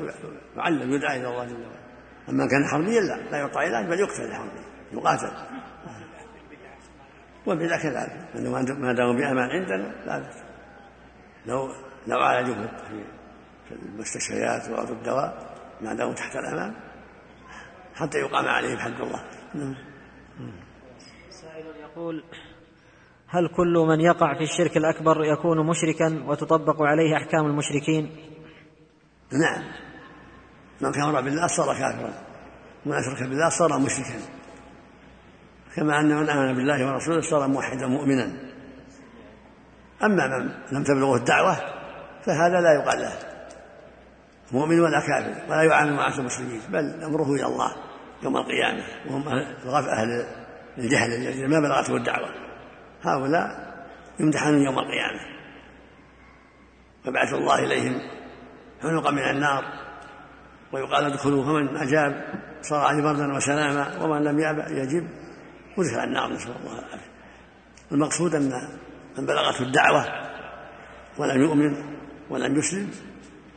يعلم 0.56 0.94
يدعى 0.94 1.20
إلى 1.20 1.28
الله 1.28 1.46
جل 1.46 1.54
وعلا. 1.54 1.84
أما 2.30 2.48
كان 2.48 2.66
حربيا 2.66 3.02
لا. 3.02 3.16
لا 3.32 3.38
يعطى 3.38 3.60
علاج 3.60 3.86
بل 3.86 4.00
يقتل 4.00 4.24
الحربي 4.24 4.60
يقاتل. 4.92 5.32
والبدع 7.46 7.78
كذلك 7.78 8.46
ما 8.80 8.94
داموا 8.94 9.14
بأمان 9.14 9.50
عندنا 9.50 10.06
لا 10.06 10.20
بأس 10.20 10.44
لو 11.46 11.68
لو 12.08 12.20
عالجوه 12.20 12.68
في 13.68 13.76
المستشفيات 13.76 14.70
وأرض 14.70 14.92
الدواء 14.92 15.56
ما 15.82 15.94
داموا 15.94 16.14
تحت 16.14 16.36
الأمان 16.36 16.74
حتى 17.96 18.18
يقام 18.18 18.46
عليهم 18.46 18.78
حد 18.78 19.02
الله. 19.02 19.24
نعم. 19.56 19.76
سائل 21.30 21.66
يقول 21.82 22.24
هل 23.28 23.48
كل 23.48 23.86
من 23.88 24.02
يقع 24.02 24.34
في 24.34 24.44
الشرك 24.44 24.78
الأكبر 24.78 25.24
يكون 25.24 25.68
مشركا 25.68 26.24
وتطبق 26.28 26.82
عليه 26.82 27.18
أحكام 27.18 27.46
المشركين؟ 27.46 28.16
نعم. 29.32 29.64
من 30.82 30.92
كفر 30.92 31.22
بالله 31.22 31.48
صار 31.48 31.74
كافرا. 31.74 32.14
ومن 32.86 32.96
أشرك 32.96 33.30
بالله 33.30 33.50
صار 33.50 33.80
مشركا. 33.80 34.43
كما 35.76 36.00
أن 36.00 36.16
من 36.16 36.30
آمن 36.30 36.54
بالله 36.54 36.88
ورسوله 36.88 37.22
صار 37.22 37.48
موحدا 37.48 37.88
مؤمنا. 37.88 38.32
أما 40.04 40.28
من 40.28 40.52
لم 40.72 40.84
تبلغه 40.84 41.16
الدعوة 41.16 41.56
فهذا 42.26 42.62
لا 42.62 42.74
يقال 42.74 43.02
له. 43.02 43.14
مؤمن 44.52 44.80
ولا 44.80 45.00
كافر 45.00 45.52
ولا 45.52 45.64
يعامل 45.64 45.94
معاشر 45.94 46.20
المسلمين 46.20 46.62
بل 46.70 47.04
أمره 47.04 47.34
إلى 47.34 47.46
الله 47.46 47.72
يوم 48.24 48.38
القيامة 48.38 48.84
وهم 49.10 49.28
أهل 49.88 50.26
الجهل 50.78 51.14
الذين 51.14 51.50
ما 51.50 51.60
بلغته 51.60 51.96
الدعوة. 51.96 52.30
هؤلاء 53.04 53.74
يمتحنون 54.20 54.62
يوم 54.62 54.80
القيامة. 54.80 55.34
ويبعث 57.06 57.34
الله 57.34 57.60
إليهم 57.60 58.02
عنقا 58.84 59.12
من 59.12 59.24
النار 59.24 59.64
ويقال 60.74 61.06
ادخلوا 61.06 61.44
فمن 61.44 61.78
أجاب 61.78 62.26
صار 62.62 62.80
عليه 62.80 63.04
بردا 63.04 63.34
وسلاما 63.34 64.04
ومن 64.04 64.24
لم 64.24 64.40
يجب 64.70 65.08
ودخل 65.78 66.04
النار 66.04 66.34
نسأل 66.34 66.52
الله 66.56 66.80
العافية 66.80 67.14
المقصود 67.92 68.36
أن 68.36 68.52
من 69.18 69.26
بلغته 69.26 69.62
الدعوة 69.62 70.06
ولم 71.18 71.42
يؤمن 71.42 71.76
ولم 72.30 72.56
يسلم 72.56 72.90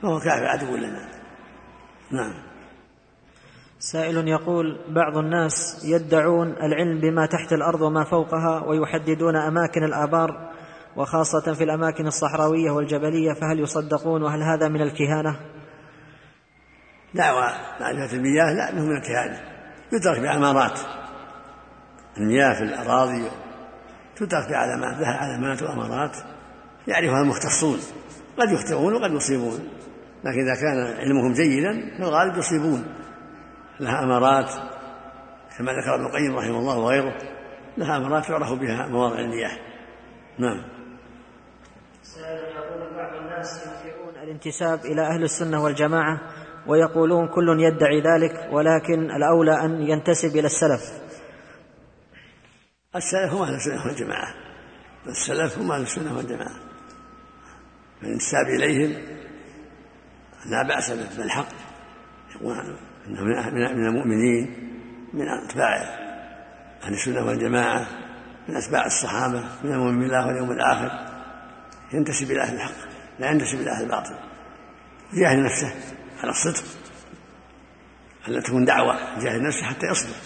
فهو 0.02 0.20
كافر 0.20 0.46
عدو 0.46 0.76
لنا. 0.76 1.08
نعم. 2.10 2.34
سائل 3.78 4.28
يقول 4.28 4.78
بعض 4.88 5.18
الناس 5.18 5.84
يدعون 5.84 6.52
العلم 6.52 7.00
بما 7.00 7.26
تحت 7.26 7.52
الأرض 7.52 7.80
وما 7.80 8.04
فوقها 8.04 8.64
ويحددون 8.64 9.36
أماكن 9.36 9.84
الآبار 9.84 10.52
وخاصة 10.96 11.54
في 11.54 11.64
الأماكن 11.64 12.06
الصحراوية 12.06 12.70
والجبلية 12.70 13.32
فهل 13.32 13.60
يصدقون 13.60 14.22
وهل 14.22 14.42
هذا 14.42 14.68
من 14.68 14.82
الكهانة؟ 14.82 15.40
دعوى 17.14 17.50
معرفه 17.80 18.16
المياه 18.16 18.52
لا 18.54 18.70
إنه 18.72 18.84
من 18.84 18.96
الكهانة. 18.96 19.40
يدرك 19.92 20.20
بامارات 20.20 20.80
المياه 22.18 22.54
في 22.54 22.62
الأراضي 22.62 23.30
تدرك 24.16 24.48
بعلامات 24.50 25.00
لها 25.00 25.16
علامات 25.16 25.62
وأمارات 25.62 26.16
يعرفها 26.86 27.20
المختصون. 27.20 27.78
قد 28.38 28.52
يخطئون 28.52 28.94
وقد 28.94 29.10
يصيبون 29.10 29.68
لكن 30.24 30.40
إذا 30.40 30.54
كان 30.54 30.96
علمهم 30.98 31.32
جيدا 31.32 31.98
فالغالب 31.98 32.36
يصيبون. 32.38 32.84
لها 33.80 34.04
أمارات 34.04 34.50
كما 35.58 35.72
ذكر 35.72 35.94
ابن 35.94 36.06
القيم 36.06 36.36
رحمه 36.36 36.58
الله 36.58 36.78
وغيره 36.78 37.14
لها 37.78 37.96
أمارات 37.96 38.28
يعرف 38.28 38.52
بها 38.52 38.86
مواضع 38.86 39.18
المياه 39.18 39.58
نعم. 40.38 40.62
يقول 42.16 42.96
بعض 42.96 43.14
الناس 43.14 43.66
ينكرون 43.66 44.22
الانتساب 44.22 44.84
إلى 44.84 45.02
أهل 45.02 45.22
السنة 45.22 45.64
والجماعة 45.64 46.20
ويقولون 46.66 47.28
كل 47.28 47.60
يدعي 47.60 48.00
ذلك 48.00 48.48
ولكن 48.52 49.10
الأولى 49.10 49.64
أن 49.64 49.82
ينتسب 49.82 50.36
إلى 50.36 50.46
السلف. 50.46 51.05
السلف 52.96 53.32
هم 53.32 53.42
أهل 53.42 53.54
السنة 53.54 53.86
والجماعة. 53.86 54.34
السلف 55.06 55.58
هم 55.58 55.72
أهل 55.72 55.82
السنة 55.82 56.16
والجماعة. 56.16 56.60
الانتساب 58.02 58.46
إليهم 58.46 59.02
لا 60.46 60.62
بأس 60.62 60.90
به 60.90 61.08
بل 61.18 61.30
حق 61.30 61.48
إنه 63.06 63.24
من 63.24 63.86
المؤمنين 63.86 64.72
من 65.14 65.28
أتباع 65.28 65.76
أهل 66.82 66.92
السنة 66.92 67.26
والجماعة 67.26 67.86
من 68.48 68.56
أتباع 68.56 68.86
الصحابة 68.86 69.44
من 69.64 69.72
المؤمن 69.72 69.98
بالله 69.98 70.26
واليوم 70.26 70.50
الآخر. 70.50 71.16
ينتسب 71.92 72.30
إلى 72.30 72.42
أهل 72.42 72.54
الحق 72.54 72.74
لا 73.18 73.30
ينتسب 73.30 73.60
إلى 73.60 73.70
أهل 73.70 73.82
الباطل. 73.84 74.18
يجاهد 75.12 75.38
نفسه 75.38 75.74
على 76.22 76.30
الصدق 76.30 76.64
ألا 78.28 78.40
تكون 78.40 78.64
دعوة 78.64 79.18
يجاهد 79.18 79.40
نفسه 79.40 79.62
حتى 79.62 79.86
يصدق. 79.86 80.16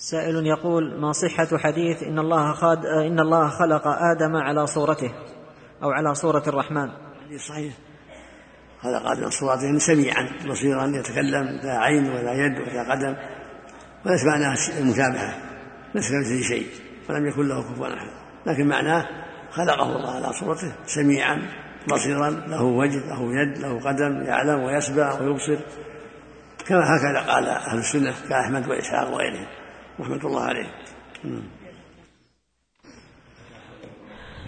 سائل 0.00 0.46
يقول 0.46 1.00
ما 1.00 1.12
صحة 1.12 1.58
حديث 1.58 2.02
إن 2.02 2.18
الله 2.18 2.52
خاد 2.52 2.86
إن 2.86 3.20
الله 3.20 3.48
خلق 3.48 3.86
آدم 3.86 4.36
على 4.36 4.66
صورته 4.66 5.12
أو 5.82 5.90
على 5.90 6.14
صورة 6.14 6.42
الرحمن 6.46 6.88
حديث 7.26 7.42
صحيح. 7.42 7.74
خلق 8.82 9.10
آدم 9.10 9.30
صورته 9.30 9.78
سميعا 9.78 10.28
بصيرا 10.50 10.86
يتكلم 10.86 11.60
لا 11.62 11.78
عين 11.78 12.10
ولا 12.10 12.32
يد 12.32 12.58
ولا 12.58 12.92
قدم 12.92 13.16
وليس 14.06 14.24
معناه 14.24 14.56
المشابهة 14.78 15.34
ليس 15.94 16.10
كمثله 16.10 16.42
شيء 16.42 16.66
ولم 17.10 17.26
يكن 17.26 17.48
له 17.48 17.62
كفوا 17.62 17.86
أحد. 17.86 18.08
لكن 18.46 18.68
معناه 18.68 19.06
خلقه 19.50 19.96
الله 19.96 20.14
على 20.14 20.32
صورته 20.32 20.72
سميعا 20.86 21.42
بصيرا 21.88 22.30
له 22.30 22.62
وجه 22.62 22.98
له 22.98 23.42
يد 23.42 23.58
له 23.58 23.80
قدم 23.80 24.22
يعلم 24.22 24.62
ويسمع 24.62 25.20
ويبصر. 25.20 25.58
كما 26.66 26.80
هكذا 26.80 27.32
قال 27.32 27.48
أهل 27.48 27.78
السنة 27.78 28.14
كأحمد 28.28 28.68
وإسحاق 28.68 29.14
وغيرهم. 29.14 29.46
رحمة 30.00 30.26
الله 30.26 30.42
عليهم 30.42 30.70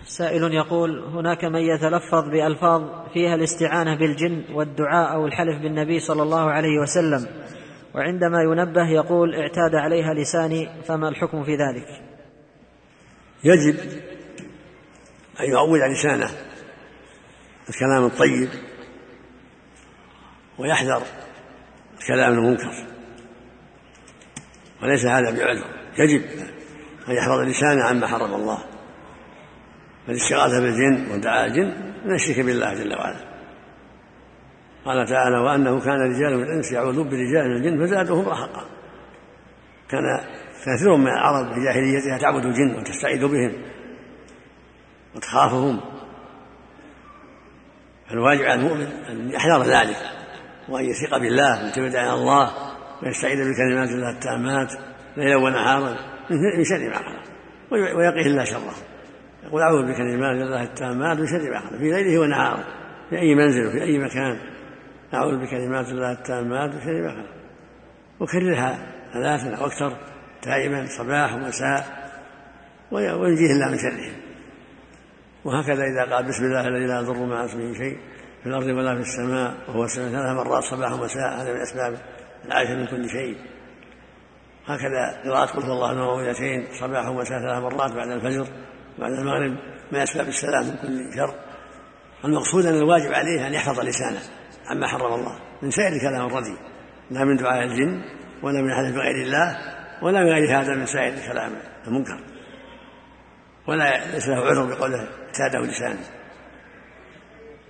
سائل 0.04 0.54
يقول 0.54 1.04
هناك 1.04 1.44
من 1.44 1.60
يتلفظ 1.60 2.28
بألفاظ 2.28 2.82
فيها 3.12 3.34
الاستعانة 3.34 3.94
بالجن 3.94 4.44
والدعاء 4.52 5.14
أو 5.14 5.26
الحلف 5.26 5.62
بالنبي 5.62 6.00
صلى 6.00 6.22
الله 6.22 6.50
عليه 6.50 6.78
وسلم 6.78 7.26
وعندما 7.94 8.42
ينبه 8.42 8.88
يقول 8.88 9.34
اعتاد 9.34 9.74
عليها 9.74 10.14
لساني 10.14 10.82
فما 10.82 11.08
الحكم 11.08 11.44
في 11.44 11.50
ذلك؟ 11.50 12.02
يجب 13.44 13.76
أن 15.40 15.50
يعود 15.50 15.80
لسانه 15.80 16.30
الكلام 17.68 18.04
الطيب 18.04 18.48
ويحذر 20.58 21.02
الكلام 22.00 22.32
المنكر. 22.32 22.99
وليس 24.82 25.04
هذا 25.04 25.30
بعذر 25.30 25.64
يجب 25.98 26.22
أن 27.08 27.14
يحفظ 27.14 27.38
لسانه 27.38 27.84
عما 27.84 28.06
حرم 28.06 28.34
الله. 28.34 28.64
فالاستغاثة 30.06 30.60
بالجن 30.60 31.12
ودعاء 31.12 31.46
الجن 31.46 31.92
من 32.04 32.14
الشرك 32.14 32.40
بالله 32.40 32.74
جل 32.74 32.94
وعلا. 32.94 33.30
قال 34.84 35.06
تعالى 35.06 35.38
وأنه 35.38 35.80
كان 35.80 36.00
رجال 36.00 36.36
من 36.36 36.42
الإنس 36.42 36.72
يعوذون 36.72 37.08
برجال 37.08 37.48
من 37.48 37.56
الجن 37.56 37.86
فزادوهم 37.86 38.28
رهقا. 38.28 38.66
كان 39.90 40.02
كثير 40.60 40.96
من 40.96 41.06
العرب 41.06 41.54
في 41.54 41.60
جاهليتها 41.64 42.18
تعبد 42.18 42.44
الجن 42.44 42.74
وتستعيذ 42.78 43.28
بهم 43.28 43.52
وتخافهم. 45.16 45.80
فالواجب 48.08 48.42
على 48.42 48.54
المؤمن 48.54 48.86
أن 48.86 49.30
يحذر 49.30 49.62
ذلك 49.62 49.96
وأن 50.68 50.84
يثق 50.84 51.18
بالله 51.18 51.62
ويعتمد 51.62 51.96
على 51.96 52.14
الله. 52.14 52.69
ويستعيذ 53.02 53.38
بكلمات 53.38 53.88
الله 53.88 54.10
التامات 54.10 54.72
ليلا 55.16 55.36
ونهارا 55.36 55.96
من 56.30 56.64
شر 56.64 56.88
ما 56.88 56.96
خلق 56.96 57.30
ويقيه 57.72 58.26
الله 58.26 58.44
شره. 58.44 58.74
يقول 59.44 59.62
أعوذ 59.62 59.92
بكلمات 59.92 60.42
الله 60.42 60.62
التامات 60.62 61.18
من 61.18 61.26
شر 61.26 61.50
ما 61.50 61.60
خلق 61.60 61.78
في 61.78 61.90
ليله 61.90 62.20
ونهاره 62.20 62.64
في 63.10 63.18
أي 63.18 63.34
منزل 63.34 63.66
وفي 63.66 63.82
أي 63.82 63.98
مكان. 63.98 64.38
أعوذ 65.14 65.38
بكلمات 65.38 65.88
الله 65.88 66.12
التامات 66.12 66.74
من 66.74 66.80
شر 66.80 67.02
ما 67.02 67.10
خلق 67.10 67.30
وكررها 68.20 68.78
ثلاثا 69.12 69.54
أو 69.56 69.66
أكثر 69.66 69.96
دائما 70.44 70.86
صباح 70.86 71.34
ومساء. 71.34 72.00
وينجيه 72.92 73.52
الله 73.52 73.70
من 73.70 73.78
شرهم 73.78 74.12
وهكذا 75.44 75.84
إذا 75.84 76.14
قال 76.14 76.28
بسم 76.28 76.44
الله 76.44 76.68
الذي 76.68 76.86
لا 76.86 77.00
يضر 77.00 77.26
مع 77.26 77.44
اسمه 77.44 77.74
شيء 77.74 77.98
في 78.42 78.46
الأرض 78.46 78.66
ولا 78.66 78.94
في 78.94 79.00
السماء 79.00 79.54
وهو 79.68 79.84
السماء 79.84 80.10
ثلاث 80.10 80.36
مرات 80.36 80.62
صباح 80.62 80.92
ومساء. 80.92 81.42
هذا 81.42 81.52
من 81.54 81.60
أسباب 81.60 81.98
العافية 82.44 82.74
من 82.74 82.86
كل 82.86 83.10
شيء. 83.10 83.36
هكذا 84.66 85.22
قراءة 85.24 85.46
قل 85.46 85.62
هو 85.62 85.72
الله 85.72 85.90
المعوذتين 85.90 86.66
صباح 86.80 87.08
ومساء 87.08 87.38
ثلاث 87.40 87.62
مرات 87.62 87.92
بعد 87.92 88.08
الفجر 88.08 88.46
بعد 88.98 89.12
المغرب 89.12 89.58
من 89.92 89.98
أسباب 89.98 90.28
السلام 90.28 90.64
من 90.64 90.76
كل 90.76 91.16
شر. 91.16 91.34
المقصود 92.24 92.66
أن 92.66 92.74
الواجب 92.74 93.12
عليه 93.12 93.46
أن 93.46 93.54
يحفظ 93.54 93.80
لسانه 93.80 94.20
عما 94.66 94.86
حرم 94.86 95.12
الله 95.14 95.38
من 95.62 95.70
سائر 95.70 95.92
الكلام 95.92 96.26
الردي 96.26 96.56
لا 97.10 97.24
من 97.24 97.36
دعاء 97.36 97.64
الجن 97.64 98.02
ولا 98.42 98.62
من 98.62 98.74
حدث 98.74 98.94
بغير 98.94 99.14
الله 99.14 99.58
ولا 100.02 100.20
من 100.20 100.28
غير 100.28 100.60
هذا 100.60 100.74
من 100.74 100.86
سائر 100.86 101.14
الكلام 101.14 101.52
المنكر. 101.86 102.20
ولا 103.68 104.12
ليس 104.12 104.28
له 104.28 104.36
عذر 104.36 104.74
بقوله 104.74 105.08
اعتاده 105.26 105.60
لسانه 105.60 106.04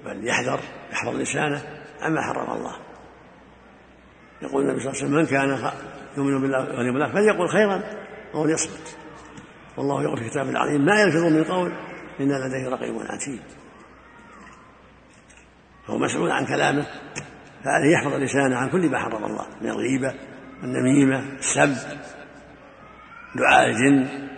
بل 0.05 0.29
يحذر 0.29 0.61
يحفظ 0.93 1.17
لسانه 1.17 1.63
عما 2.01 2.23
حرم 2.23 2.51
الله. 2.51 2.90
يقول 4.43 4.63
النبي 4.63 4.81
صلى 4.81 4.91
الله 4.91 5.03
عليه 5.03 5.05
وسلم 5.05 5.13
من 5.13 5.27
كان 5.27 5.73
يؤمن 6.17 6.41
بالله 6.41 6.59
واليوم 6.59 6.97
الآخر 6.97 7.13
فليقل 7.13 7.49
خيرا 7.49 7.83
أو 8.35 8.47
ليصمت. 8.47 8.97
والله 9.77 10.03
يقول 10.03 10.17
في 10.17 10.25
الكتاب 10.25 10.49
العظيم 10.49 10.85
ما 10.85 11.01
يلفظ 11.01 11.25
من 11.25 11.45
قول 11.45 11.73
أنا 12.21 12.49
لديه 12.49 12.69
رقيب 12.69 12.95
عتيد. 13.11 13.43
فهو 15.87 15.99
مسؤول 15.99 16.31
عن 16.31 16.47
كلامه 16.47 16.87
فعليه 17.65 17.93
يحفظ 17.93 18.15
لسانه 18.15 18.57
عن 18.57 18.69
كل 18.69 18.91
ما 18.91 18.99
حرم 18.99 19.25
الله 19.25 19.47
من 19.61 19.69
الغيبة 19.69 20.15
والنميمه 20.63 21.39
السب 21.39 21.77
دعاء 23.35 23.67
الجن 23.67 24.29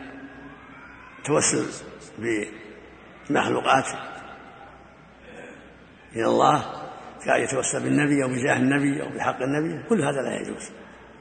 التوسل 1.19 1.67
بمخلوقات 3.29 3.87
إلى 6.17 6.27
الله 6.27 6.82
كأن 7.25 7.43
يتوسل 7.43 7.83
بالنبي 7.83 8.23
أو 8.23 8.29
بجاه 8.29 8.57
النبي 8.57 9.03
أو 9.03 9.09
بحق 9.09 9.43
النبي 9.43 9.89
كل 9.89 10.03
هذا 10.03 10.23
لا 10.23 10.41
يجوز. 10.41 10.71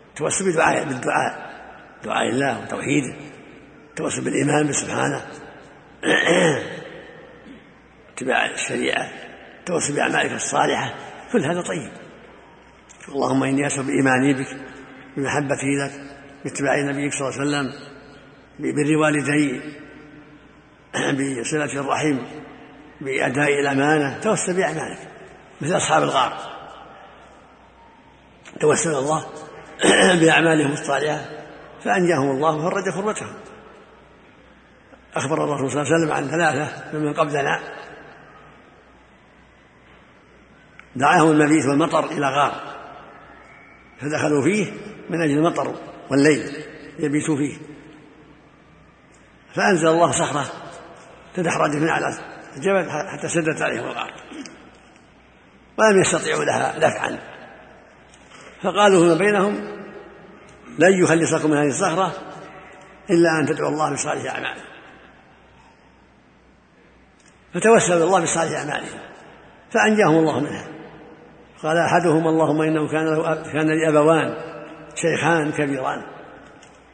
التوسل 0.10 0.52
بدعاء 0.52 0.84
بالدعاء 0.84 1.52
دعاء 2.04 2.30
الله 2.30 2.64
وتوحيده 2.64 3.16
التوسل 3.90 4.24
بالإيمان 4.24 4.68
بسبحانه 4.68 5.26
اتباع 8.14 8.46
الشريعة 8.46 9.10
التوسل 9.60 9.96
بأعمالك 9.96 10.32
الصالحة 10.32 10.94
كل 11.32 11.46
هذا 11.46 11.62
طيب. 11.62 11.92
اللهم 13.10 13.44
إني 13.44 13.68
أسأل 13.68 13.84
بإيماني 13.84 14.34
بك 14.34 14.58
بمحبتي 15.18 15.76
لك 15.84 15.92
باتباع 16.44 16.82
نبيك 16.82 17.14
صلى 17.14 17.30
الله 17.30 17.40
عليه 17.40 17.50
وسلم 17.50 17.74
ببر 18.60 18.98
والدي 18.98 19.62
بصلة 21.42 21.80
الرحم 21.80 22.18
بأداء 23.02 23.60
الأمانة 23.60 24.20
توسل 24.20 24.54
بأعمالك. 24.54 25.11
مثل 25.62 25.78
أصحاب 25.78 26.04
الغار. 26.04 26.38
توسل 28.60 28.96
الله 28.96 29.26
بأعمالهم 30.22 30.72
الصالحة 30.72 31.26
فأنجاهم 31.84 32.32
الله 32.32 32.56
وفرج 32.56 32.84
كربتهم 32.84 33.34
أخبر 35.16 35.44
الرسول 35.44 35.72
صلى 35.72 35.82
الله 35.82 35.94
عليه 35.94 36.04
وسلم 36.04 36.12
عن 36.14 36.28
ثلاثة 36.28 36.98
ممن 36.98 37.14
قبلنا. 37.14 37.60
دعاهم 40.96 41.32
المبيت 41.32 41.66
والمطر 41.66 42.06
إلى 42.06 42.28
غار. 42.28 42.54
فدخلوا 44.02 44.44
فيه 44.44 44.72
من 45.10 45.22
أجل 45.22 45.38
المطر 45.38 45.76
والليل 46.12 46.66
يبيتوا 47.00 47.38
فيه. 47.38 47.58
فأنزل 49.56 49.88
الله 49.88 50.12
صخرة 50.12 50.46
تدحرج 51.36 51.76
من 51.76 51.90
على 51.90 52.18
الجبل 52.58 52.90
حتى 52.92 53.30
سدت 53.30 53.62
عليهم 53.62 53.84
الغار. 53.84 54.31
ولم 55.82 56.02
يستطيعوا 56.02 56.44
لها 56.44 56.80
دفعا. 56.80 57.20
فقالوا 58.64 59.02
فيما 59.02 59.18
بينهم 59.18 59.54
لن 60.80 61.04
يخلصكم 61.04 61.52
من 61.52 61.58
هذه 61.58 61.68
الصخرة 61.68 62.14
إلا 63.10 63.30
أن 63.40 63.46
تدعوا 63.46 63.70
الله 63.70 63.94
بصالح 63.94 64.34
أعمالكم. 64.34 64.66
فتوسل 67.54 68.02
الله 68.02 68.22
بصالح 68.22 68.60
أعمالهم 68.60 69.00
فأنجاهم 69.72 70.18
الله 70.18 70.40
منها. 70.40 70.68
قال 71.64 71.78
أحدهم 71.78 72.28
اللهم 72.28 72.62
إنه 72.62 72.88
كان 72.88 73.06
له 73.06 73.44
كان 73.44 73.68
لي 73.68 73.90
أبوان 73.90 74.36
شيخان 74.96 75.52
كبيران 75.52 76.02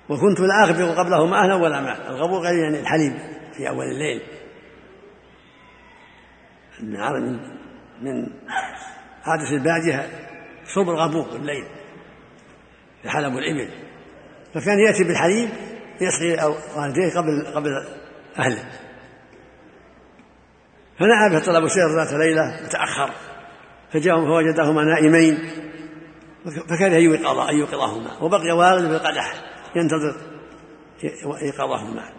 وكنت 0.09 0.39
لا 0.39 0.63
أغبر 0.63 0.99
قبلهما 0.99 1.43
أهلا 1.43 1.55
ولا 1.55 1.81
ماء 1.81 2.09
الغبور 2.09 2.45
يعني 2.45 2.79
الحليب 2.79 3.13
في 3.57 3.69
أول 3.69 3.85
الليل. 3.85 4.21
من 6.79 7.56
من 8.01 8.29
عادة 9.25 9.49
البادية 9.51 10.09
شرب 10.75 10.89
الغبور 10.89 11.37
بالليل 11.37 11.65
حلب 13.05 13.33
الإبل. 13.33 13.71
فكان 14.53 14.79
يأتي 14.79 15.03
بالحليب 15.03 15.49
يسقي 16.01 16.47
والديه 16.77 17.17
قبل 17.17 17.45
قبل 17.55 17.69
أهله. 18.39 18.63
فنعى 20.99 21.29
به 21.29 21.39
طلب 21.39 21.67
سير 21.67 21.95
ذات 21.95 22.13
ليلة 22.13 22.65
وتأخر. 22.65 23.13
فجاءهم 23.93 24.25
فوجدهما 24.25 24.83
نائمين. 24.83 25.37
فكان 26.45 26.93
أن 26.93 27.01
يوقظ 27.01 27.39
أن 27.39 27.55
يوقظهما. 27.55 28.17
وبقي 28.21 28.51
والد 28.51 28.89
بالقدح 28.89 29.33
ينتظر 29.75 30.15
إيقاظهما. 31.41 32.09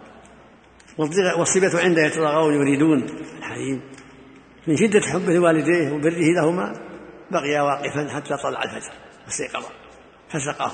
والصبية 1.37 1.83
عنده 1.83 2.01
يتراغون 2.01 2.53
يريدون 2.53 3.03
الحليب. 3.37 3.81
من 4.67 4.77
شدة 4.77 5.01
حبه 5.01 5.33
لوالديه 5.33 5.91
وبره 5.91 6.33
لهما 6.35 6.73
بقي 7.31 7.59
واقفا 7.59 8.09
حتى 8.15 8.37
طلع 8.43 8.63
الفجر 8.63 8.93
فاستيقظ 9.25 9.65
فسقاه 10.29 10.71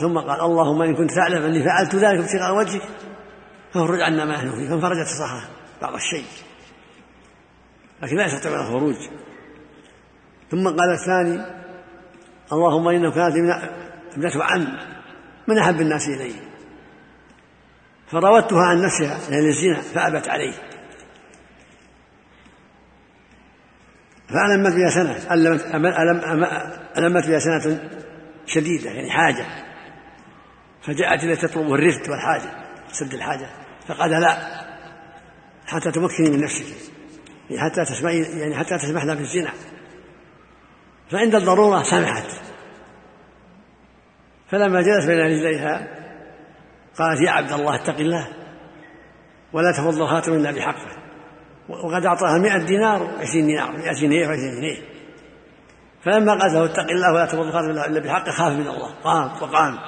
ثم 0.00 0.18
قال 0.18 0.40
اللهم 0.40 0.82
إن 0.82 0.94
كنت 0.94 1.10
تعلم 1.14 1.42
اني 1.42 1.64
فعلت 1.64 1.94
ذلك 1.94 2.24
ابتغاء 2.24 2.56
وجهك 2.56 2.82
فافرج 3.74 4.00
عنا 4.00 4.24
ما 4.24 4.36
نحن 4.36 4.50
فيه 4.50 4.68
فانفرجت 4.68 5.06
الصخره 5.06 5.48
بعض 5.82 5.94
الشيء. 5.94 6.24
لكن 8.02 8.16
لا 8.16 8.26
يستطيعون 8.26 8.60
الخروج 8.60 8.94
ثم 10.50 10.68
قال 10.68 10.92
الثاني 10.92 11.46
اللهم 12.52 12.88
انه 12.88 13.10
كانت 13.10 13.36
ابنة 14.16 14.44
عم 14.44 14.78
من 15.48 15.58
أحب 15.58 15.80
الناس 15.80 16.08
إلي. 16.08 16.34
فراودتها 18.06 18.62
عن 18.62 18.82
نفسها 18.82 19.30
لأجل 19.30 19.48
الزنا 19.48 19.80
فأبت 19.80 20.28
عليه. 20.28 20.54
فألمت 24.34 24.74
بها 24.74 24.90
سنة 24.90 25.34
ألمت 26.98 27.26
بها 27.26 27.38
سنة 27.38 27.90
شديدة 28.46 28.90
يعني 28.90 29.10
حاجة. 29.10 29.46
فجاءت 30.86 31.24
إليه 31.24 31.34
تطلب 31.34 31.74
الرفد 31.74 32.10
والحاجة 32.10 32.50
سد 32.92 33.14
الحاجة. 33.14 33.46
فقال 33.88 34.10
لا 34.10 34.36
حتى 35.66 35.90
تمكني 35.90 36.30
من 36.30 36.40
نفسك. 36.40 36.92
يعني 37.50 37.70
حتى 37.70 37.84
تسمعي 37.84 38.22
يعني 38.22 38.56
حتى 38.56 38.78
تسمح 38.78 39.04
لها 39.04 39.14
في 39.14 39.20
الزنا 39.20 39.52
فعند 41.10 41.34
الضرورة 41.34 41.82
سمحت. 41.82 42.26
فلما 44.50 44.82
جلس 44.82 45.04
بين 45.06 45.18
رجليها 45.18 45.88
قالت 46.98 47.20
يا 47.20 47.30
عبد 47.30 47.52
الله 47.52 47.74
اتق 47.74 47.96
الله 47.96 48.28
ولا 49.52 49.72
تفض 49.72 50.02
الخاتم 50.02 50.32
إلا 50.32 50.50
بحقه. 50.50 51.03
وقد 51.68 52.06
أعطاها 52.06 52.38
مئة 52.38 52.58
دينار 52.58 53.02
وعشرين 53.02 53.46
دينار 53.46 53.72
مئة 53.72 53.92
جنيه 53.92 54.26
وعشرين 54.26 54.54
جنيه 54.60 54.94
فلما 56.04 56.32
قالت 56.32 56.54
له 56.54 56.64
اتق 56.64 56.90
الله 56.90 57.12
ولا 57.12 57.26
تفض 57.26 57.38
الخاتم 57.38 57.70
إلا 57.70 58.00
بحقه 58.00 58.30
خاف 58.30 58.52
من 58.52 58.68
الله 58.68 58.94
قام 59.04 59.30
وقام 59.42 59.78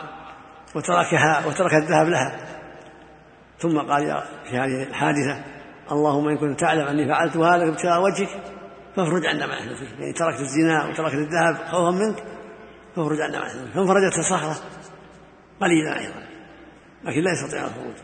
وتركها 0.75 1.47
وترك 1.47 1.75
الذهب 1.75 2.09
لها. 2.09 2.37
ثم 3.59 3.79
قال 3.79 4.23
في 4.51 4.59
هذه 4.59 4.83
الحادثة 4.83 5.45
اللهم 5.93 6.29
إن 6.29 6.39
كنت 6.39 6.61
تعلم 6.61 6.87
أني 6.87 7.09
فعلت 7.09 7.37
هذا 7.37 7.69
ابتغاء 7.69 8.03
وجهك 8.03 8.29
فافرج 8.97 9.27
عنا 9.27 9.47
ما 9.47 9.55
نحن 9.55 9.75
فيه. 9.75 10.01
يعني 10.01 10.13
تركت 10.13 10.41
الزنا 10.41 10.87
وتركت 10.87 11.15
الذهب 11.15 11.55
خوفا 11.55 11.91
منك 11.91 12.25
فافرج 12.97 13.21
عنا 13.21 13.39
ما 13.39 13.47
نحن 13.47 13.67
فيه. 13.67 13.75
فانفرجت 13.75 14.19
الصخرة 14.19 14.57
قليلا 15.61 15.99
أيضا 15.99 16.23
لكن 17.05 17.21
لا 17.21 17.33
يستطيع 17.33 17.65
الخروج. 17.65 17.97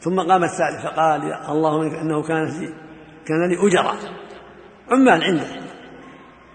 ثم 0.00 0.20
قام 0.20 0.44
الثالث 0.44 0.82
فقال 0.82 1.32
اللهم 1.32 1.94
إنه 1.94 2.22
كان 2.22 2.44
لي 2.44 2.74
كان 3.26 3.48
لي 3.48 3.68
اجراء 3.68 3.96
عمال 4.90 5.24
عنده 5.24 5.46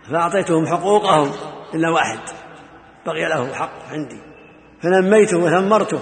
فأعطيتهم 0.10 0.68
حقوقهم 0.68 1.32
إلا 1.74 1.90
واحد 1.90 2.20
بقي 3.06 3.30
له 3.30 3.54
حق 3.54 3.90
عندي 3.92 4.20
فنميته 4.82 5.38
وثمرته 5.38 6.00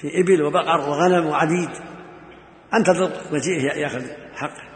في 0.00 0.20
إبل 0.20 0.42
وبقر 0.42 0.80
وغنم 0.80 1.26
وعبيد 1.26 1.70
انتظر 2.74 3.10
مجيئه 3.32 3.78
ياخذ 3.78 4.02
حقه 4.34 4.68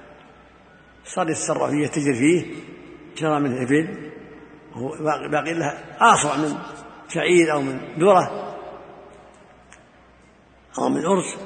صار 1.05 1.31
يتصرف 1.31 1.71
فيه 1.71 1.85
يتجر 1.85 2.15
فيه 2.15 2.55
شرى 3.15 3.41
منه 3.41 3.63
إبل 3.63 4.13
باقي 5.31 5.55
له 5.55 5.79
اصع 6.01 6.37
من 6.37 6.59
شعير 7.09 7.53
أو 7.53 7.63
من 7.63 7.81
ذرة. 7.99 8.52
أو 10.79 10.89
من 10.89 11.05
أرز 11.05 11.37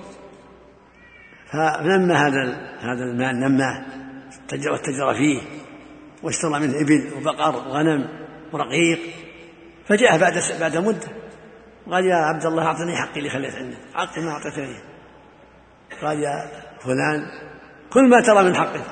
فنمى 1.52 2.14
هذا 2.14 2.42
هذا 2.80 3.04
المال 3.04 3.40
نماه 3.40 3.86
واتجر 4.52 5.14
فيه 5.14 5.40
واشترى 6.22 6.60
منه 6.60 6.74
إبل 6.80 7.12
وبقر 7.16 7.56
وغنم 7.56 8.08
ورقيق 8.52 8.98
فجاء 9.88 10.18
بعد 10.18 10.32
بعد 10.60 10.76
مدة 10.76 11.08
قال 11.90 12.06
يا 12.06 12.16
عبد 12.16 12.46
الله 12.46 12.66
أعطني 12.66 12.96
حقي 12.96 13.18
اللي 13.18 13.30
خليت 13.30 13.54
عندك 13.54 13.78
حقي 13.94 14.20
ما 14.22 14.30
أعطيتني. 14.30 14.80
قال 16.02 16.20
يا 16.20 16.50
فلان 16.80 17.26
كل 17.92 18.08
ما 18.08 18.20
ترى 18.20 18.44
من 18.44 18.56
حقك 18.56 18.82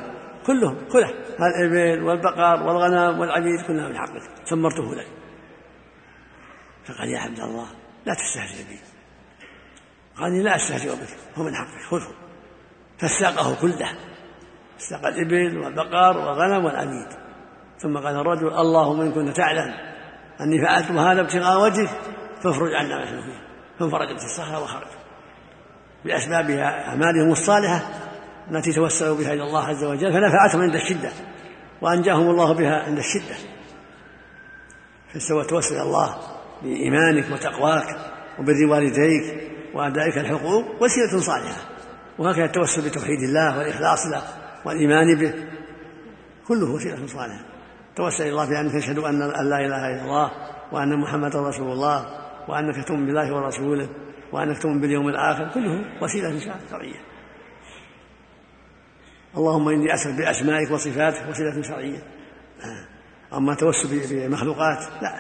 كلهم 0.47 0.89
كله 0.93 1.11
الإبل 1.41 2.03
والبقر 2.03 2.63
والغنم 2.63 3.21
والعبيد 3.21 3.61
كلها 3.67 3.89
من 3.89 3.99
حقك 3.99 4.23
ثمرته 4.51 4.95
لك. 4.95 5.07
فقال 6.85 7.09
يا 7.09 7.19
عبد 7.19 7.41
الله 7.41 7.67
لا 8.07 8.15
تستهزئ 8.15 8.69
بي. 8.69 8.94
قال 10.19 10.45
لا 10.45 10.57
أستهزئ 10.57 10.93
بك 10.93 11.17
هو 11.37 11.43
من 11.43 11.55
حقك 11.55 11.83
خذه. 11.91 12.15
فاستاقه 12.99 13.61
كله. 13.61 13.91
استاق 14.81 15.07
الإبل 15.07 15.59
والبقر 15.59 16.19
والغنم 16.19 16.65
والعبيد 16.65 17.09
ثم 17.79 17.97
قال 17.97 18.17
الرجل 18.17 18.47
اللهم 18.47 19.01
إن 19.01 19.13
كنت 19.13 19.37
تعلم 19.37 19.75
أني 20.41 20.63
فعلت 20.63 20.91
هذا 20.91 21.21
ابتغاء 21.21 21.61
وجهك 21.61 21.91
فافرج 22.43 22.75
عنا 22.75 22.97
ما 22.97 23.05
فيه. 23.05 23.45
فانفرجت 23.79 24.25
الصخرة 24.25 24.63
وخرج. 24.63 24.89
باسبابها 26.05 26.89
أعمالهم 26.89 27.33
الصالحة 27.33 27.83
التي 28.51 28.73
توسلوا 28.73 29.17
بها 29.17 29.33
إلى 29.33 29.43
الله 29.43 29.65
عز 29.65 29.85
وجل 29.85 30.13
فنفعتهم 30.13 30.61
عند 30.61 30.75
الشدة 30.75 31.11
وأنجاهم 31.83 32.31
الله 32.31 32.55
بها 32.55 32.83
عند 32.83 32.99
الشدة. 32.99 33.37
فاستوى 35.13 35.45
توسل 35.45 35.77
الله 35.77 36.17
بإيمانك 36.63 37.33
وتقواك 37.33 37.87
وبر 38.39 38.67
والديك. 38.71 39.54
وأدائك 39.75 40.19
الحقوق 40.19 40.83
وسيلة 40.83 41.21
صالحة. 41.21 41.61
وهكذا 42.19 42.45
التوسل 42.45 42.89
بتوحيد 42.89 43.23
الله 43.23 43.59
والإخلاص 43.59 44.07
له 44.07 44.23
والإيمان 44.65 45.19
به 45.19 45.35
كله 46.49 46.71
وسيلة 46.71 47.07
صالحة. 47.07 47.45
توسل 47.97 48.23
إلى 48.23 48.31
الله 48.31 48.49
بأنك 48.49 48.73
تشهد 48.83 48.99
أن 48.99 49.19
لا 49.19 49.67
إله 49.67 49.91
إلا 49.91 50.03
الله 50.03 50.31
وأن 50.73 51.01
محمدا 51.01 51.41
رسول 51.49 51.73
الله 51.73 52.07
وأنك 52.49 52.89
تؤمن 52.89 53.07
بالله 53.07 53.35
ورسوله 53.35 53.89
وأنك 54.33 54.63
تؤمن 54.63 54.81
باليوم 54.81 55.09
الآخر 55.09 55.51
كله 55.55 56.03
وسيلة 56.03 56.39
شرعية. 56.71 57.01
اللهم 59.37 59.69
إني 59.69 59.95
أسأل 59.95 60.17
بأسمائك 60.17 60.71
وصفاتك 60.71 61.29
وسيلة 61.31 61.63
شرعية. 61.63 62.03
أما 63.33 63.55
توسل 63.55 63.89
بمخلوقات 64.11 64.79
لا 65.03 65.15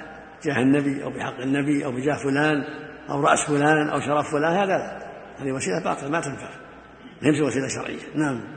جاه 0.44 0.62
النبي 0.62 1.04
أو 1.04 1.10
بحق 1.10 1.40
النبي 1.40 1.84
أو 1.84 1.92
بجاه 1.92 2.14
فلان 2.14 2.64
أو 3.10 3.20
رأس 3.20 3.46
فلان 3.48 3.88
أو 3.88 4.00
شرف 4.00 4.30
فلان 4.32 4.52
هذا 4.52 4.66
لا 4.66 5.04
هذه 5.38 5.52
وسيلة 5.52 5.84
باطلة 5.84 6.08
ما 6.08 6.20
تنفع. 6.20 6.50
ليس 7.22 7.40
وسيلة 7.40 7.68
شرعية. 7.68 8.16
نعم. 8.16 8.54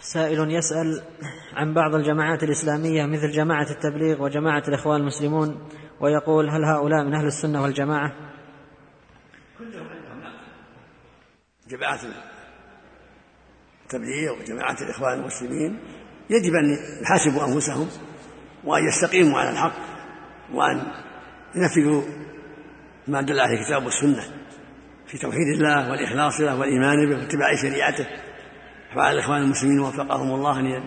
سائل 0.00 0.50
يسأل 0.50 1.02
عن 1.54 1.74
بعض 1.74 1.94
الجماعات 1.94 2.42
الإسلامية 2.42 3.06
مثل 3.06 3.30
جماعة 3.30 3.70
التبليغ 3.70 4.22
وجماعة 4.22 4.62
الإخوان 4.68 5.00
المسلمون 5.00 5.68
ويقول 6.00 6.50
هل 6.50 6.64
هؤلاء 6.64 7.04
من 7.04 7.14
أهل 7.14 7.26
السنة 7.26 7.62
والجماعة؟ 7.62 8.12
جماعة 11.68 12.00
التبليغ 13.84 14.40
وجماعة 14.40 14.76
الإخوان 14.82 15.18
المسلمين 15.18 15.78
يجب 16.30 16.54
أن 16.54 16.78
يحاسبوا 17.02 17.44
أنفسهم 17.44 17.88
وأن 18.64 18.84
يستقيموا 18.84 19.40
على 19.40 19.50
الحق 19.50 19.72
وأن 20.52 20.82
ينفذوا 21.62 22.02
ما 23.08 23.20
دل 23.20 23.40
عليه 23.40 23.60
الكتاب 23.60 23.84
والسنة 23.84 24.22
في 25.06 25.18
توحيد 25.18 25.48
الله 25.54 25.90
والإخلاص 25.90 26.40
له 26.40 26.56
والإيمان 26.56 27.08
به 27.08 27.18
واتباع 27.18 27.56
شريعته. 27.56 28.06
فعلى 28.94 29.18
الإخوان 29.18 29.42
المسلمين 29.42 29.80
وفقهم 29.80 30.34
الله 30.34 30.60
أن 30.60 30.82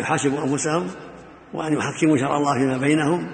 يحاسبوا 0.00 0.44
أنفسهم 0.44 0.90
وأن 1.54 1.72
يحكموا 1.72 2.16
شرع 2.16 2.36
الله 2.36 2.54
فيما 2.54 2.78
بينهم 2.78 3.26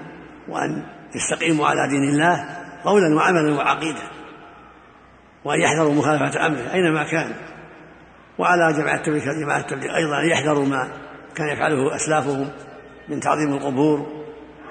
وأن 0.48 0.86
يستقيموا 1.14 1.66
على 1.66 1.88
دين 1.88 2.02
الله 2.08 2.46
قولا 2.84 3.14
وعملا 3.16 3.54
وعقيدة 3.54 4.02
وأن 5.44 5.60
يحذروا 5.60 5.94
مخالفة 5.94 6.46
أمره 6.46 6.72
أينما 6.72 7.04
كان. 7.04 7.32
وعلى 8.38 8.72
جماعة 8.72 8.96
التبليغ 8.96 9.24
جماعة 9.40 9.60
التبليغ 9.60 9.96
أيضا 9.96 10.20
أن 10.20 10.28
يحذروا 10.28 10.66
ما 10.66 10.88
كان 11.34 11.48
يفعله 11.48 11.96
أسلافهم 11.96 12.50
من 13.08 13.20
تعظيم 13.20 13.52
القبور 13.54 14.06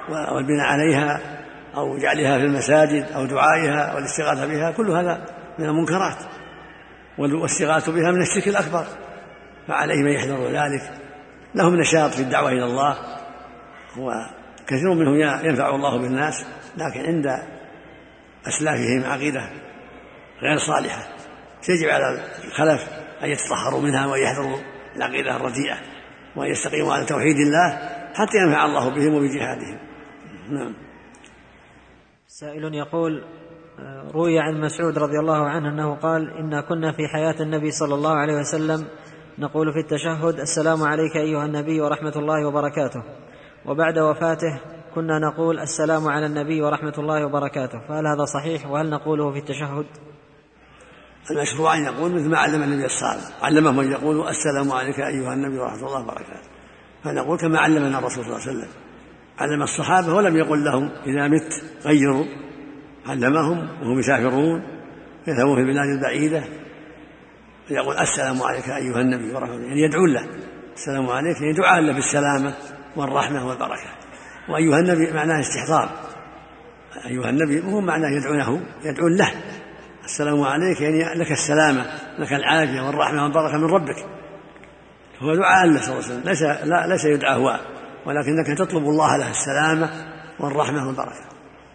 والبناء 0.10 0.66
عليها 0.66 1.43
أو 1.76 1.98
جعلها 1.98 2.38
في 2.38 2.44
المساجد 2.44 3.12
أو 3.16 3.26
دعائها 3.26 3.96
والاستغاثة 3.96 4.48
بها 4.48 4.72
كل 4.72 4.90
هذا 4.90 5.26
من 5.60 5.66
المنكرات 5.66 6.18
والاستغاثة 7.18 7.92
بها 7.92 8.12
من 8.12 8.22
الشرك 8.22 8.48
الأكبر 8.48 8.86
فعليهم 9.68 10.08
أن 10.08 10.14
يحذروا 10.14 10.50
ذلك. 10.50 10.92
لهم 11.56 11.76
نشاط 11.76 12.12
في 12.12 12.22
الدعوة 12.22 12.52
إلى 12.52 12.66
الله 12.66 12.98
وكثير 13.98 14.94
منهم 14.94 15.16
ينفع 15.46 15.76
الله 15.76 15.98
بالناس 15.98 16.46
لكن 16.78 17.06
عند 17.06 17.26
أسلافهم 18.48 19.12
عقيدة 19.12 19.50
غير 20.42 20.58
صالحة. 20.58 21.04
يجب 21.70 21.90
على 21.90 22.20
الخلف 22.44 22.90
أن 23.24 23.30
يتطهروا 23.30 23.82
منها 23.82 24.08
وأن 24.08 24.22
يحذروا 24.22 24.58
العقيدة 24.96 25.36
الرديئة 25.36 25.78
وأن 26.36 26.50
يستقيموا 26.50 26.94
على 26.94 27.06
توحيد 27.06 27.38
الله 27.38 27.80
حتى 28.14 28.38
ينفع 28.38 28.66
الله 28.66 28.90
بهم 28.90 29.14
وبجهادهم. 29.14 29.80
نعم. 30.50 30.83
سائل 32.40 32.74
يقول 32.74 33.24
روي 34.14 34.40
عن 34.40 34.62
مسعود 34.62 34.98
رضي 34.98 35.20
الله 35.20 35.50
عنه 35.50 35.70
أنه 35.70 35.96
قال 35.96 36.30
إنا 36.30 36.62
كنا 36.62 36.92
في 36.92 37.08
حياة 37.08 37.36
النبي 37.42 37.72
صلى 37.72 37.96
الله 37.96 38.12
عليه 38.12 38.34
وسلم 38.34 38.88
نقول 39.40 39.74
في 39.74 39.80
التشهد 39.80 40.40
السلام 40.40 40.84
عليك 40.84 41.16
أيها 41.16 41.46
النبي 41.46 41.82
ورحمة 41.82 42.14
الله 42.16 42.48
وبركاته. 42.48 43.04
وبعد 43.66 44.00
وفاته 44.00 44.60
كنا 44.96 45.20
نقول 45.20 45.60
السلام 45.60 46.08
على 46.08 46.26
النبي 46.26 46.62
ورحمة 46.62 46.94
الله 46.98 47.26
وبركاته. 47.26 47.80
فهل 47.88 48.08
هذا 48.08 48.26
صحيح؟ 48.26 48.68
وهل 48.68 48.90
نقوله 48.90 49.32
في 49.32 49.40
التشهد؟ 49.40 49.86
المشروع 51.32 51.78
أن 51.78 51.84
يقول 51.84 52.12
مثل 52.12 52.30
ما 52.30 52.38
علم 52.38 52.64
النبي 52.64 52.86
الصالح 52.86 53.44
علمهم 53.44 53.80
ان 53.80 53.92
يقولوا 53.92 54.30
السلام 54.30 54.72
عليك 54.72 55.00
أيها 55.00 55.34
النبي 55.34 55.58
ورحمة 55.58 55.88
الله 55.88 56.02
وبركاته. 56.02 56.50
فنقول 57.04 57.38
كما 57.38 57.60
علمنا 57.60 58.00
الرسول 58.00 58.26
صلى 58.26 58.36
الله 58.36 58.42
عليه 58.48 58.52
وسلم. 58.60 58.83
علم 59.40 59.64
الصحابة 59.64 60.14
ولم 60.14 60.38
يقل 60.38 60.64
لهم 60.64 60.92
إذا 61.06 61.28
مت 61.28 61.64
غيروا 61.86 62.26
علمهم 63.08 63.70
وهم 63.82 64.00
يسافرون 64.00 64.64
يذهبون 65.28 65.56
في 65.56 65.62
البلاد 65.62 65.88
البعيدة 65.98 66.44
يقول 67.70 67.98
السلام 67.98 68.44
عليك 68.44 68.70
أيها 68.70 69.02
النبي 69.02 69.34
ورحمة 69.34 69.56
الله. 69.56 69.68
يعني 69.68 69.82
يدعون 69.82 70.14
له. 70.14 70.24
السلام 70.74 71.10
عليك 71.10 71.42
يعني 71.42 71.54
دعاء 71.54 71.82
له 71.82 71.94
بالسلامة 71.94 72.54
والرحمة 72.96 73.48
والبركة. 73.48 73.90
وأيها 74.50 74.80
النبي 74.80 75.12
معناه 75.12 75.40
استحضار. 75.40 75.90
أيها 77.06 77.30
النبي 77.30 77.62
مو 77.62 77.82
معناه 77.82 78.10
يدعونه 78.10 78.62
يدعون 78.84 79.18
له. 79.18 79.32
السلام 80.04 80.42
عليك 80.42 80.82
يعني 80.82 81.20
لك 81.20 81.32
السلامة 81.32 81.86
لك 82.20 82.34
العافية 82.34 82.82
والرحمة 82.82 83.24
والبركة 83.24 83.58
من 83.58 83.66
ربك. 83.66 84.06
هو 85.20 85.36
دعاء 85.36 85.66
له 85.66 85.82
صلى 85.82 85.94
الله 85.94 86.06
عليه 86.06 86.16
وسلم. 86.16 86.24
ليس 86.26 86.42
لا 86.42 86.88
ليس 86.88 87.06
يدعى 87.06 87.36
هو. 87.36 87.60
ولكنك 88.06 88.58
تطلب 88.58 88.84
الله 88.84 89.18
له 89.18 89.30
السلامة 89.30 89.90
والرحمة 90.40 90.88
والبركة. 90.88 91.30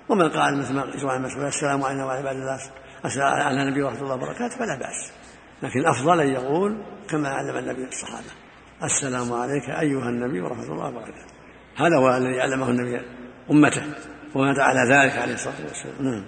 ومن 0.08 0.28
قال 0.28 0.58
مثل 0.58 0.74
ما 0.74 1.12
عن 1.12 1.22
مسعود 1.22 1.44
السلام 1.44 1.82
علينا 1.82 2.04
وعلى 2.04 2.18
عباد 2.18 2.36
الله 2.36 2.58
على 3.24 3.62
النبي 3.62 3.82
ورحمة 3.82 4.00
الله 4.00 4.14
وبركاته 4.14 4.56
فلا 4.56 4.78
بأس. 4.78 5.12
لكن 5.62 5.80
الافضل 5.80 6.20
أن 6.20 6.28
يقول 6.28 6.82
كما 7.10 7.28
علم 7.28 7.56
النبي 7.56 7.88
الصحابة 7.88 8.30
السلام 8.84 9.32
عليك 9.32 9.70
أيها 9.70 10.08
النبي 10.08 10.40
ورحمة 10.40 10.72
الله 10.72 10.88
وبركاته. 10.88 11.26
هذا 11.76 11.96
هو 11.96 12.16
الذي 12.16 12.40
علمه 12.40 12.70
النبي 12.70 13.00
أمته 13.50 13.82
ومات 14.34 14.58
على 14.58 14.94
ذلك 14.94 15.18
عليه 15.18 15.34
الصلاة 15.34 15.62
والسلام. 15.62 15.94
نعم. 16.00 16.24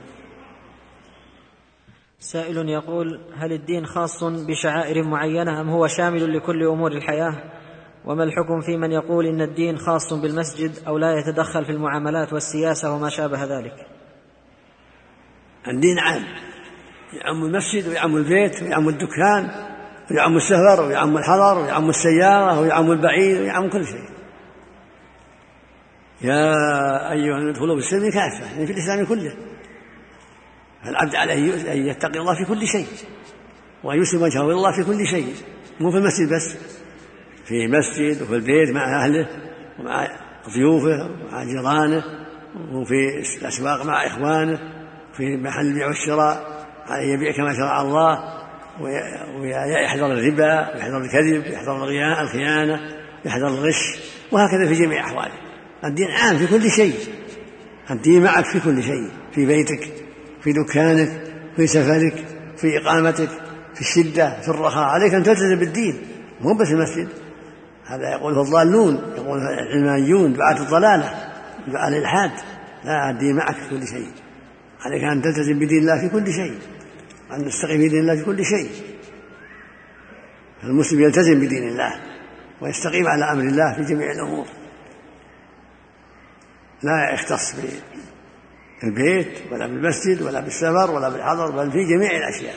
سائل 2.19 2.69
يقول 2.69 3.21
هل 3.37 3.53
الدين 3.53 3.87
خاص 3.87 4.25
بشعائر 4.25 5.03
معينة 5.03 5.61
أم 5.61 5.69
هو 5.69 5.87
شامل 5.87 6.37
لكل 6.37 6.63
أمور 6.63 6.93
الحياة؟ 6.93 7.35
وما 8.05 8.25
الحكم 8.25 8.61
في 8.61 8.77
من 8.77 8.93
يقول 8.93 9.27
إن 9.27 9.41
الدين 9.41 9.79
خاص 9.79 10.13
بالمسجد 10.13 10.73
أو 10.87 10.99
لا 10.99 11.19
يتدخل 11.19 11.65
في 11.65 11.73
المعاملات 11.73 12.33
والسياسة 12.33 12.95
وما 12.95 13.09
شابه 13.09 13.45
ذلك؟ 13.45 13.87
الدين 15.69 15.99
عام. 15.99 16.23
يعم 17.13 17.45
المسجد 17.45 17.89
ويعم 17.89 18.17
البيت 18.17 18.63
ويعم 18.63 18.89
الدكان 18.89 19.51
ويعم 20.11 20.37
السفر 20.37 20.83
ويعم 20.89 21.17
الحضر 21.17 21.59
ويعم 21.59 21.91
السيارة 21.91 22.61
ويعم 22.61 22.93
البعيد 22.93 23.41
ويعم 23.41 23.71
كل 23.71 23.87
شيء. 23.87 24.11
يا 26.21 26.53
أيها 27.13 27.51
ادخلوا 27.51 27.77
السلم 27.77 28.11
كافة 28.11 28.53
يعني 28.53 28.67
في 28.67 28.73
الإسلام 28.73 29.07
كله. 29.07 29.37
فالعبد 30.85 31.15
عليه 31.15 31.73
أن 31.73 31.87
يتقي 31.87 32.19
الله 32.19 32.35
في 32.35 32.45
كل 32.45 32.67
شيء 32.67 32.87
وأن 33.85 34.03
يسلم 34.03 34.23
وجهه 34.23 34.45
إلى 34.45 34.53
الله 34.53 34.73
في 34.73 34.85
كل 34.85 35.07
شيء. 35.07 35.35
مو 35.81 35.91
في 35.91 35.97
المسجد 35.97 36.35
بس. 36.35 36.80
في 37.51 37.69
مسجد 37.69 38.23
وفي 38.23 38.35
البيت 38.35 38.71
مع 38.71 39.05
أهله 39.05 39.29
ومع 39.79 40.09
ضيوفه 40.55 41.11
ومع 41.11 41.45
جيرانه 41.45 42.03
وفي 42.73 42.95
الأسواق 43.41 43.87
مع 43.87 44.07
إخوانه 44.07 44.59
في 45.17 45.37
محل 45.37 45.67
البيع 45.67 45.87
والشراء 45.87 46.67
عليه 46.89 47.13
يبيع 47.13 47.33
كما 47.33 47.53
شرع 47.53 47.83
الله 47.83 48.19
ويحذر 49.41 50.13
الربا 50.13 50.75
ويحذر 50.75 50.99
الكذب 50.99 51.47
ويحذر 51.47 51.85
الخيانة 52.23 52.81
ويحذر 53.25 53.47
الغش 53.47 53.99
وهكذا 54.33 54.67
في 54.69 54.75
جميع 54.75 55.07
أحواله. 55.07 55.35
الدين 55.85 56.11
عام 56.11 56.39
في 56.39 56.47
كل 56.47 56.71
شيء. 56.71 56.95
الدين 57.91 58.23
معك 58.23 58.45
في 58.45 58.61
كل 58.61 58.83
شيء 58.83 59.11
في 59.33 59.47
بيتك 59.47 59.93
في 60.41 60.53
دكانك 60.53 61.09
في 61.57 61.67
سفرك 61.67 62.25
في 62.57 62.79
إقامتك 62.79 63.31
في 63.75 63.81
الشدة 63.81 64.41
في 64.41 64.49
الرخاء. 64.49 64.85
عليك 64.85 65.15
أن 65.15 65.23
تلتزم 65.23 65.59
بالدين 65.59 66.01
مو 66.41 66.55
بس 66.55 66.69
المسجد. 66.69 67.09
هذا 67.91 68.11
يقوله 68.11 68.43
الضالون 68.43 68.95
يقول 69.17 69.39
العلمانيون 69.39 70.33
دعاة 70.33 70.63
الضلالة 70.63 71.33
دعاة 71.69 71.89
الإلحاد 71.89 72.31
لا 72.85 73.11
الدين 73.11 73.37
معك 73.37 73.55
في 73.55 73.71
كل 73.71 73.87
شيء. 73.87 74.13
عليك 74.81 75.05
أن 75.05 75.23
تلتزم 75.23 75.59
بدين 75.59 75.79
الله 75.79 76.01
في 76.01 76.09
كل 76.09 76.33
شيء 76.33 76.59
أن 77.33 77.45
تستقيم 77.45 77.79
بدين 77.79 78.01
الله 78.01 78.17
في 78.17 78.25
كل 78.25 78.45
شيء. 78.45 78.71
المسلم 80.65 81.01
يلتزم 81.01 81.41
بدين 81.41 81.69
الله 81.69 81.93
ويستقيم 82.61 83.07
على 83.07 83.33
أمر 83.33 83.43
الله 83.43 83.75
في 83.75 83.83
جميع 83.83 84.13
الأمور. 84.13 84.47
لا 86.83 87.15
يختص 87.15 87.55
بالبيت 88.83 89.53
ولا 89.53 89.67
بالمسجد 89.67 90.23
ولا 90.23 90.41
بالسفر 90.41 90.91
ولا 90.91 91.09
بالحضر 91.09 91.51
بل 91.51 91.73
في 91.73 91.85
جميع 91.85 92.11
الأشياء. 92.11 92.55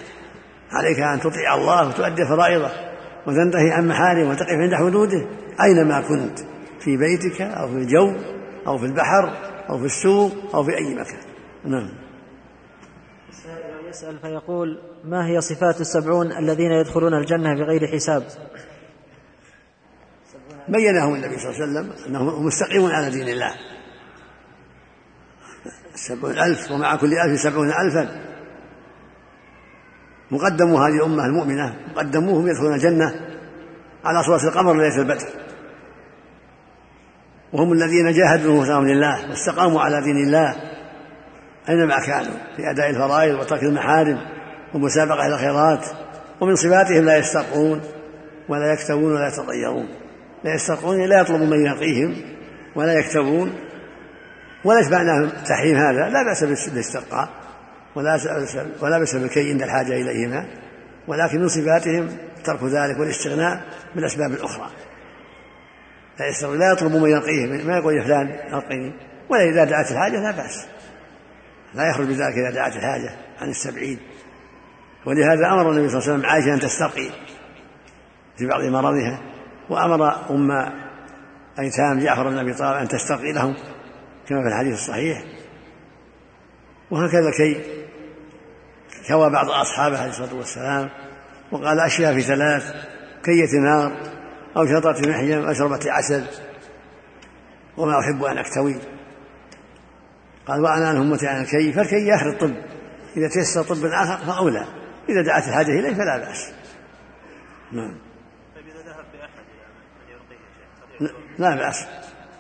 عليك 0.72 1.00
أن 1.00 1.20
تطيع 1.20 1.56
الله 1.56 1.88
وتؤدي 1.88 2.26
فرائضه. 2.26 2.93
وتنتهي 3.28 3.72
عن 3.72 3.88
محارم 3.88 4.30
وتقف 4.30 4.50
عند 4.50 4.74
حدوده 4.74 5.28
أينما 5.64 6.02
كنت 6.02 6.40
في 6.80 6.98
بيتك 6.98 7.42
أو 7.42 7.68
في 7.68 7.74
الجو 7.74 8.14
أو 8.68 8.78
في 8.78 8.86
البحر 8.86 9.34
أو 9.70 9.78
في 9.80 9.86
السوق 9.86 10.56
أو 10.56 10.64
في 10.64 10.78
أي 10.78 10.96
مكان. 10.96 11.20
نعم. 11.66 11.90
يسأل 13.90 14.20
فيقول 14.20 14.80
ما 15.04 15.28
هي 15.28 15.42
صفات 15.42 15.82
السبعون 15.82 16.32
الذين 16.32 16.72
يدخلون 16.72 17.14
الجنة 17.14 17.54
بغير 17.54 17.88
حساب؟ 17.88 18.24
بينهم 20.68 21.16
النبي 21.16 21.38
صلى 21.38 21.50
الله 21.50 21.62
عليه 21.62 21.90
وسلم 21.90 22.06
أنهم 22.08 22.46
مستقيمون 22.46 22.92
على 22.92 23.10
دين 23.10 23.30
الله. 23.30 23.54
السبعون 25.94 26.40
ألف 26.40 26.72
ومع 26.72 26.96
كل 26.96 27.14
ألف 27.14 27.40
سبعون 27.40 27.68
ألفا. 27.68 28.33
مقدمو 30.34 30.78
هذه 30.78 30.96
الأمة 30.96 31.26
المؤمنة 31.26 31.76
مقدموهم 31.96 32.48
يدخلون 32.48 32.74
الجنة 32.74 33.14
على 34.06 34.24
صورة 34.24 34.44
القمر 34.44 34.74
ليلة 34.74 34.98
البدر. 34.98 35.28
وهم 37.54 37.74
الذين 37.74 38.12
جاهدوا 38.12 38.60
انفسهم 38.60 38.88
لله 38.88 39.30
واستقاموا 39.30 39.82
على 39.82 40.02
دين 40.02 40.18
الله. 40.18 40.56
أينما 41.70 42.00
كانوا 42.00 42.34
في 42.56 42.72
أداء 42.72 42.90
الفرائض 42.90 43.40
وترك 43.40 43.64
المحارم 43.64 44.20
ومسابقة 44.74 45.26
إلى 45.26 45.36
الخيرات 45.36 45.86
ومن 46.42 46.56
صفاتهم 46.56 47.06
لا 47.06 47.18
يسترقون 47.18 47.82
ولا 48.50 48.74
يكتبون 48.74 49.14
ولا 49.14 49.28
يتطيرون. 49.28 49.88
لا 50.44 50.56
يسترقون 50.56 51.06
لا 51.06 51.22
يطلب 51.22 51.42
من 51.42 51.66
يرقيهم 51.66 52.16
ولا 52.76 52.94
يكتبون 52.94 53.54
وليس 54.66 54.92
معناه 54.92 55.30
تحريم 55.48 55.78
هذا 55.78 56.10
لا 56.10 56.24
بأس 56.24 56.44
بالاسترقاء. 56.70 57.43
ولا 57.96 59.00
بأس 59.00 59.16
بالكي 59.16 59.52
عند 59.52 59.62
الحاجة 59.62 59.94
إليهما 59.94 60.46
ولكن 61.08 61.42
من 61.42 61.48
صفاتهم 61.48 62.18
ترك 62.44 62.64
ذلك 62.64 63.00
والاستغناء 63.00 63.64
بالأسباب 63.96 64.32
الأخرى 64.32 64.70
لا 66.20 66.48
لا 66.48 66.72
يطلب 66.72 66.96
من 66.96 67.10
يرقيه 67.10 67.64
ما 67.64 67.78
يقول 67.78 67.94
يا 67.94 68.04
فلان 68.04 68.54
أرقني 68.54 68.94
ولا 69.30 69.44
إذا 69.44 69.64
دعت 69.64 69.92
الحاجة 69.92 70.20
لا 70.20 70.32
بأس. 70.32 70.66
لا 71.74 71.90
يخرج 71.90 72.08
بذلك 72.08 72.38
إذا 72.38 72.52
دعت 72.52 72.76
الحاجة 72.76 73.16
عن 73.42 73.50
السبعين. 73.50 74.00
ولهذا 75.06 75.48
أمر 75.48 75.72
النبي 75.72 75.90
صلى 75.90 76.00
الله 76.00 76.10
عليه 76.10 76.14
وسلم 76.14 76.26
عائشة 76.26 76.54
أن 76.54 76.60
تسترقي 76.60 77.10
في 78.38 78.46
بعض 78.48 78.62
مرضها 78.62 79.22
وأمر 79.70 80.30
أم 80.30 80.52
أيتام 81.60 82.00
جعفر 82.00 82.30
بن 82.30 82.38
أبي 82.38 82.54
طالب 82.54 82.78
أن 82.78 82.88
تسترقي 82.88 83.32
لهم 83.32 83.56
كما 84.28 84.42
في 84.42 84.48
الحديث 84.48 84.74
الصحيح. 84.74 85.24
وهكذا 86.92 87.32
كي 87.38 87.83
كوى 89.08 89.30
بعض 89.30 89.50
أصحابه 89.50 90.00
عليه 90.00 90.10
الصلاة 90.10 90.36
والسلام 90.36 90.90
وقال 91.52 91.80
أشياء 91.80 92.14
في 92.14 92.22
ثلاث 92.22 92.74
كية 93.24 93.60
نار 93.60 93.92
أو 94.58 94.66
شطرة 94.66 95.10
محجم 95.10 95.46
أو 95.46 95.54
شربة 95.54 95.92
عسل 95.92 96.26
وما 97.78 98.00
أحب 98.00 98.24
أن 98.24 98.38
أكتوي. 98.38 98.76
قال 100.48 100.62
وأنا 100.62 100.88
عن 100.88 100.98
همتي 100.98 101.28
عن 101.28 101.42
الكي؟ 101.42 101.74
فالكي 101.74 102.16
آخر 102.16 102.30
الطب. 102.30 102.56
إذا 103.18 103.28
تيسر 103.28 103.64
طب 103.64 103.86
آخر 103.86 104.26
فأولى. 104.26 104.66
إذا 105.10 105.22
دعت 105.22 105.48
الحاجة 105.48 105.72
إليه 105.80 105.94
فلا 105.94 106.18
بأس. 106.18 106.52
نعم. 107.72 107.96
لا 111.40 111.56
بأس. 111.56 111.86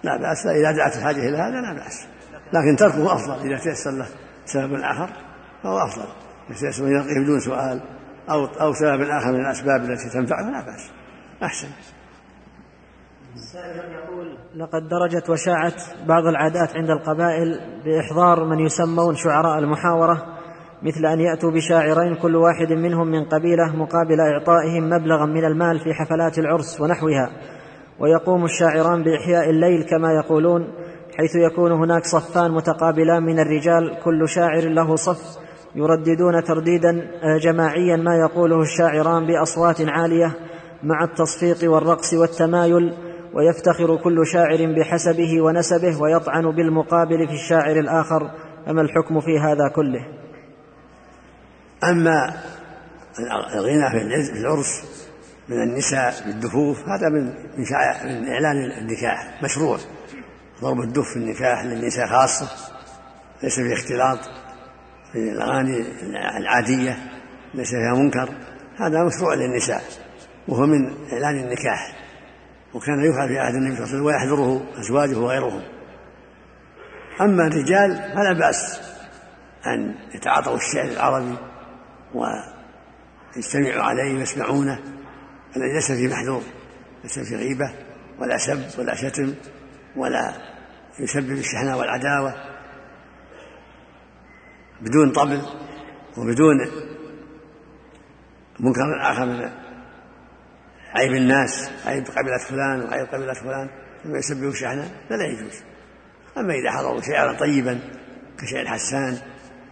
لا 0.03 0.17
بأس. 0.17 0.45
إذا 0.45 0.71
دعت 0.71 0.97
الحاجة 0.97 1.29
إلى 1.29 1.37
هذا 1.37 1.61
لا 1.61 1.73
بأس. 1.73 2.07
لكن 2.53 2.75
تركه 2.75 3.13
أفضل. 3.13 3.47
إذا 3.47 3.63
تيسر 3.63 3.91
له 3.91 4.07
سبب 4.45 4.73
آخر 4.73 5.09
فهو 5.63 5.77
أفضل. 5.77 6.22
يتيسر 6.49 6.87
يرقيه 6.87 7.23
بدون 7.23 7.39
سؤال 7.39 7.81
أو 8.29 8.45
أو 8.45 8.73
سبب 8.73 9.01
آخر 9.01 9.31
من 9.31 9.39
الأسباب 9.39 9.81
التي 9.81 10.09
تنفعه 10.13 10.49
لا 10.49 10.65
بأس. 10.65 10.91
أحسن. 11.43 11.67
سائل 13.35 13.91
يقول 13.91 14.37
لقد 14.55 14.87
درجت 14.87 15.29
وشاعت 15.29 15.81
بعض 16.07 16.25
العادات 16.25 16.75
عند 16.75 16.89
القبائل 16.89 17.59
بإحضار 17.85 18.45
من 18.45 18.59
يسمون 18.59 19.15
شعراء 19.15 19.59
المحاورة 19.59 20.23
مثل 20.83 21.05
أن 21.05 21.19
يأتوا 21.19 21.51
بشاعرين 21.51 22.15
كل 22.15 22.35
واحد 22.35 22.73
منهم 22.73 23.07
من 23.07 23.23
قبيلة 23.23 23.75
مقابل 23.75 24.19
إعطائهم 24.19 24.89
مبلغا 24.89 25.25
من 25.25 25.45
المال 25.45 25.79
في 25.79 25.93
حفلات 25.93 26.39
العرس 26.39 26.81
ونحوها 26.81 27.29
ويقوم 27.99 28.45
الشاعران 28.45 29.03
بإحياء 29.03 29.49
الليل 29.49 29.83
كما 29.83 30.13
يقولون 30.13 30.67
حيث 31.17 31.35
يكون 31.35 31.71
هناك 31.71 32.05
صفان 32.05 32.51
متقابلان 32.51 33.23
من 33.23 33.39
الرجال 33.39 33.99
كل 34.03 34.29
شاعر 34.29 34.63
له 34.63 34.95
صف 34.95 35.42
يرددون 35.75 36.43
ترديدا 36.43 37.11
جماعيا 37.43 37.95
ما 37.95 38.15
يقوله 38.15 38.61
الشاعران 38.61 39.27
بأصوات 39.27 39.81
عالية 39.81 40.35
مع 40.83 41.03
التصفيق 41.03 41.71
والرقص 41.71 42.13
والتمايل 42.13 42.93
ويفتخر 43.33 43.95
كل 43.95 44.27
شاعر 44.27 44.75
بحسبه 44.77 45.41
ونسبه 45.41 46.01
ويطعن 46.01 46.51
بالمقابل 46.51 47.27
في 47.27 47.33
الشاعر 47.33 47.79
الآخر. 47.79 48.31
فما 48.65 48.81
الحكم 48.81 49.19
في 49.19 49.39
هذا 49.39 49.69
كله؟ 49.75 50.07
أما 51.83 52.33
الغنى 53.55 53.89
في 53.89 54.39
العرس 54.39 54.83
من 55.49 55.63
النساء 55.63 56.13
بالدفوف 56.25 56.79
هذا 56.89 57.09
من 57.09 57.25
من, 57.57 58.27
إعلان 58.27 58.71
النكاح 58.81 59.43
مشروع 59.43 59.77
ضرب 60.61 60.79
الدف 60.79 61.09
في 61.09 61.15
النكاح 61.15 61.65
للنساء 61.65 62.07
خاصة 62.07 62.49
ليس 63.43 63.55
فيه 63.55 63.73
اختلاط. 63.73 64.19
في 65.13 65.19
الأغاني 65.19 65.85
العادية 66.37 66.97
ليس 67.53 67.69
فيها 67.69 67.93
منكر 67.93 68.29
هذا 68.77 69.03
مشروع 69.03 69.33
للنساء 69.33 69.81
وهو 70.47 70.65
من 70.65 70.93
إعلان 71.13 71.39
النكاح 71.39 71.95
وكان 72.73 73.05
يفعل 73.05 73.27
في 73.27 73.39
عهد 73.39 73.55
النبي 73.55 73.75
صلى 73.75 73.85
الله 73.85 73.87
عليه 73.87 73.95
وسلم 73.95 74.05
ويحضره 74.05 74.79
أزواجه 74.79 75.17
وغيرهم. 75.17 75.61
أما 77.21 77.47
الرجال 77.47 78.11
فلا 78.15 78.33
بأس 78.33 78.81
أن 79.67 79.95
يتعاطوا 80.15 80.55
الشعر 80.55 80.85
العربي 80.85 81.37
ويجتمعوا 82.13 83.83
عليه 83.83 84.17
ويسمعونه 84.17 84.79
الذي 85.57 85.73
ليس 85.73 85.91
فيه 85.91 86.07
محذور 86.07 86.41
ليس 87.03 87.19
فيه 87.19 87.35
غيبة 87.35 87.71
ولا 88.19 88.37
سب 88.37 88.79
ولا 88.79 88.95
شتم 88.95 89.33
ولا 89.95 90.33
يسبب 90.99 91.31
الشحناء 91.31 91.79
والعداوة. 91.79 92.52
بدون 94.85 95.11
طبل 95.11 95.41
وبدون 96.17 96.57
منكر 98.59 99.11
آخر 99.11 99.25
من 99.25 99.49
عيب 100.95 101.11
الناس 101.11 101.71
عيب 101.85 102.03
قبيلة 102.03 102.37
فلان 102.37 102.81
وعيب 102.81 103.07
قبيلة 103.07 103.33
فلان 103.33 103.69
ثم 104.03 104.15
يسبب 104.15 104.47
الشحناء 104.47 104.87
فلا 105.09 105.25
يجوز. 105.25 105.63
أما 106.37 106.53
إذا 106.53 106.71
حضروا 106.71 107.01
شعرا 107.01 107.33
طيبا 107.33 107.79
كشعر 108.39 108.65
حسان 108.67 109.17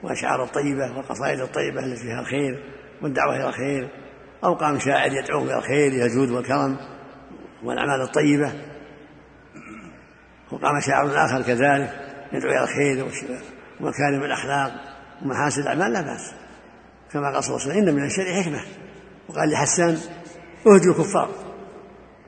وأشعار 0.04 0.44
الطيبة 0.44 0.98
والقصائد 0.98 1.40
الطيبة 1.40 1.80
التي 1.80 2.02
فيها 2.02 2.20
الخير 2.20 2.64
والدعوة 3.02 3.36
إلى 3.36 3.50
الخير 3.50 3.90
أو 4.44 4.54
قام 4.54 4.80
شاعر 4.80 5.12
يدعوهم 5.12 5.46
إلى 5.46 5.58
الخير 5.58 6.06
الجود 6.06 6.30
والكرم 6.30 6.78
والأعمال 7.64 8.02
الطيبة 8.02 8.54
وقام 10.52 10.80
شاعر 10.80 11.26
آخر 11.26 11.42
كذلك 11.42 11.94
يدعو 12.34 12.52
إلى 12.52 12.64
الخير 12.64 13.06
ومكارم 13.80 14.24
الأخلاق 14.24 14.91
ومحاسن 15.24 15.62
الأعمال 15.62 15.94
لا 15.94 16.02
بأس. 16.02 16.34
كما 17.12 17.34
قال 17.34 17.44
صلى 17.44 17.56
الله 17.56 17.68
عليه 17.68 17.76
وسلم 17.76 17.88
إن 17.88 17.96
من 17.96 18.06
الشر 18.06 18.44
حكمة 18.44 18.60
وقال 19.30 19.50
لحسان 19.50 19.98
اهجوا 20.68 20.94
الكفار. 20.94 21.30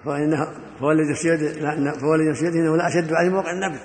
فإنه 0.05 0.37
فهو 0.79 0.91
الذي 0.91 1.11
نفسي 1.11 1.37
فهو 1.99 2.15
الذي 2.15 2.29
نفسي 2.29 2.47
إنه 2.47 2.77
لا 2.77 2.87
أشد 2.87 3.13
عليه 3.13 3.29
موقع 3.29 3.51
النبي. 3.51 3.79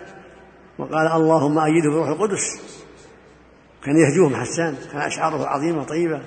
وقال 0.78 1.06
اللهم 1.06 1.59
أيده 1.59 1.90
بروح 1.90 2.09
القدس. 2.09 2.44
كان 3.85 3.97
يهجوهم 3.97 4.36
حسان 4.36 4.74
كان 4.93 5.01
أشعاره 5.01 5.47
عظيمة 5.47 5.85
طيبه 5.85 6.22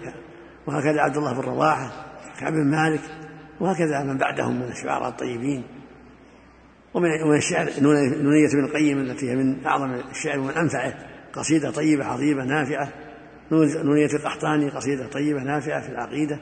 وهكذا 0.67 1.01
عبد 1.01 1.17
الله 1.17 1.33
بن 1.33 1.41
رواحة 1.41 1.91
كعب 2.39 2.53
بن 2.53 2.71
مالك. 2.71 3.01
وهكذا 3.59 4.03
من 4.03 4.17
بعدهم 4.17 4.55
من 4.55 4.71
الشعراء 4.71 5.09
الطيبين. 5.09 5.63
ومن 6.93 7.37
الشعر 7.37 7.69
نونية 7.81 8.49
بن 8.53 8.65
القيم 8.65 8.97
التي 8.97 9.31
هي 9.31 9.35
من 9.35 9.65
أعظم 9.65 9.93
الشعر 9.93 10.39
ومن 10.39 10.51
أنفعه. 10.51 10.93
قصيدة 11.33 11.71
طيبة 11.71 12.05
عظيمة 12.05 12.43
نافعة. 12.43 12.89
نونية 13.51 14.13
القحطاني 14.13 14.69
قصيدة 14.69 15.07
طيبة 15.07 15.39
نافعة 15.39 15.81
في 15.81 15.89
العقيدة. 15.89 16.39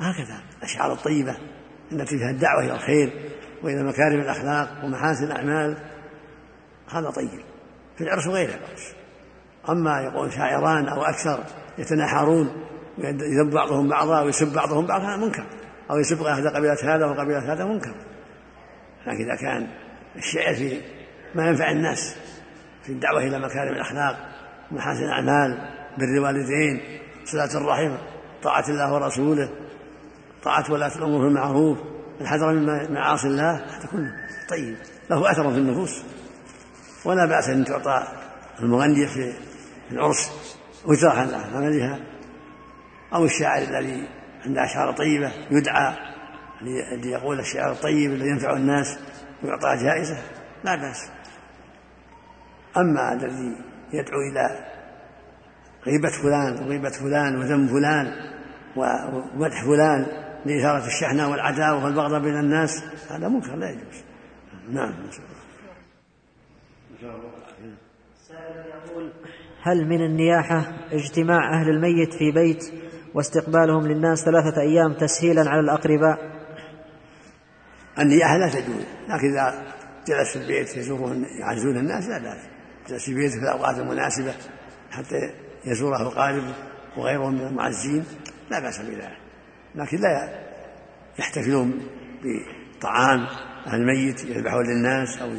هكذا 0.00 0.42
الأشعار 0.58 0.92
الطيبة 0.92 1.36
التي 1.92 2.18
فيها 2.18 2.30
الدعوة 2.30 2.64
إلى 2.64 2.72
الخير 2.72 3.30
وإلى 3.62 3.82
مكارم 3.82 4.20
الأخلاق 4.20 4.84
ومحاسن 4.84 5.24
الأعمال. 5.24 5.76
هذا 6.90 7.10
طيب. 7.10 7.40
في 7.96 8.04
العرس 8.04 8.26
وغير 8.26 8.48
العرس 8.48 8.94
أما 9.68 10.00
يقول 10.00 10.32
شاعران 10.32 10.88
أو 10.88 11.02
أكثر 11.02 11.44
يتناحرون 11.78 12.64
يذب 12.98 13.50
بعضهم 13.50 13.88
بعضا 13.88 14.20
ويسب 14.20 14.54
بعضهم 14.54 14.86
بعضا 14.86 15.04
هذا 15.04 15.16
منكر. 15.16 15.46
أو 15.90 15.98
يسب 15.98 16.22
أحد 16.22 16.46
قبيلة 16.46 16.76
هذا 16.82 17.06
وقبيلة 17.06 17.52
هذا 17.52 17.64
منكر. 17.64 17.94
لكن 19.06 19.24
إذا 19.24 19.34
كان 19.34 19.68
الشعر 20.16 20.54
في 20.54 20.80
ما 21.34 21.46
ينفع 21.46 21.70
الناس 21.70 22.16
في 22.84 22.92
الدعوة 22.92 23.22
إلى 23.22 23.38
مكارم 23.38 23.74
الأخلاق 23.74 24.16
ومحاسن 24.72 25.04
الأعمال 25.04 25.58
بر 25.98 26.04
الوالدين 26.04 27.00
صلاة 27.24 27.56
الرحم 27.56 27.96
طاعة 28.42 28.64
الله 28.68 28.94
ورسوله 28.94 29.50
طاعة 30.42 30.72
ولاة 30.72 30.96
الأمور 30.96 31.20
في 31.20 31.28
المعروف 31.28 31.78
الحذر 32.20 32.52
من 32.52 32.92
معاصي 32.92 33.26
الله 33.26 33.54
هذا 33.54 33.88
كله 33.92 34.12
طيب. 34.48 34.76
له 35.10 35.30
أثر 35.30 35.50
في 35.52 35.58
النفوس. 35.58 36.02
ولا 37.04 37.26
بأس 37.26 37.48
أن 37.48 37.64
تعطى 37.64 38.06
المغنية 38.60 39.06
في 39.06 39.32
العرس 39.90 40.32
وجرة 40.84 41.10
على 41.10 41.36
عملها 41.36 42.00
أو 43.14 43.24
الشاعر 43.24 43.62
الذي 43.62 44.08
عنده 44.46 44.64
أشعار 44.64 44.92
طيبة 44.92 45.32
يدعى 45.50 45.94
الذي 46.62 47.10
يقول 47.10 47.40
الشعر 47.40 47.72
الطيب 47.72 48.12
الذي 48.12 48.28
ينفع 48.28 48.52
الناس 48.52 48.98
ويعطى 49.42 49.84
جائزة. 49.84 50.18
لا 50.64 50.76
بأس. 50.76 51.10
أما 52.76 53.12
الذي 53.12 53.56
يدعو 53.92 54.20
إلى 54.30 54.64
غيبة 55.86 56.10
فلان 56.22 56.66
وغيبة 56.66 56.90
فلان 56.90 57.36
وذم 57.36 57.66
فلان 57.66 58.06
ومدح 58.76 59.64
فلان 59.64 60.06
لإثارة 60.46 60.86
الشحنة 60.86 61.30
والعداوة 61.30 61.84
والبغضاء 61.84 62.20
بين 62.20 62.38
الناس 62.38 62.84
هذا 63.10 63.28
منكر 63.28 63.56
لا 63.56 63.70
يجوز. 63.70 64.04
نعم 64.70 64.94
هل 69.62 69.88
من 69.88 70.04
النياحة 70.04 70.72
اجتماع 70.92 71.60
أهل 71.60 71.68
الميت 71.68 72.14
في 72.14 72.32
بيت 72.32 72.72
واستقبالهم 73.14 73.86
للناس 73.86 74.24
ثلاثة 74.24 74.60
أيام 74.60 74.94
تسهيلا 74.94 75.50
على 75.50 75.60
الأقرباء؟ 75.60 76.18
النياحة 77.98 78.36
لا 78.38 78.48
تجوز 78.48 78.84
لكن 79.08 79.30
إذا 79.32 79.62
جلس 80.06 80.32
في 80.32 80.42
البيت 80.42 80.76
يزورون 80.76 81.24
يعزون 81.40 81.76
الناس 81.76 82.08
لا 82.08 82.18
بأس 82.18 82.53
في 82.86 83.14
بيته 83.14 83.34
في 83.34 83.42
الأوقات 83.42 83.78
المناسبة 83.78 84.34
حتى 84.90 85.16
يزوره 85.64 86.02
القارب 86.02 86.44
وغيرهم 86.96 87.34
من 87.34 87.46
المعزين 87.46 88.04
لا 88.50 88.60
بأس 88.60 88.78
بذلك. 88.78 89.18
لكن 89.74 89.96
لا 89.96 90.44
يحتفلون 91.18 91.88
بطعام 92.22 93.26
الميت 93.72 94.24
يذبحون 94.24 94.66
للناس 94.66 95.18
أو 95.18 95.32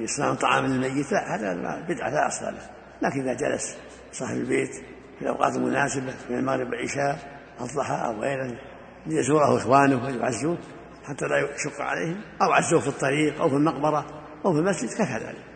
يصنعون 0.00 0.36
طعام 0.36 0.66
للميت 0.66 1.12
لا 1.12 1.36
هذا 1.36 1.54
بدعة 1.88 2.10
لا 2.10 2.26
أصل 2.26 2.44
له. 2.44 2.70
لكن 3.02 3.20
إذا 3.20 3.34
جلس 3.34 3.76
صاحب 4.12 4.36
البيت 4.36 4.74
في 5.18 5.22
الأوقات 5.22 5.56
المناسبة 5.56 6.14
من 6.30 6.38
المغرب 6.38 6.66
والعشاء 6.66 7.18
الضحى 7.60 8.06
أو 8.06 8.20
غيره 8.20 8.58
ليزوره 9.06 9.56
إخوانه 9.56 10.04
ويعزوه 10.04 10.58
حتى 11.04 11.26
لا 11.26 11.38
يشق 11.38 11.80
عليهم 11.80 12.20
أو 12.42 12.52
عزوه 12.52 12.80
في 12.80 12.88
الطريق 12.88 13.40
أو 13.40 13.48
في 13.48 13.54
المقبرة 13.54 14.06
أو 14.44 14.52
في 14.52 14.58
المسجد 14.58 14.88
كفى 14.88 15.24
ذلك. 15.26 15.53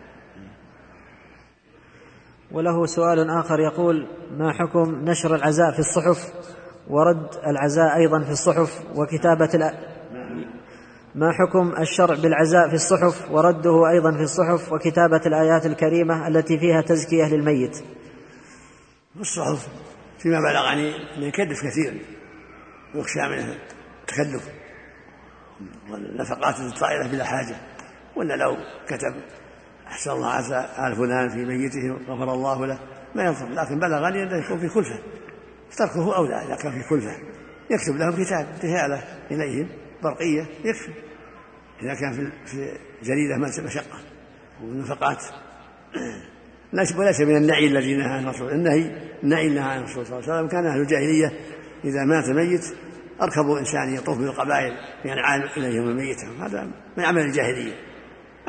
وله 2.52 2.86
سؤال 2.86 3.30
آخر 3.30 3.60
يقول 3.60 4.06
ما 4.30 4.52
حكم 4.52 4.94
نشر 5.04 5.34
العزاء 5.34 5.72
في 5.72 5.78
الصحف 5.78 6.32
ورد 6.88 7.28
العزاء 7.46 7.96
أيضا 7.96 8.24
في 8.24 8.30
الصحف 8.30 8.82
وكتابة 8.94 9.50
الأ... 9.54 9.98
ما 11.14 11.32
حكم 11.32 11.82
الشرع 11.82 12.14
بالعزاء 12.14 12.68
في 12.68 12.74
الصحف 12.74 13.30
ورده 13.30 13.90
أيضا 13.90 14.12
في 14.12 14.22
الصحف 14.22 14.72
وكتابة 14.72 15.20
الآيات 15.26 15.66
الكريمة 15.66 16.28
التي 16.28 16.58
فيها 16.58 16.80
تزكية 16.80 17.24
للميت؟ 17.24 17.84
الصحف 19.20 19.68
فيما 20.18 20.38
بلغني 20.40 21.16
أنه 21.16 21.26
يكلف 21.26 21.58
كثير 21.60 22.02
ويخشى 22.94 23.20
منه 23.20 23.56
التكلف 24.00 24.48
والنفقات 25.90 26.60
الطائلة 26.60 27.08
بلا 27.12 27.24
حاجة 27.24 27.56
ولا 28.16 28.34
لو 28.34 28.56
كتب 28.86 29.14
أحسن 29.88 30.10
الله 30.10 30.28
عسى 30.28 30.68
آل 30.78 30.96
فلان 30.96 31.28
في 31.28 31.44
ميته 31.44 31.92
غفر 32.08 32.32
الله 32.32 32.66
له. 32.66 32.78
ما 33.14 33.24
ينفع 33.24 33.46
لكن 33.46 33.78
بلغني 33.78 34.22
أنه 34.22 34.36
يكون 34.36 34.58
في 34.58 34.68
كلفة. 34.68 34.98
تركه 35.76 36.16
أولى 36.16 36.46
إذا 36.46 36.56
كان 36.56 36.72
في 36.72 36.88
كلفة. 36.88 37.16
يكتب 37.70 37.96
لهم 37.96 38.24
كتاب 38.24 38.46
رسالة 38.64 39.02
إليهم 39.30 39.68
برقية 40.02 40.46
يكفي 40.64 40.92
إذا 41.82 41.94
كان 41.94 42.12
في 42.46 42.78
جريدة 43.02 43.36
مشقة. 43.64 43.98
ونفقات. 44.62 45.22
وليس 46.98 47.20
من 47.20 47.36
النعي 47.36 47.66
الذي 47.66 47.96
نهى 47.96 48.08
عن 48.08 48.24
الرسول. 48.24 48.52
النهي 48.52 48.90
النعي 49.22 49.48
نهى 49.48 49.70
عن 49.70 49.78
الرسول 49.78 50.06
صلى 50.06 50.18
الله 50.18 50.30
عليه 50.30 50.38
وسلم. 50.38 50.48
كان 50.48 50.66
أهل 50.66 50.80
الجاهلية 50.80 51.32
إذا 51.84 52.04
مات 52.04 52.28
ميت 52.28 52.64
أركبوا 53.22 53.58
إنسان 53.58 53.94
يطوف 53.94 54.18
بالقبائل 54.18 54.72
يعني 55.04 55.20
عالم 55.20 55.48
إليهم 55.56 55.96
ميتهم 55.96 56.42
هذا 56.42 56.70
من 56.96 57.04
عمل 57.04 57.22
الجاهلية. 57.22 57.87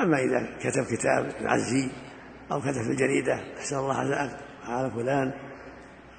أما 0.03 0.19
إذا 0.19 0.57
كتب 0.59 0.83
كتاب 0.83 1.31
يعزي 1.41 1.89
أو 2.51 2.61
كتب 2.61 2.81
في 2.81 2.91
الجريدة 2.91 3.39
أحسن 3.57 3.77
الله 3.77 3.93
على 4.67 4.91
فلان 4.91 5.31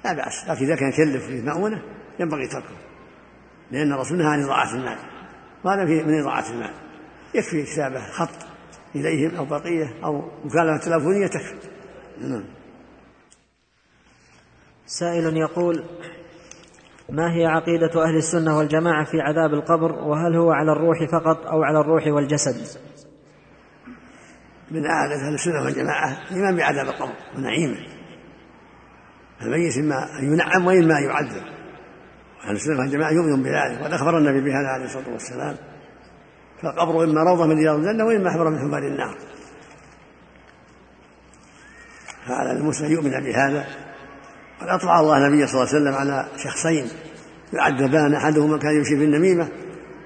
لا 0.05 0.13
بأس. 0.13 0.49
لكن 0.49 0.65
إذا 0.65 0.75
كان 0.75 0.91
كلف 0.91 1.25
في 1.25 1.41
مؤونة 1.41 1.81
ينبغي 2.19 2.47
تركه 2.47 2.75
لأن 3.71 3.93
الرسول 3.93 4.17
نهى 4.17 4.27
عن 4.27 4.43
إضاعة 4.43 4.75
المال 4.75 4.97
وهذا 5.63 5.85
في 5.85 6.03
من 6.03 6.19
إضاعة 6.19 6.49
المال. 6.49 6.73
يكفي 7.35 7.63
كتابة 7.63 7.99
خط 7.99 8.45
إليهم 8.95 9.35
أو 9.35 9.45
بقية 9.45 9.93
أو 10.03 10.31
مكالمة 10.45 10.77
تلفونية 10.77 11.27
تكفي. 11.27 11.55
نعم. 12.21 12.43
سائل 14.85 15.37
يقول 15.37 15.83
ما 17.09 17.35
هي 17.35 17.45
عقيدة 17.45 18.03
أهل 18.03 18.17
السنة 18.17 18.57
والجماعة 18.57 19.05
في 19.05 19.21
عذاب 19.21 19.53
القبر 19.53 19.91
وهل 19.91 20.35
هو 20.35 20.51
على 20.51 20.71
الروح 20.71 21.03
فقط 21.11 21.45
أو 21.45 21.63
على 21.63 21.79
الروح 21.79 22.07
والجسد؟ 22.07 22.79
من 24.71 24.87
عادة 24.87 25.27
أهل 25.27 25.33
السنة 25.33 25.61
والجماعة 25.61 26.17
الإيمان 26.31 26.55
بعذاب 26.55 26.87
القبر 26.87 27.13
ونعيمه. 27.37 27.87
الميت 29.41 29.77
إما 29.77 30.19
أن 30.19 30.33
ينعم 30.33 30.67
وإما 30.67 30.97
أن 30.97 31.03
يعذب. 31.03 31.43
أهل 32.43 32.55
السنة 32.55 32.79
والجماعة 32.79 33.11
يؤمن 33.11 33.43
بذلك 33.43 33.81
وقد 33.81 33.93
أخبر 33.93 34.17
النبي 34.17 34.41
بهذا 34.41 34.67
عليه 34.67 34.85
الصلاة 34.85 35.09
والسلام. 35.09 35.57
فالقبر 36.61 37.03
إما 37.03 37.23
روضة 37.23 37.45
من 37.45 37.57
رياض 37.57 37.75
الجنة 37.75 38.05
وإما 38.05 38.31
حفرة 38.31 38.49
من 38.49 38.59
حفر 38.59 38.77
النار. 38.77 39.17
فعلى 42.27 42.51
المسلم 42.51 42.91
يؤمن 42.91 43.11
بهذا. 43.11 43.65
قد 44.61 44.67
أطلع 44.67 44.99
الله 44.99 45.17
النبي 45.17 45.47
صلى 45.47 45.61
الله 45.61 45.73
عليه 45.73 45.81
وسلم 45.81 45.93
على 45.93 46.27
شخصين 46.37 46.87
يعذبان 47.53 48.13
أحدهما 48.13 48.57
كان 48.57 48.75
يمشي 48.75 48.97
في 48.97 49.03
النميمة 49.03 49.49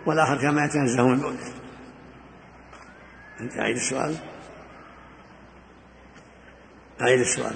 والآخر 0.06 0.42
كان 0.42 0.56
ما 0.56 0.66
يتنزه 0.66 1.08
من 1.08 1.18
بوله 1.18 1.54
أنت 3.42 3.58
أعيد 3.58 3.76
السؤال؟ 3.76 4.16
أعيد 7.02 7.20
السؤال. 7.20 7.56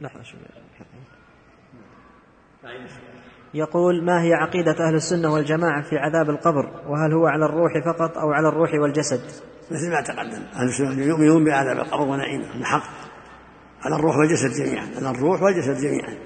لحظة 0.00 0.22
شوي. 0.22 0.40
يقول 3.54 4.04
ما 4.04 4.22
هي 4.22 4.34
عقيدة 4.34 4.88
أهل 4.88 4.94
السنة 4.94 5.32
والجماعة 5.32 5.82
في 5.82 5.96
عذاب 5.96 6.30
القبر؟ 6.30 6.66
وهل 6.86 7.12
هو 7.12 7.26
على 7.26 7.44
الروح 7.44 7.72
فقط 7.84 8.18
أو 8.18 8.32
على 8.32 8.48
الروح 8.48 8.70
والجسد؟ 8.74 9.20
مثل 9.70 9.90
ما 9.90 10.00
تقدم 10.00 10.42
أهل 10.54 10.68
السنة 10.68 11.04
يؤمنون 11.04 11.44
بعذاب 11.44 11.78
القبر 11.78 12.02
ونعيمه 12.02 12.64
حق. 12.64 13.12
على 13.82 13.96
الروح 13.96 14.16
والجسد 14.16 14.50
جميعا 14.64 14.86
على 14.96 15.10
الروح 15.10 15.42
والجسد 15.42 15.76
جميعا. 15.76 16.16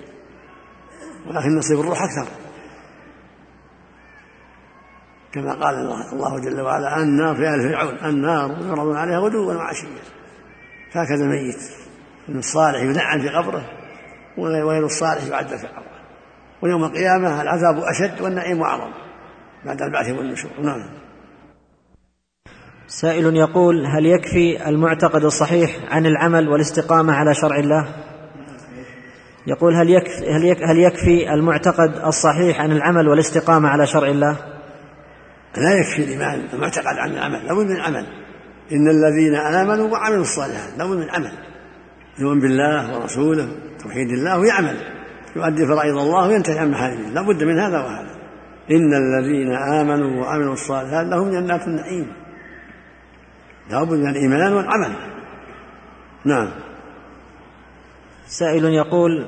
ولكن 1.27 1.57
نصيب 1.59 1.81
الروح 1.81 1.99
أكثر. 2.03 2.33
كما 5.33 5.53
قال 5.53 5.75
الله, 5.75 6.13
الله 6.13 6.41
جل 6.41 6.61
وعلا 6.61 7.03
النار 7.03 7.37
في 7.37 7.43
آل 7.43 7.69
فرعون 7.69 8.15
النار 8.15 8.51
يعرضون 8.51 8.97
عليها 8.97 9.19
غدوا 9.19 9.55
وعشيا. 9.55 10.03
فهكذا 10.97 11.25
الميت 11.25 11.59
من 12.29 12.39
الصالح 12.39 12.83
ينعم 12.83 13.21
في 13.21 13.29
قبره 13.29 13.65
وغير 14.39 14.85
الصالح 14.85 15.25
يعذب 15.25 15.57
في 15.57 15.67
قبره. 15.67 15.97
ويوم 16.63 16.85
القيامة 16.85 17.43
العذاب 17.43 17.79
أشد 17.79 18.21
والنعيم 18.21 18.63
أعظم 18.63 18.93
بعد 19.65 19.83
البعث 19.83 20.09
والنشور. 20.09 20.51
نعم. 20.61 20.89
سائل 22.87 23.37
يقول 23.37 23.87
هل 23.87 24.07
يكفي 24.07 24.69
المعتقد 24.69 25.25
الصحيح 25.25 25.71
عن 25.89 26.07
العمل 26.07 26.49
والاستقامة 26.49 27.13
على 27.13 27.35
شرع 27.35 27.57
الله؟ 27.59 27.89
يقول 29.47 29.75
هل 29.75 29.91
يكفي, 29.91 30.31
هل 30.31 30.45
يكفي, 30.45 30.65
هل 30.65 30.79
يكفي 30.79 31.35
المعتقد 31.35 31.97
الصحيح 32.05 32.61
عن 32.61 32.73
العمل 32.73 33.09
والاستقامة 33.09 33.69
على 33.69 33.87
شرع 33.87 34.09
الله؟ 34.09 34.37
لا 35.57 35.75
يكفي 35.81 36.05
الإيمان 36.05 36.49
المعتقد 36.53 36.97
عن 36.97 37.13
العمل 37.13 37.47
لابد 37.47 37.71
من 37.71 37.81
عمل 37.81 38.26
إن 38.73 38.89
الذين 38.89 39.35
آمنوا 39.35 39.89
وعملوا 39.89 40.23
الصالحات 40.23 40.79
لابد 40.79 40.97
من 40.97 41.11
عمل. 41.11 41.33
يؤمن 42.19 42.41
بالله 42.41 42.99
ورسوله 42.99 43.49
توحيد 43.83 44.09
الله 44.11 44.39
ويعمل 44.39 44.77
يؤدي 45.37 45.67
فرائض 45.67 45.99
الله 45.99 46.29
وينتهي 46.29 46.59
عن 46.59 46.71
محارمه 46.71 47.11
لا 47.11 47.23
بد 47.23 47.45
من 47.45 47.59
هذا 47.59 47.79
وهذا. 47.79 48.17
إن 48.71 48.91
الذين 48.95 49.53
آمنوا 49.53 50.23
وعملوا 50.23 50.53
الصالحات 50.53 51.07
لهم 51.07 51.31
جنات 51.31 51.67
النعيم. 51.67 52.13
لا 53.71 53.85
بد 53.85 53.93
من 53.93 54.09
الإيمان 54.09 54.53
والعمل. 54.53 54.93
نعم. 56.25 56.49
سائل 58.27 58.65
يقول 58.65 59.27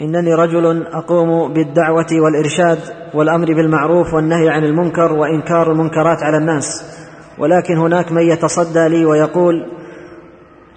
إنني 0.00 0.34
رجل 0.34 0.86
أقوم 0.86 1.52
بالدعوة 1.52 2.06
والإرشاد 2.12 2.78
والأمر 3.14 3.46
بالمعروف 3.46 4.14
والنهي 4.14 4.48
عن 4.48 4.64
المنكر 4.64 5.12
وإنكار 5.12 5.72
المنكرات 5.72 6.22
على 6.22 6.36
الناس. 6.36 6.98
ولكن 7.38 7.76
هناك 7.76 8.12
من 8.12 8.22
يتصدى 8.22 8.88
لي 8.88 9.04
ويقول 9.04 9.72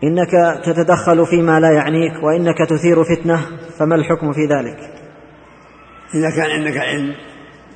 إنك 0.04 0.62
تتدخل 0.66 1.26
فيما 1.26 1.60
لا 1.60 1.72
يعنيك 1.72 2.24
وإنك 2.24 2.70
تثير 2.70 3.04
فتنة 3.04 3.42
فما 3.78 3.96
الحكم 3.96 4.34
في 4.34 4.46
ذلك؟ 4.46 4.78
إذا 6.16 6.30
كان 6.30 6.52
عندك 6.52 6.78
علم 6.78 7.16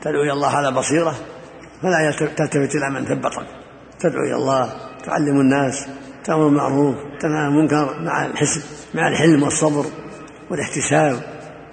تدعو 0.02 0.22
إلى 0.22 0.34
الله 0.34 0.50
على 0.50 0.72
بصيرة 0.72 1.16
فلا 1.82 2.12
تلتفت 2.12 2.76
إلى 2.76 2.90
من 2.90 3.06
ثبطك. 3.06 3.46
تدعو 4.00 4.24
إلى 4.24 4.36
الله 4.36 4.70
تعلم 5.06 5.40
الناس 5.40 5.88
تأمر 6.26 6.48
بالمعروف 6.48 6.96
تنهى 7.20 7.38
عن 7.38 7.48
المنكر 7.48 8.00
مع 8.02 8.26
الحسب 8.26 8.62
مع 8.96 9.08
الحلم 9.08 9.44
والصبر 9.44 9.86
والاحتساب 10.52 11.16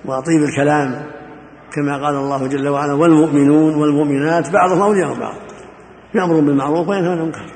وطيب 0.04 0.42
الكلام 0.42 1.02
كما 1.72 2.04
قال 2.06 2.14
الله 2.14 2.46
جل 2.46 2.68
وعلا 2.68 2.92
والمؤمنون 2.92 3.74
والمؤمنات 3.74 4.50
بعضهم 4.50 4.82
أولياء 4.82 5.14
بعض 5.14 5.41
يأمرون 6.14 6.46
بالمعروف 6.46 6.88
وينهون 6.88 7.12
عن 7.12 7.18
المنكر. 7.18 7.46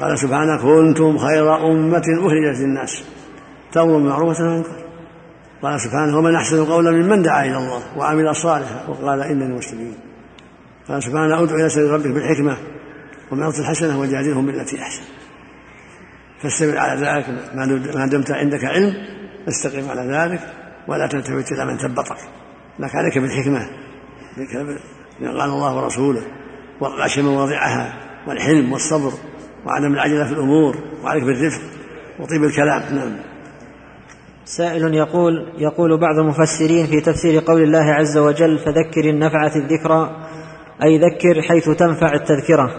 قال 0.00 0.18
سبحانه 0.18 0.62
كنتم 0.62 1.18
خير 1.18 1.56
أمة 1.56 2.02
أخرجت 2.20 2.60
للناس. 2.60 3.04
تأمر 3.72 3.92
بالمعروف 3.92 4.28
وتنهى 4.28 4.48
عن 4.48 4.54
المنكر. 4.54 4.84
قال 5.62 5.80
سبحانه 5.80 6.18
ومن 6.18 6.34
أحسن 6.34 6.64
قولا 6.64 6.90
ممن 6.90 7.22
دعا 7.22 7.44
إلى 7.44 7.56
الله 7.58 7.98
وعمل 7.98 8.36
صالحا. 8.36 8.88
وقال 8.88 9.20
إنني 9.20 9.54
مسلمين 9.54 9.94
قال 10.88 11.02
سبحانه 11.02 11.42
ادع 11.42 11.54
إلى 11.54 11.68
سبيل 11.68 11.90
ربك 11.90 12.06
بالحكمة 12.06 12.56
ومن 13.32 13.42
الحسنة 13.42 14.00
وجادلهم 14.00 14.46
بالتي 14.46 14.82
أحسن. 14.82 15.02
فاستمر 16.42 16.78
على 16.78 17.06
ذلك 17.06 17.26
ما 17.96 18.06
دمت 18.06 18.30
عندك 18.30 18.64
علم 18.64 18.94
استقم 19.48 19.88
على 19.90 20.12
ذلك 20.12 20.40
ولا 20.88 21.06
تلتفت 21.06 21.52
إلى 21.52 21.64
من 21.64 21.78
ثبطك. 21.78 22.18
لك 22.78 22.94
عليك 22.94 23.18
بالحكمة 23.18 23.66
قال 25.20 25.50
الله 25.50 25.76
ورسوله. 25.76 26.22
وغش 26.80 27.18
مواضعها 27.18 27.94
والحلم 28.28 28.72
والصبر 28.72 29.12
وعدم 29.66 29.92
العجلة 29.92 30.26
في 30.26 30.32
الأمور 30.32 30.76
وعليك 31.04 31.24
بالرفق 31.24 31.62
وطيب 32.20 32.44
الكلام. 32.44 32.96
نعم. 32.96 33.16
سائل 34.44 34.94
يقول 34.94 35.52
يقول 35.58 36.00
بعض 36.00 36.18
المفسرين 36.18 36.86
في 36.86 37.00
تفسير 37.00 37.42
قول 37.46 37.62
الله 37.62 37.92
عز 37.92 38.18
وجل 38.18 38.58
فذكر 38.58 39.10
إن 39.10 39.18
نفعت 39.18 39.56
الذكرى 39.56 40.16
أي 40.82 40.98
ذكر 40.98 41.42
حيث 41.42 41.70
تنفع 41.70 42.14
التذكرة 42.14 42.78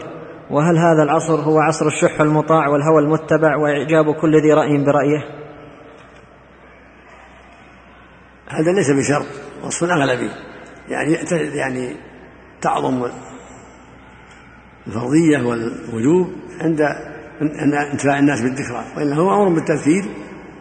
وهل 0.50 0.78
هذا 0.78 1.04
العصر 1.04 1.36
هو 1.36 1.60
عصر 1.60 1.88
الشح 1.88 2.22
المطاع 2.22 2.68
والهوى 2.68 3.02
المتبع 3.02 3.56
وإعجاب 3.56 4.16
كل 4.16 4.42
ذي 4.42 4.54
رأي 4.54 4.78
برأيه؟ 4.78 5.24
هذا 8.50 8.72
ليس 8.72 8.92
بشر 8.92 9.26
وصف 9.64 9.84
أغلبي 9.84 10.30
يعني 10.90 11.14
يعني 11.58 11.96
تعظم 12.62 13.10
الفرضية 14.88 15.38
والوجوب 15.38 16.34
عند 16.62 16.82
انتفاع 17.92 18.20
الناس 18.20 18.42
بالذكرى 18.42 18.86
وإنه 18.98 19.16
هو 19.16 19.44
أمر 19.44 19.54
بالتذكير 19.54 20.06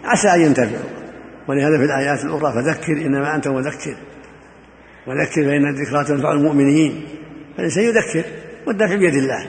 عسى 0.05 0.29
أن 0.35 0.41
ينتفعوا. 0.41 1.05
ولهذا 1.49 1.79
في 1.79 1.85
الآيات 1.85 2.25
الأخرى 2.25 2.53
فذكر 2.53 2.93
إنما 2.93 3.35
أنت 3.35 3.49
مذكر. 3.49 3.97
وذكر 5.07 5.45
فإن 5.45 5.69
الذكرى 5.69 6.05
تنفع 6.05 6.33
المؤمنين. 6.33 7.05
فالإنسان 7.57 7.85
يذكر 7.85 8.25
والدفع 8.67 8.97
بيد 8.97 9.15
الله. 9.15 9.47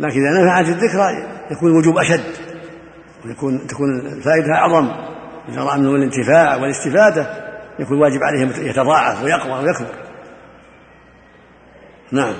لكن 0.00 0.26
إذا 0.26 0.42
نفعت 0.42 0.68
الذكرى 0.68 1.26
يكون 1.50 1.70
الوجوب 1.70 1.98
أشد 1.98 2.24
ويكون 3.26 3.66
تكون 3.66 4.06
الفائدة 4.06 4.54
أعظم. 4.54 4.88
رأى 5.56 5.78
منه 5.78 5.94
الانتفاع 5.94 6.56
والاستفادة 6.56 7.26
يكون 7.78 7.96
الواجب 7.96 8.22
عليه 8.22 8.68
يتضاعف 8.70 9.22
ويقوى 9.22 9.52
ويكبر 9.52 9.94
نعم. 12.12 12.34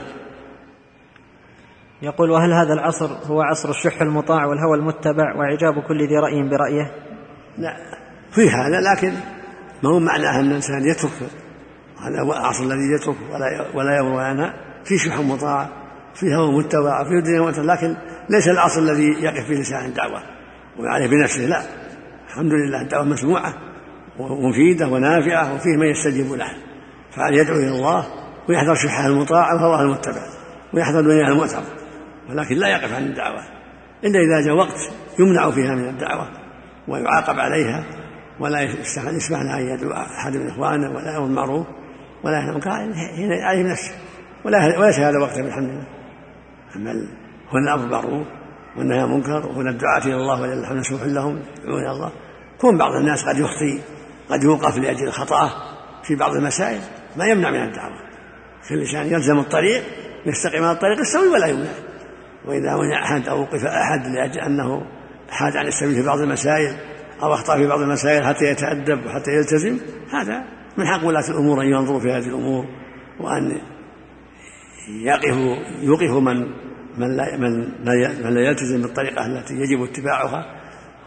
يقول 2.02 2.30
وهل 2.30 2.52
هذا 2.52 2.72
العصر 2.72 3.10
هو 3.26 3.42
عصر 3.42 3.70
الشح 3.70 4.02
المطاع 4.02 4.46
والهوى 4.46 4.76
المتبع 4.76 5.36
وإعجاب 5.36 5.82
كل 5.88 6.08
ذي 6.08 6.16
رأي 6.16 6.48
برأيه؟ 6.48 6.92
لا 7.58 7.76
في 8.30 8.50
هذا 8.50 8.80
لكن 8.80 9.12
ما 9.82 9.90
هو 9.90 9.98
معناه 9.98 10.40
أن 10.40 10.50
الإنسان 10.50 10.84
يترك 10.84 11.30
هذا 12.02 12.20
هو 12.20 12.32
العصر 12.32 12.64
الذي 12.64 12.94
يترك 12.94 13.16
ولا 13.32 13.66
ولا 13.74 13.98
يمر 13.98 14.12
وينهى 14.12 14.52
في 14.84 14.98
شح 14.98 15.18
مطاع 15.18 15.68
في 16.14 16.34
هوى 16.34 16.58
متبع 16.58 17.04
في 17.04 17.20
دنيا 17.20 17.40
متبع 17.40 17.74
لكن 17.74 17.96
ليس 18.28 18.48
العصر 18.48 18.80
الذي 18.80 19.24
يقف 19.24 19.46
فيه 19.46 19.52
الإنسان 19.52 19.84
الدعوة 19.84 20.22
وعليه 20.78 21.06
بنفسه 21.06 21.46
لا. 21.46 21.62
الحمد 22.28 22.52
لله 22.52 22.82
الدعوة 22.82 23.04
مسموعة 23.04 23.54
ومفيدة 24.18 24.88
ونافعة 24.88 25.54
وفيه 25.54 25.76
من 25.76 25.86
يستجيب 25.86 26.32
له. 26.32 26.48
فعليه 27.16 27.40
يدعو 27.40 27.56
إلى 27.56 27.68
الله 27.68 28.06
ويحذر 28.48 28.74
شحها 28.74 29.06
المطاع 29.06 29.54
وهواه 29.54 29.82
المتبع 29.82 30.22
ويحذر 30.74 31.00
دنياه 31.00 31.28
المؤثر 31.28 31.62
ولكن 32.30 32.54
لا 32.54 32.68
يقف 32.68 32.94
عن 32.94 33.02
الدعوة. 33.02 33.42
إلا 34.04 34.18
إذا 34.18 34.46
جاء 34.46 34.54
وقت 34.54 34.78
يمنع 35.18 35.50
فيها 35.50 35.74
من 35.74 35.88
الدعوة 35.88 36.28
ويعاقب 36.88 37.38
عليها 37.38 37.84
ولا 38.40 38.60
يسمح 39.16 39.40
لها 39.42 39.58
أن 39.58 39.68
يدعو 39.68 39.92
أحد 39.92 40.36
من 40.36 40.48
إخوانه 40.48 40.90
ولا 40.90 41.12
يأمر 41.12 41.26
بالمعروف 41.26 41.66
ولا 42.24 42.38
ينهى 42.38 42.50
المنكر 42.50 42.70
هنا 42.70 43.46
عليه 43.46 43.62
نفسه 43.62 43.92
ولا 44.44 44.78
وليس 44.78 44.98
هذا 44.98 45.18
وقته 45.18 45.42
بالحمد 45.42 45.68
لله. 45.68 45.86
أما 46.76 46.92
هو 47.48 47.58
الأمر 47.58 47.82
بالمعروف 47.82 48.26
والنهي 48.76 48.98
عن 48.98 49.04
المنكر 49.04 49.46
وهنا 49.46 49.70
الدعاة 49.70 50.04
إلى 50.04 50.14
الله 50.14 50.44
الحمد 50.44 50.78
مسموح 50.78 51.02
لهم 51.02 51.42
يدعون 51.62 51.80
إلى 51.80 51.90
الله. 51.90 52.12
كون 52.60 52.78
بعض 52.78 52.92
الناس 52.92 53.24
قد 53.24 53.38
يخطي 53.38 53.80
قد 54.30 54.44
يوقف 54.44 54.78
لأجل 54.78 55.12
خطأه 55.12 55.50
في 56.02 56.14
بعض 56.14 56.34
المسائل 56.34 56.80
ما 57.16 57.26
يمنع 57.26 57.50
من 57.50 57.62
الدعوة. 57.62 57.98
كل 58.68 58.80
إنسان 58.80 59.06
يلزم 59.06 59.38
الطريق 59.38 59.82
يستقيم 60.26 60.64
على 60.64 60.72
الطريق 60.72 60.98
السوي 60.98 61.28
ولا 61.28 61.46
يمنع. 61.46 61.70
وإذا 62.46 62.76
منع 62.76 63.04
أحد 63.04 63.28
أو 63.28 63.40
وقف 63.40 63.64
أحد 63.64 64.06
لأجل 64.06 64.40
أنه 64.40 64.82
حاد 65.30 65.56
عن 65.56 65.66
السبيل 65.66 65.94
في 65.94 66.06
بعض 66.06 66.20
المسائل 66.20 66.76
أو 67.22 67.34
أخطأ 67.34 67.56
في 67.56 67.66
بعض 67.66 67.80
المسائل 67.80 68.24
حتى 68.24 68.44
يتأدب 68.44 69.06
وحتى 69.06 69.30
يلتزم 69.30 69.78
هذا 70.12 70.44
من 70.76 70.86
حق 70.86 71.04
ولاة 71.04 71.30
الأمور 71.30 71.62
أن 71.62 71.66
ينظروا 71.66 72.00
في 72.00 72.12
هذه 72.12 72.26
الأمور 72.26 72.64
وأن 73.20 73.60
يقفوا 74.88 75.56
يوقفوا 75.82 76.20
من 76.20 76.46
من 76.98 77.16
لا 77.16 77.36
من 77.36 77.60
لا 77.84 78.08
من 78.24 78.34
لا 78.34 78.40
يلتزم 78.40 78.82
بالطريقة 78.82 79.26
التي 79.26 79.54
يجب 79.54 79.82
اتباعها 79.82 80.44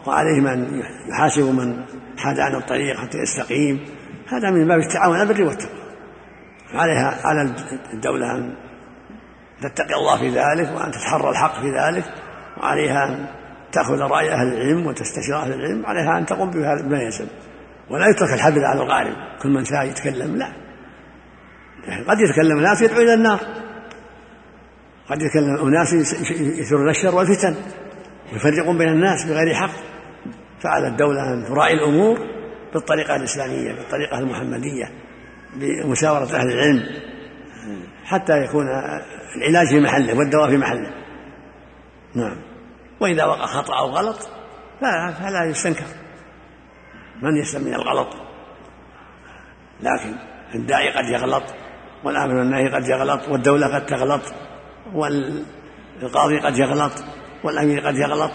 وعليهم 0.06 0.46
أن 0.46 0.82
يحاسبوا 1.10 1.52
من 1.52 1.84
حاد 2.18 2.40
عن 2.40 2.54
الطريق 2.54 2.96
حتى 2.96 3.18
يستقيم. 3.18 3.80
هذا 4.28 4.50
من 4.50 4.68
باب 4.68 4.78
التعاون 4.78 5.16
على 5.16 5.30
البر 5.30 5.44
والتقوى. 5.44 5.80
عليها 6.74 7.20
على 7.24 7.54
الدولة 7.94 8.34
أن 8.34 8.54
تتقي 9.60 9.94
الله 9.94 10.18
في 10.18 10.28
ذلك 10.28 10.76
وأن 10.76 10.90
تتحرى 10.90 11.30
الحق 11.30 11.60
في 11.60 11.70
ذلك 11.70 12.04
وعليها 12.56 13.04
أن 13.04 13.26
تأخذ 13.72 13.98
رأي 13.98 14.32
أهل 14.32 14.46
العلم 14.52 14.86
وتستشير 14.86 15.36
أهل 15.36 15.52
العلم 15.52 15.86
عليها 15.86 16.18
أن 16.18 16.26
تقوم 16.26 16.50
بما 16.50 17.02
يلزم 17.02 17.26
ولا 17.90 18.10
يترك 18.10 18.32
الحبل 18.32 18.64
على 18.64 18.82
الغارب. 18.82 19.16
كل 19.42 19.48
من 19.48 19.64
شاء 19.64 19.84
يتكلم 19.84 20.36
لا. 20.36 20.48
قد 22.08 22.20
يتكلم 22.20 22.60
ناس 22.60 22.82
يدعو 22.82 23.00
إلى 23.00 23.14
النار. 23.14 23.40
قد 25.10 25.22
يتكلم 25.22 25.66
أناس 25.66 25.92
يثيرون 26.58 26.90
الشر 26.90 27.14
والفتن. 27.14 27.54
ويفرقون 28.32 28.78
بين 28.78 28.88
الناس 28.88 29.24
بغير 29.24 29.54
حق. 29.54 29.70
فعلى 30.60 30.88
الدولة 30.88 31.32
أن 31.32 31.44
تراعي 31.44 31.74
الأمور 31.74 32.18
بالطريقة 32.74 33.16
الإسلامية 33.16 33.72
بالطريقة 33.72 34.18
المحمدية 34.18 34.90
بمشاورة 35.56 36.24
أهل 36.24 36.52
العلم. 36.52 36.82
حتى 38.04 38.44
يكون 38.44 38.66
العلاج 39.36 39.68
في 39.68 39.80
محله 39.80 40.18
والدواء 40.18 40.50
في 40.50 40.56
محله. 40.56 40.90
نعم. 42.14 42.36
وإذا 43.00 43.24
وقع 43.24 43.46
خطأ 43.46 43.78
أو 43.78 43.86
غلط 43.86 44.28
فلا 45.20 45.44
يستنكر. 45.44 45.86
من 47.22 47.36
يسلم 47.36 47.64
من 47.64 47.74
الغلط؟ 47.74 48.08
لكن 49.80 50.16
الداعي 50.54 50.92
قد 50.92 51.04
يغلط 51.04 51.44
والآمر 52.04 52.34
والنهي 52.34 52.68
قد 52.68 52.88
يغلط 52.88 53.28
والدولة 53.28 53.74
قد 53.74 53.86
تغلط 53.86 54.22
والقاضي 54.94 56.38
قد 56.38 56.58
يغلط 56.58 56.92
والأمير 57.44 57.86
قد 57.86 57.96
يغلط. 57.96 58.32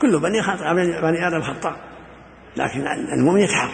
كل 0.00 0.20
بني 0.20 0.42
خطأ 0.42 0.72
بني 0.72 1.26
آدم 1.28 1.42
خطأ. 1.42 1.76
لكن 2.56 2.86
المؤمن 3.18 3.40
يتحرى 3.40 3.70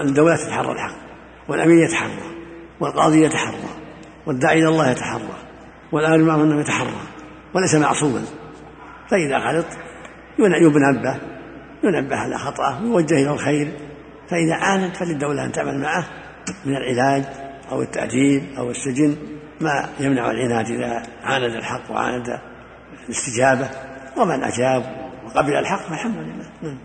الدولة 0.00 0.36
تتحرى 0.36 0.72
الحق 0.72 0.96
والأمير 1.48 1.84
يتحرى 1.84 2.10
والقاضي 2.80 3.24
يتحرى. 3.24 3.79
والداعي 4.26 4.58
إلى 4.58 4.68
الله 4.68 4.90
يتحرى 4.90 5.36
والآمر 5.92 6.16
معه 6.16 6.60
يتحرى 6.60 7.00
وليس 7.54 7.74
معصوما. 7.74 8.22
فإذا 9.10 9.38
غلط 9.38 9.66
ينبه 10.38 11.16
ينبه 11.84 12.16
على 12.16 12.38
خطأه 12.38 12.82
ويوجه 12.82 13.14
إلى 13.14 13.30
الخير. 13.30 13.72
فإذا 14.28 14.54
عاند 14.54 14.94
فللدولة 14.94 15.44
أن 15.44 15.52
تعمل 15.52 15.80
معه 15.80 16.04
من 16.66 16.76
العلاج 16.76 17.24
أو 17.72 17.82
التأديب 17.82 18.42
أو 18.58 18.70
السجن 18.70 19.16
ما 19.60 19.88
يمنع 20.00 20.30
العناد 20.30 20.70
إذا 20.70 21.02
عاند 21.24 21.54
الحق 21.54 21.90
وعاند 21.90 22.40
الاستجابة. 23.08 23.70
ومن 24.16 24.44
أجاب 24.44 25.10
وقبل 25.26 25.54
الحق 25.54 25.88
فالحمد 25.88 26.16
لله. 26.16 26.76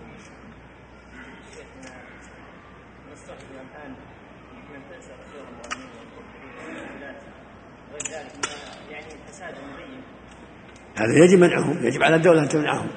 هذا 10.96 11.24
يجب 11.24 11.40
منعهم 11.40 11.78
يجب 11.82 12.04
على 12.04 12.16
الدولة 12.16 12.44
أن 12.44 12.50
تمنعهم. 12.50 12.88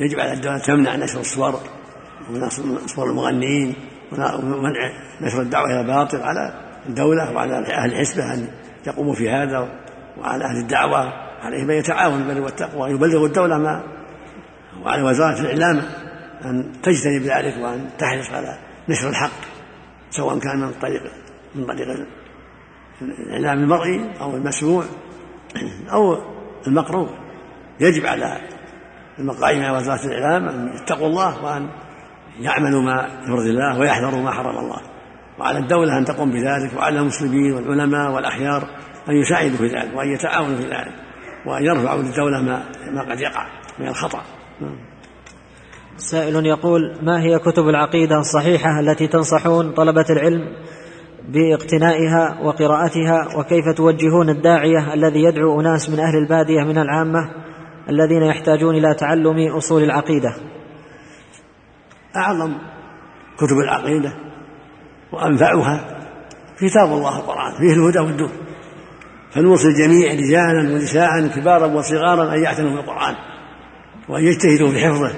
يجب 0.00 0.20
على 0.20 0.32
الدولة 0.32 0.56
أن 0.56 0.62
تمنع 0.62 0.96
نشر 0.96 1.20
الصور 1.20 1.60
صور 2.86 3.10
المغنيين 3.10 3.74
ومنع 4.12 4.92
نشر 5.20 5.40
الدعوة 5.40 5.66
إلى 5.66 5.80
الباطل 5.80 6.22
على 6.22 6.54
الدولة 6.86 7.32
وعلى 7.32 7.56
أهل 7.56 7.92
الحسبة 7.92 8.34
أن 8.34 8.48
يقوموا 8.86 9.14
في 9.14 9.30
هذا 9.30 9.68
وعلى 10.18 10.44
أهل 10.44 10.56
الدعوة 10.56 11.12
عليهم 11.42 11.70
أن 11.70 11.76
يتعاونوا 11.76 12.26
بالبر 12.26 12.40
والتقوى 12.40 12.90
يبلغوا 12.90 13.26
الدولة 13.26 13.58
ما 13.58 13.82
وعلى 14.82 15.02
وزارة 15.02 15.40
الإعلام 15.40 15.82
أن 16.44 16.72
تجتنب 16.82 17.22
ذلك 17.22 17.54
وأن 17.60 17.90
تحرص 17.98 18.30
على 18.30 18.58
نشر 18.88 19.08
الحق 19.08 19.40
سواء 20.10 20.38
كان 20.38 20.60
من 20.60 20.72
طريق 20.82 21.02
من 21.54 21.66
طريق 21.66 22.06
الإعلام 23.02 23.58
المرئي 23.58 24.20
أو 24.20 24.36
المسموع 24.36 24.84
أو 25.92 26.18
المقروء. 26.66 27.27
يجب 27.80 28.06
على 28.06 28.40
المقايم 29.18 29.74
وزارة 29.74 30.06
الإعلام 30.06 30.48
أن 30.48 30.76
يتقوا 30.82 31.06
الله 31.06 31.44
وأن 31.44 31.68
يعملوا 32.40 32.82
ما 32.82 33.08
يرضي 33.28 33.50
الله 33.50 33.78
ويحذروا 33.78 34.22
ما 34.22 34.30
حرم 34.30 34.58
الله. 34.58 34.80
وعلى 35.38 35.58
الدولة 35.58 35.98
أن 35.98 36.04
تقوم 36.04 36.30
بذلك 36.30 36.76
وعلى 36.76 37.00
المسلمين 37.00 37.52
والعلماء 37.52 38.12
والأخيار 38.12 38.62
أن 39.08 39.14
يساعدوا 39.14 39.56
في 39.56 39.66
ذلك 39.66 39.96
وأن 39.96 40.08
يتعاونوا 40.08 40.56
في 40.56 40.62
ذلك 40.62 40.94
وأن 41.46 41.64
يرفعوا 41.64 42.02
للدولة 42.02 42.42
ما 42.42 42.62
ما 42.92 43.02
قد 43.02 43.20
يقع 43.20 43.46
من 43.78 43.88
الخطأ. 43.88 44.22
سائل 45.96 46.46
يقول 46.46 46.98
ما 47.02 47.22
هي 47.22 47.38
كتب 47.38 47.68
العقيدة 47.68 48.18
الصحيحة 48.18 48.80
التي 48.80 49.06
تنصحون 49.06 49.72
طلبة 49.72 50.04
العلم 50.10 50.44
باقتنائها 51.28 52.38
وقراءتها؟ 52.42 53.38
وكيف 53.38 53.68
توجهون 53.76 54.28
الداعية 54.30 54.94
الذي 54.94 55.22
يدعو 55.24 55.60
أناس 55.60 55.90
من 55.90 56.00
أهل 56.00 56.16
البادية 56.16 56.62
من 56.62 56.78
العامة؟ 56.78 57.47
الذين 57.88 58.22
يحتاجون 58.22 58.74
إلى 58.74 58.94
تعلم 58.94 59.56
أصول 59.56 59.82
العقيدة. 59.82 60.34
أعظم 62.16 62.54
كتب 63.36 63.58
العقيدة 63.58 64.12
وأنفعها 65.12 65.98
كتاب 66.58 66.88
الله 66.88 67.18
القرآن 67.18 67.52
فيه 67.52 67.72
الهدى 67.72 67.98
والدور 67.98 68.30
فنوصي 69.30 69.68
الجميع 69.68 70.12
رجالا 70.12 70.74
ونساء 70.74 71.26
كبارا 71.26 71.66
وصغارا 71.66 72.34
أن 72.34 72.42
يعتنوا 72.42 72.70
بالقرآن 72.70 73.14
وأن 74.08 74.24
يجتهدوا 74.24 74.70
في 74.70 74.78
حفظه 74.78 75.12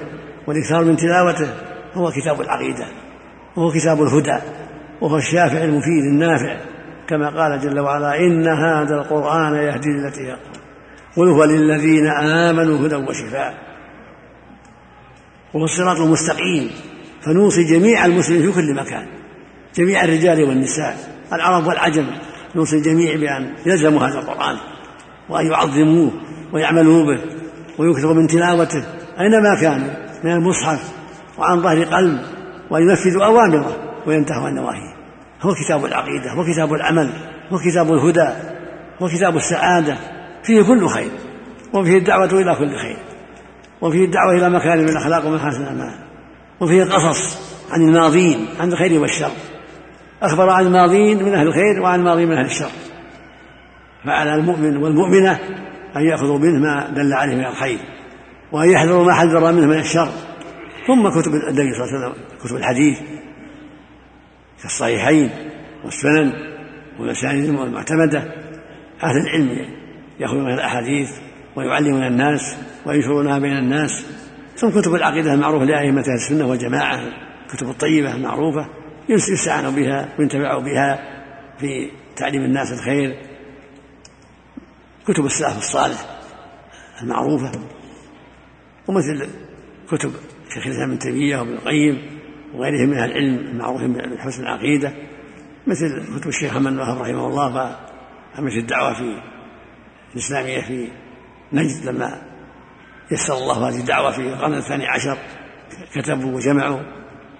والإكثار 0.47 0.83
من 0.83 0.97
تلاوته 0.97 1.53
هو 1.93 2.11
كتاب 2.11 2.41
العقيدة 2.41 2.85
وهو 3.55 3.71
كتاب 3.71 4.01
الهدى 4.01 4.37
وهو 5.01 5.17
الشافع 5.17 5.63
المفيد 5.63 6.03
النافع. 6.03 6.57
كما 7.07 7.29
قال 7.29 7.59
جل 7.59 7.79
وعلا 7.79 8.19
إن 8.19 8.47
هذا 8.47 8.95
القرآن 8.95 9.55
يهدي 9.55 9.89
للتي 9.89 10.21
هي 10.21 10.37
قل 11.15 11.27
هو 11.27 11.43
للذين 11.43 12.07
آمنوا 12.07 12.87
هدى 12.87 12.95
وشفاء. 12.95 13.53
وهو 15.53 15.63
الصراط 15.63 15.97
المستقيم. 15.97 16.71
فنوصي 17.21 17.63
جميع 17.63 18.05
المسلمين 18.05 18.51
في 18.51 18.61
كل 18.61 18.75
مكان. 18.75 19.07
جميع 19.75 20.03
الرجال 20.03 20.43
والنساء 20.43 20.97
العرب 21.33 21.67
والعجم 21.67 22.07
نوصي 22.55 22.75
الجميع 22.75 23.15
بأن 23.15 23.53
يلزموا 23.65 24.07
هذا 24.07 24.19
القرآن 24.19 24.57
وأن 25.29 25.51
يعظموه 25.51 26.11
ويعملوا 26.53 27.03
به 27.05 27.21
ويكثروا 27.77 28.13
من 28.13 28.27
تلاوته 28.27 28.83
أينما 29.19 29.55
كانوا 29.61 29.87
من 30.23 30.31
المصحف 30.31 30.91
وعن 31.37 31.61
ظهر 31.61 31.83
قلب 31.83 32.21
وأن 32.69 32.89
ينفذوا 32.89 33.25
أوامره 33.25 33.77
وينتهوا 34.07 34.47
عن 34.47 34.55
نواهيه. 34.55 34.95
هو 35.41 35.53
كتاب 35.53 35.85
العقيدة 35.85 36.31
هو 36.31 36.43
كتاب 36.43 36.73
العمل 36.73 37.09
هو 37.51 37.57
كتاب 37.57 37.93
الهدى 37.93 38.29
هو 39.01 39.07
كتاب 39.07 39.35
السعادة. 39.37 39.97
فيه 40.43 40.61
كل 40.61 40.87
خير 40.87 41.11
وفيه 41.73 41.97
الدعوة 41.97 42.41
إلى 42.41 42.55
كل 42.55 42.75
خير 42.75 42.97
وفيه 43.81 44.05
الدعوة 44.05 44.37
إلى 44.37 44.49
مكارم 44.49 44.85
الأخلاق 44.85 45.25
ومحاسن 45.25 45.61
الأعمال 45.61 45.95
وفيه 46.61 46.83
القصص 46.83 47.51
عن 47.71 47.81
الماضين 47.81 48.47
عن 48.59 48.71
الخير 48.71 49.01
والشر. 49.01 49.31
أخبر 50.21 50.49
عن 50.49 50.65
الماضين 50.65 51.23
من 51.23 51.33
أهل 51.33 51.47
الخير 51.47 51.81
وعن 51.81 51.99
الماضين 51.99 52.27
من 52.27 52.37
أهل 52.37 52.45
الشر. 52.45 52.71
فعلى 54.05 54.35
المؤمن 54.35 54.77
والمؤمنة 54.77 55.39
أن 55.95 56.01
يأخذوا 56.01 56.37
منه 56.39 56.59
ما 56.59 56.89
دل 56.89 57.13
عليه 57.13 57.35
من 57.35 57.45
الخير 57.45 57.79
وأن 58.51 58.71
يحذروا 58.71 59.05
ما 59.05 59.13
حذر 59.13 59.51
منه 59.51 59.67
من 59.67 59.79
الشر. 59.79 60.09
ثم 60.87 61.09
كتب 61.09 61.31
النبي 61.33 61.73
صلى 61.73 61.83
الله 61.83 61.97
عليه 61.97 62.07
وسلم 62.07 62.13
كتب 62.43 62.55
الحديث 62.55 62.99
كالصحيحين 64.61 65.29
والسنن 65.85 66.33
والمسانيد 66.99 67.45
المعتمدة 67.45 68.19
أهل 69.03 69.17
العلم 69.17 69.80
يأخذون 70.21 70.53
الأحاديث 70.53 71.09
ويعلمون 71.55 72.03
الناس 72.03 72.55
وينشرونها 72.85 73.39
بين 73.39 73.57
الناس. 73.57 74.05
ثم 74.55 74.69
كتب 74.69 74.95
العقيدة 74.95 75.33
المعروفة 75.33 75.65
لأئمة 75.65 76.01
أهل 76.01 76.13
السنة 76.13 76.47
والجماعة 76.47 77.01
الكتب 77.45 77.69
الطيبة 77.69 78.15
المعروفة 78.15 78.67
يستعان 79.09 79.75
بها 79.75 80.09
وينتفع 80.19 80.57
بها 80.57 80.99
في 81.59 81.91
تعليم 82.15 82.41
الناس 82.41 82.73
الخير. 82.73 83.15
كتب 85.07 85.25
السلف 85.25 85.57
الصالح 85.57 86.05
المعروفة 87.01 87.51
ومثل 88.87 89.27
كتب 89.91 90.11
شيخ 90.53 90.65
الإسلام 90.65 90.89
ابن 90.89 90.99
تيمية 90.99 91.37
وابن 91.37 91.53
القيم 91.53 92.19
وغيرهم 92.53 92.89
من 92.89 92.97
أهل 92.97 93.11
العلم 93.11 93.37
المعروفين 93.37 93.93
بحسن 93.93 94.43
العقيدة 94.43 94.93
مثل 95.67 96.19
كتب 96.19 96.27
الشيخ 96.27 96.51
محمد 96.51 96.79
رحمه 96.79 97.27
الله 97.27 97.53
فعملت 98.33 98.55
الدعوة 98.57 98.93
في 98.93 99.21
الإسلامية 100.13 100.61
في 100.61 100.91
نجد 101.53 101.85
لما 101.85 102.21
يسر 103.11 103.33
الله 103.33 103.69
هذه 103.69 103.79
الدعوة 103.79 104.11
في 104.11 104.21
القرن 104.21 104.53
الثاني 104.53 104.87
عشر 104.87 105.17
كتبوا 105.95 106.35
وجمعوا 106.35 106.79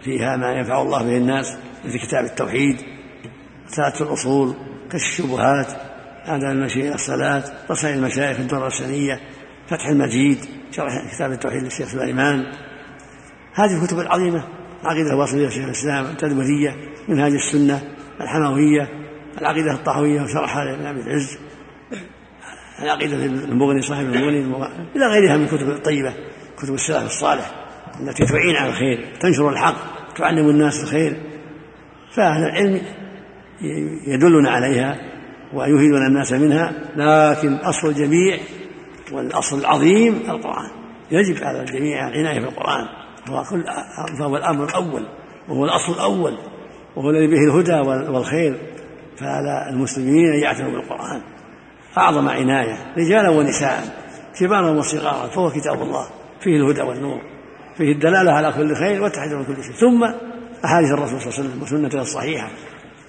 فيها 0.03 0.35
ما 0.35 0.52
ينفع 0.52 0.81
الله 0.81 1.03
به 1.03 1.18
الناس 1.18 1.57
مثل 1.85 2.07
كتاب 2.07 2.26
التوحيد 2.26 2.77
ثلاثة 3.69 4.06
الأصول 4.06 4.56
كشف 4.91 5.07
الشبهات 5.10 5.68
آداب 6.26 6.52
المشي 6.52 6.93
الصلاة 6.93 7.43
رسائل 7.72 7.98
المشايخ 7.98 8.39
الدرة 8.39 8.68
السنية 8.68 9.19
فتح 9.68 9.88
المجيد 9.88 10.38
شرح 10.72 11.15
كتاب 11.15 11.31
التوحيد 11.31 11.64
للشيخ 11.64 11.88
سليمان. 11.88 12.45
هذه 13.53 13.81
الكتب 13.81 13.99
العظيمة 13.99 14.43
العقيدة 14.81 15.10
الواصلية 15.10 15.48
لشيخ 15.48 15.64
الإسلام 15.65 16.06
التدمرية 16.06 16.76
منهاج 17.07 17.31
السنة 17.31 17.81
الحموية 18.22 18.89
العقيدة 19.41 19.72
الطحوية 19.72 20.22
وشرحها 20.22 20.65
لابن 20.65 20.85
أبي 20.85 21.02
العز. 21.02 21.38
العقيدة 22.84 23.26
المغني 23.26 23.82
صاحب 23.82 24.06
المغني؟ 24.06 24.40
إلى 24.95 25.06
غيرها 25.06 25.38
من 25.38 25.44
الكتب 25.44 25.70
الطيبة 25.70 26.14
كتب 26.58 26.74
السلف 26.74 27.06
الصالح 27.06 27.52
التي 27.99 28.26
تعين 28.26 28.56
على 28.56 28.70
الخير 28.70 29.06
تنشر 29.20 29.49
الحق 29.49 29.76
تعلم 30.16 30.49
الناس 30.49 30.84
الخير. 30.84 31.18
فأهل 32.16 32.44
العلم 32.44 32.82
يدلنا 34.08 34.49
عليها 34.49 34.98
ويفيدون 35.53 36.08
الناس 36.08 36.34
منها 36.34 36.74
لكن 36.95 37.53
أصل 37.53 37.88
الجميع 37.88 38.38
والأصل 39.12 39.60
العظيم 39.60 40.14
القرآن. 40.30 40.70
يجب 41.12 41.44
على 41.44 41.62
الجميع 41.62 42.08
العناية 42.08 42.40
بالقرآن. 42.40 42.86
فهو, 43.28 43.44
كل 43.44 43.64
فهو 44.20 44.38
الأمر 44.38 44.66
الأول 44.66 45.08
وهو 45.49 45.66
الأصل 45.66 45.94
الأول 45.94 46.38
وهو 46.95 47.10
الذي 47.10 47.28
به 47.28 47.44
الهدى 47.44 47.90
والخير. 48.10 48.58
فعلى 49.18 49.70
المسلمين 49.70 50.34
أن 50.34 50.40
يعتنوا 50.40 50.72
بالقرآن. 50.72 51.22
أعظم 51.97 52.30
عناية 52.30 52.93
رجالا 52.97 53.30
ونساء 53.30 54.01
كبارا 54.39 54.69
وصغارا 54.69 55.27
فهو 55.27 55.49
كتاب 55.49 55.81
الله 55.81 56.07
فيه 56.41 56.55
الهدى 56.55 56.81
والنور 56.81 57.22
فيه 57.77 57.91
الدلالة 57.91 58.31
على 58.31 58.51
كل 58.51 58.76
خير 58.76 59.03
والتحذير 59.03 59.38
من 59.38 59.45
كل 59.45 59.63
شيء. 59.63 59.73
ثم 59.73 60.03
أحاديث 60.65 60.91
الرسول 60.91 61.22
صلى 61.22 61.30
الله 61.30 61.39
عليه 61.39 61.49
وسلم 61.49 61.61
وسنته 61.61 62.01
الصحيحة 62.01 62.49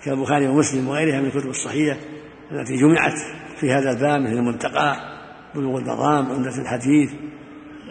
كالبخاري 0.05 0.49
ومسلم 0.49 0.89
وغيرها 0.89 1.21
من 1.21 1.27
الكتب 1.27 1.49
الصحيحة 1.49 1.97
التي 2.53 2.77
جمعت 2.77 3.19
في 3.61 3.73
هذا 3.73 3.91
الباب 3.91 4.21
مثل 4.21 4.33
المنتقى 4.33 4.97
بلوغ 5.55 5.79
المرام 5.79 6.33
عمدة 6.33 6.63
الحديث 6.63 7.11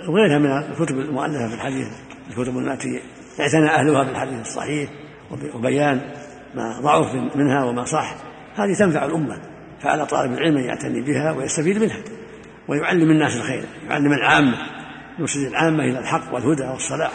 وغيرها 0.07 0.37
من 0.37 0.71
الكتب 0.71 0.99
المؤلفة 0.99 1.47
في 1.47 1.53
الحديث 1.53 1.87
الكتب 2.29 2.57
التي 2.57 3.01
اعتنى 3.39 3.69
أهلها 3.69 4.03
بالحديث 4.03 4.41
الصحيح 4.41 4.89
وبيان 5.55 6.01
ما 6.55 6.79
ضعف 6.81 7.35
منها 7.35 7.63
وما 7.63 7.85
صح. 7.85 8.15
هذه 8.55 8.73
تنفع 8.73 9.05
الأمة. 9.05 9.41
فعلى 9.83 10.05
طالب 10.05 10.33
العلم 10.33 10.57
أن 10.57 10.63
يعتني 10.63 11.01
بها 11.01 11.31
ويستفيد 11.31 11.77
منها 11.77 11.97
ويعلم 12.67 13.11
الناس 13.11 13.35
الخير 13.35 13.63
يعلم 13.89 14.13
العامة 14.13 14.57
يرشد 15.19 15.39
العامة 15.39 15.83
إلى 15.83 15.99
الحق 15.99 16.33
والهدى 16.33 16.63
والصلاح. 16.63 17.11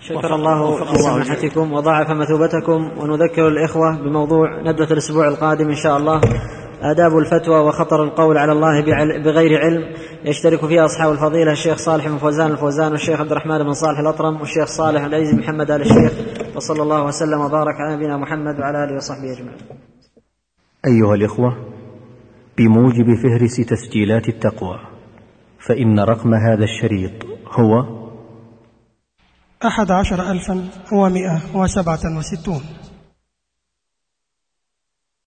شكر 0.00 0.34
الله 0.34 0.92
لسماحتكم 0.94 1.72
وضاعف 1.72 2.10
مثوبتكم 2.10 2.90
ونذكر 2.98 3.48
الإخوة 3.48 3.96
بموضوع 3.96 4.60
ندوة 4.62 4.92
الأسبوع 4.92 5.28
القادم 5.28 5.68
إن 5.68 5.76
شاء 5.76 5.96
الله. 5.96 6.20
آداب 6.82 7.18
الفتوى 7.18 7.60
وخطر 7.60 8.04
القول 8.04 8.38
على 8.38 8.52
الله 8.52 8.80
بغير 9.24 9.60
علم. 9.60 9.94
يشترك 10.24 10.66
فيها 10.66 10.84
أصحاب 10.84 11.12
الفضيلة 11.12 11.52
الشيخ 11.52 11.78
صالح 11.78 12.08
بن 12.08 12.18
فوزان 12.18 12.50
الفوزان 12.50 12.92
والشيخ 12.92 13.20
عبد 13.20 13.30
الرحمن 13.30 13.58
بن 13.58 13.72
صالح 13.72 13.98
الأطرم 13.98 14.40
والشيخ 14.40 14.66
صالح 14.66 15.04
العزيز 15.04 15.34
محمد 15.34 15.70
آل 15.70 15.80
الشيخ. 15.80 16.12
وصلى 16.56 16.82
الله 16.82 17.02
وسلم 17.04 17.40
وبارك 17.40 17.74
على 17.80 17.96
نبينا 17.96 18.16
محمد 18.16 18.60
وعلى 18.60 18.84
آله 18.84 18.96
وصحبه 18.96 19.32
أجمعين. 19.32 19.58
أيها 20.86 21.14
الإخوة 21.14 21.56
بموجب 22.58 23.14
فهرس 23.22 23.56
تسجيلات 23.56 24.28
التقوى 24.28 24.78
فإن 25.66 26.00
رقم 26.00 26.34
هذا 26.34 26.64
الشريط 26.64 27.12
هو 27.46 27.84
أحد 29.66 29.90
عشر 29.90 30.30
ألفا 30.30 30.68
ومائة 30.92 31.40
وسبعة 31.54 32.18
وستون. 32.18 32.62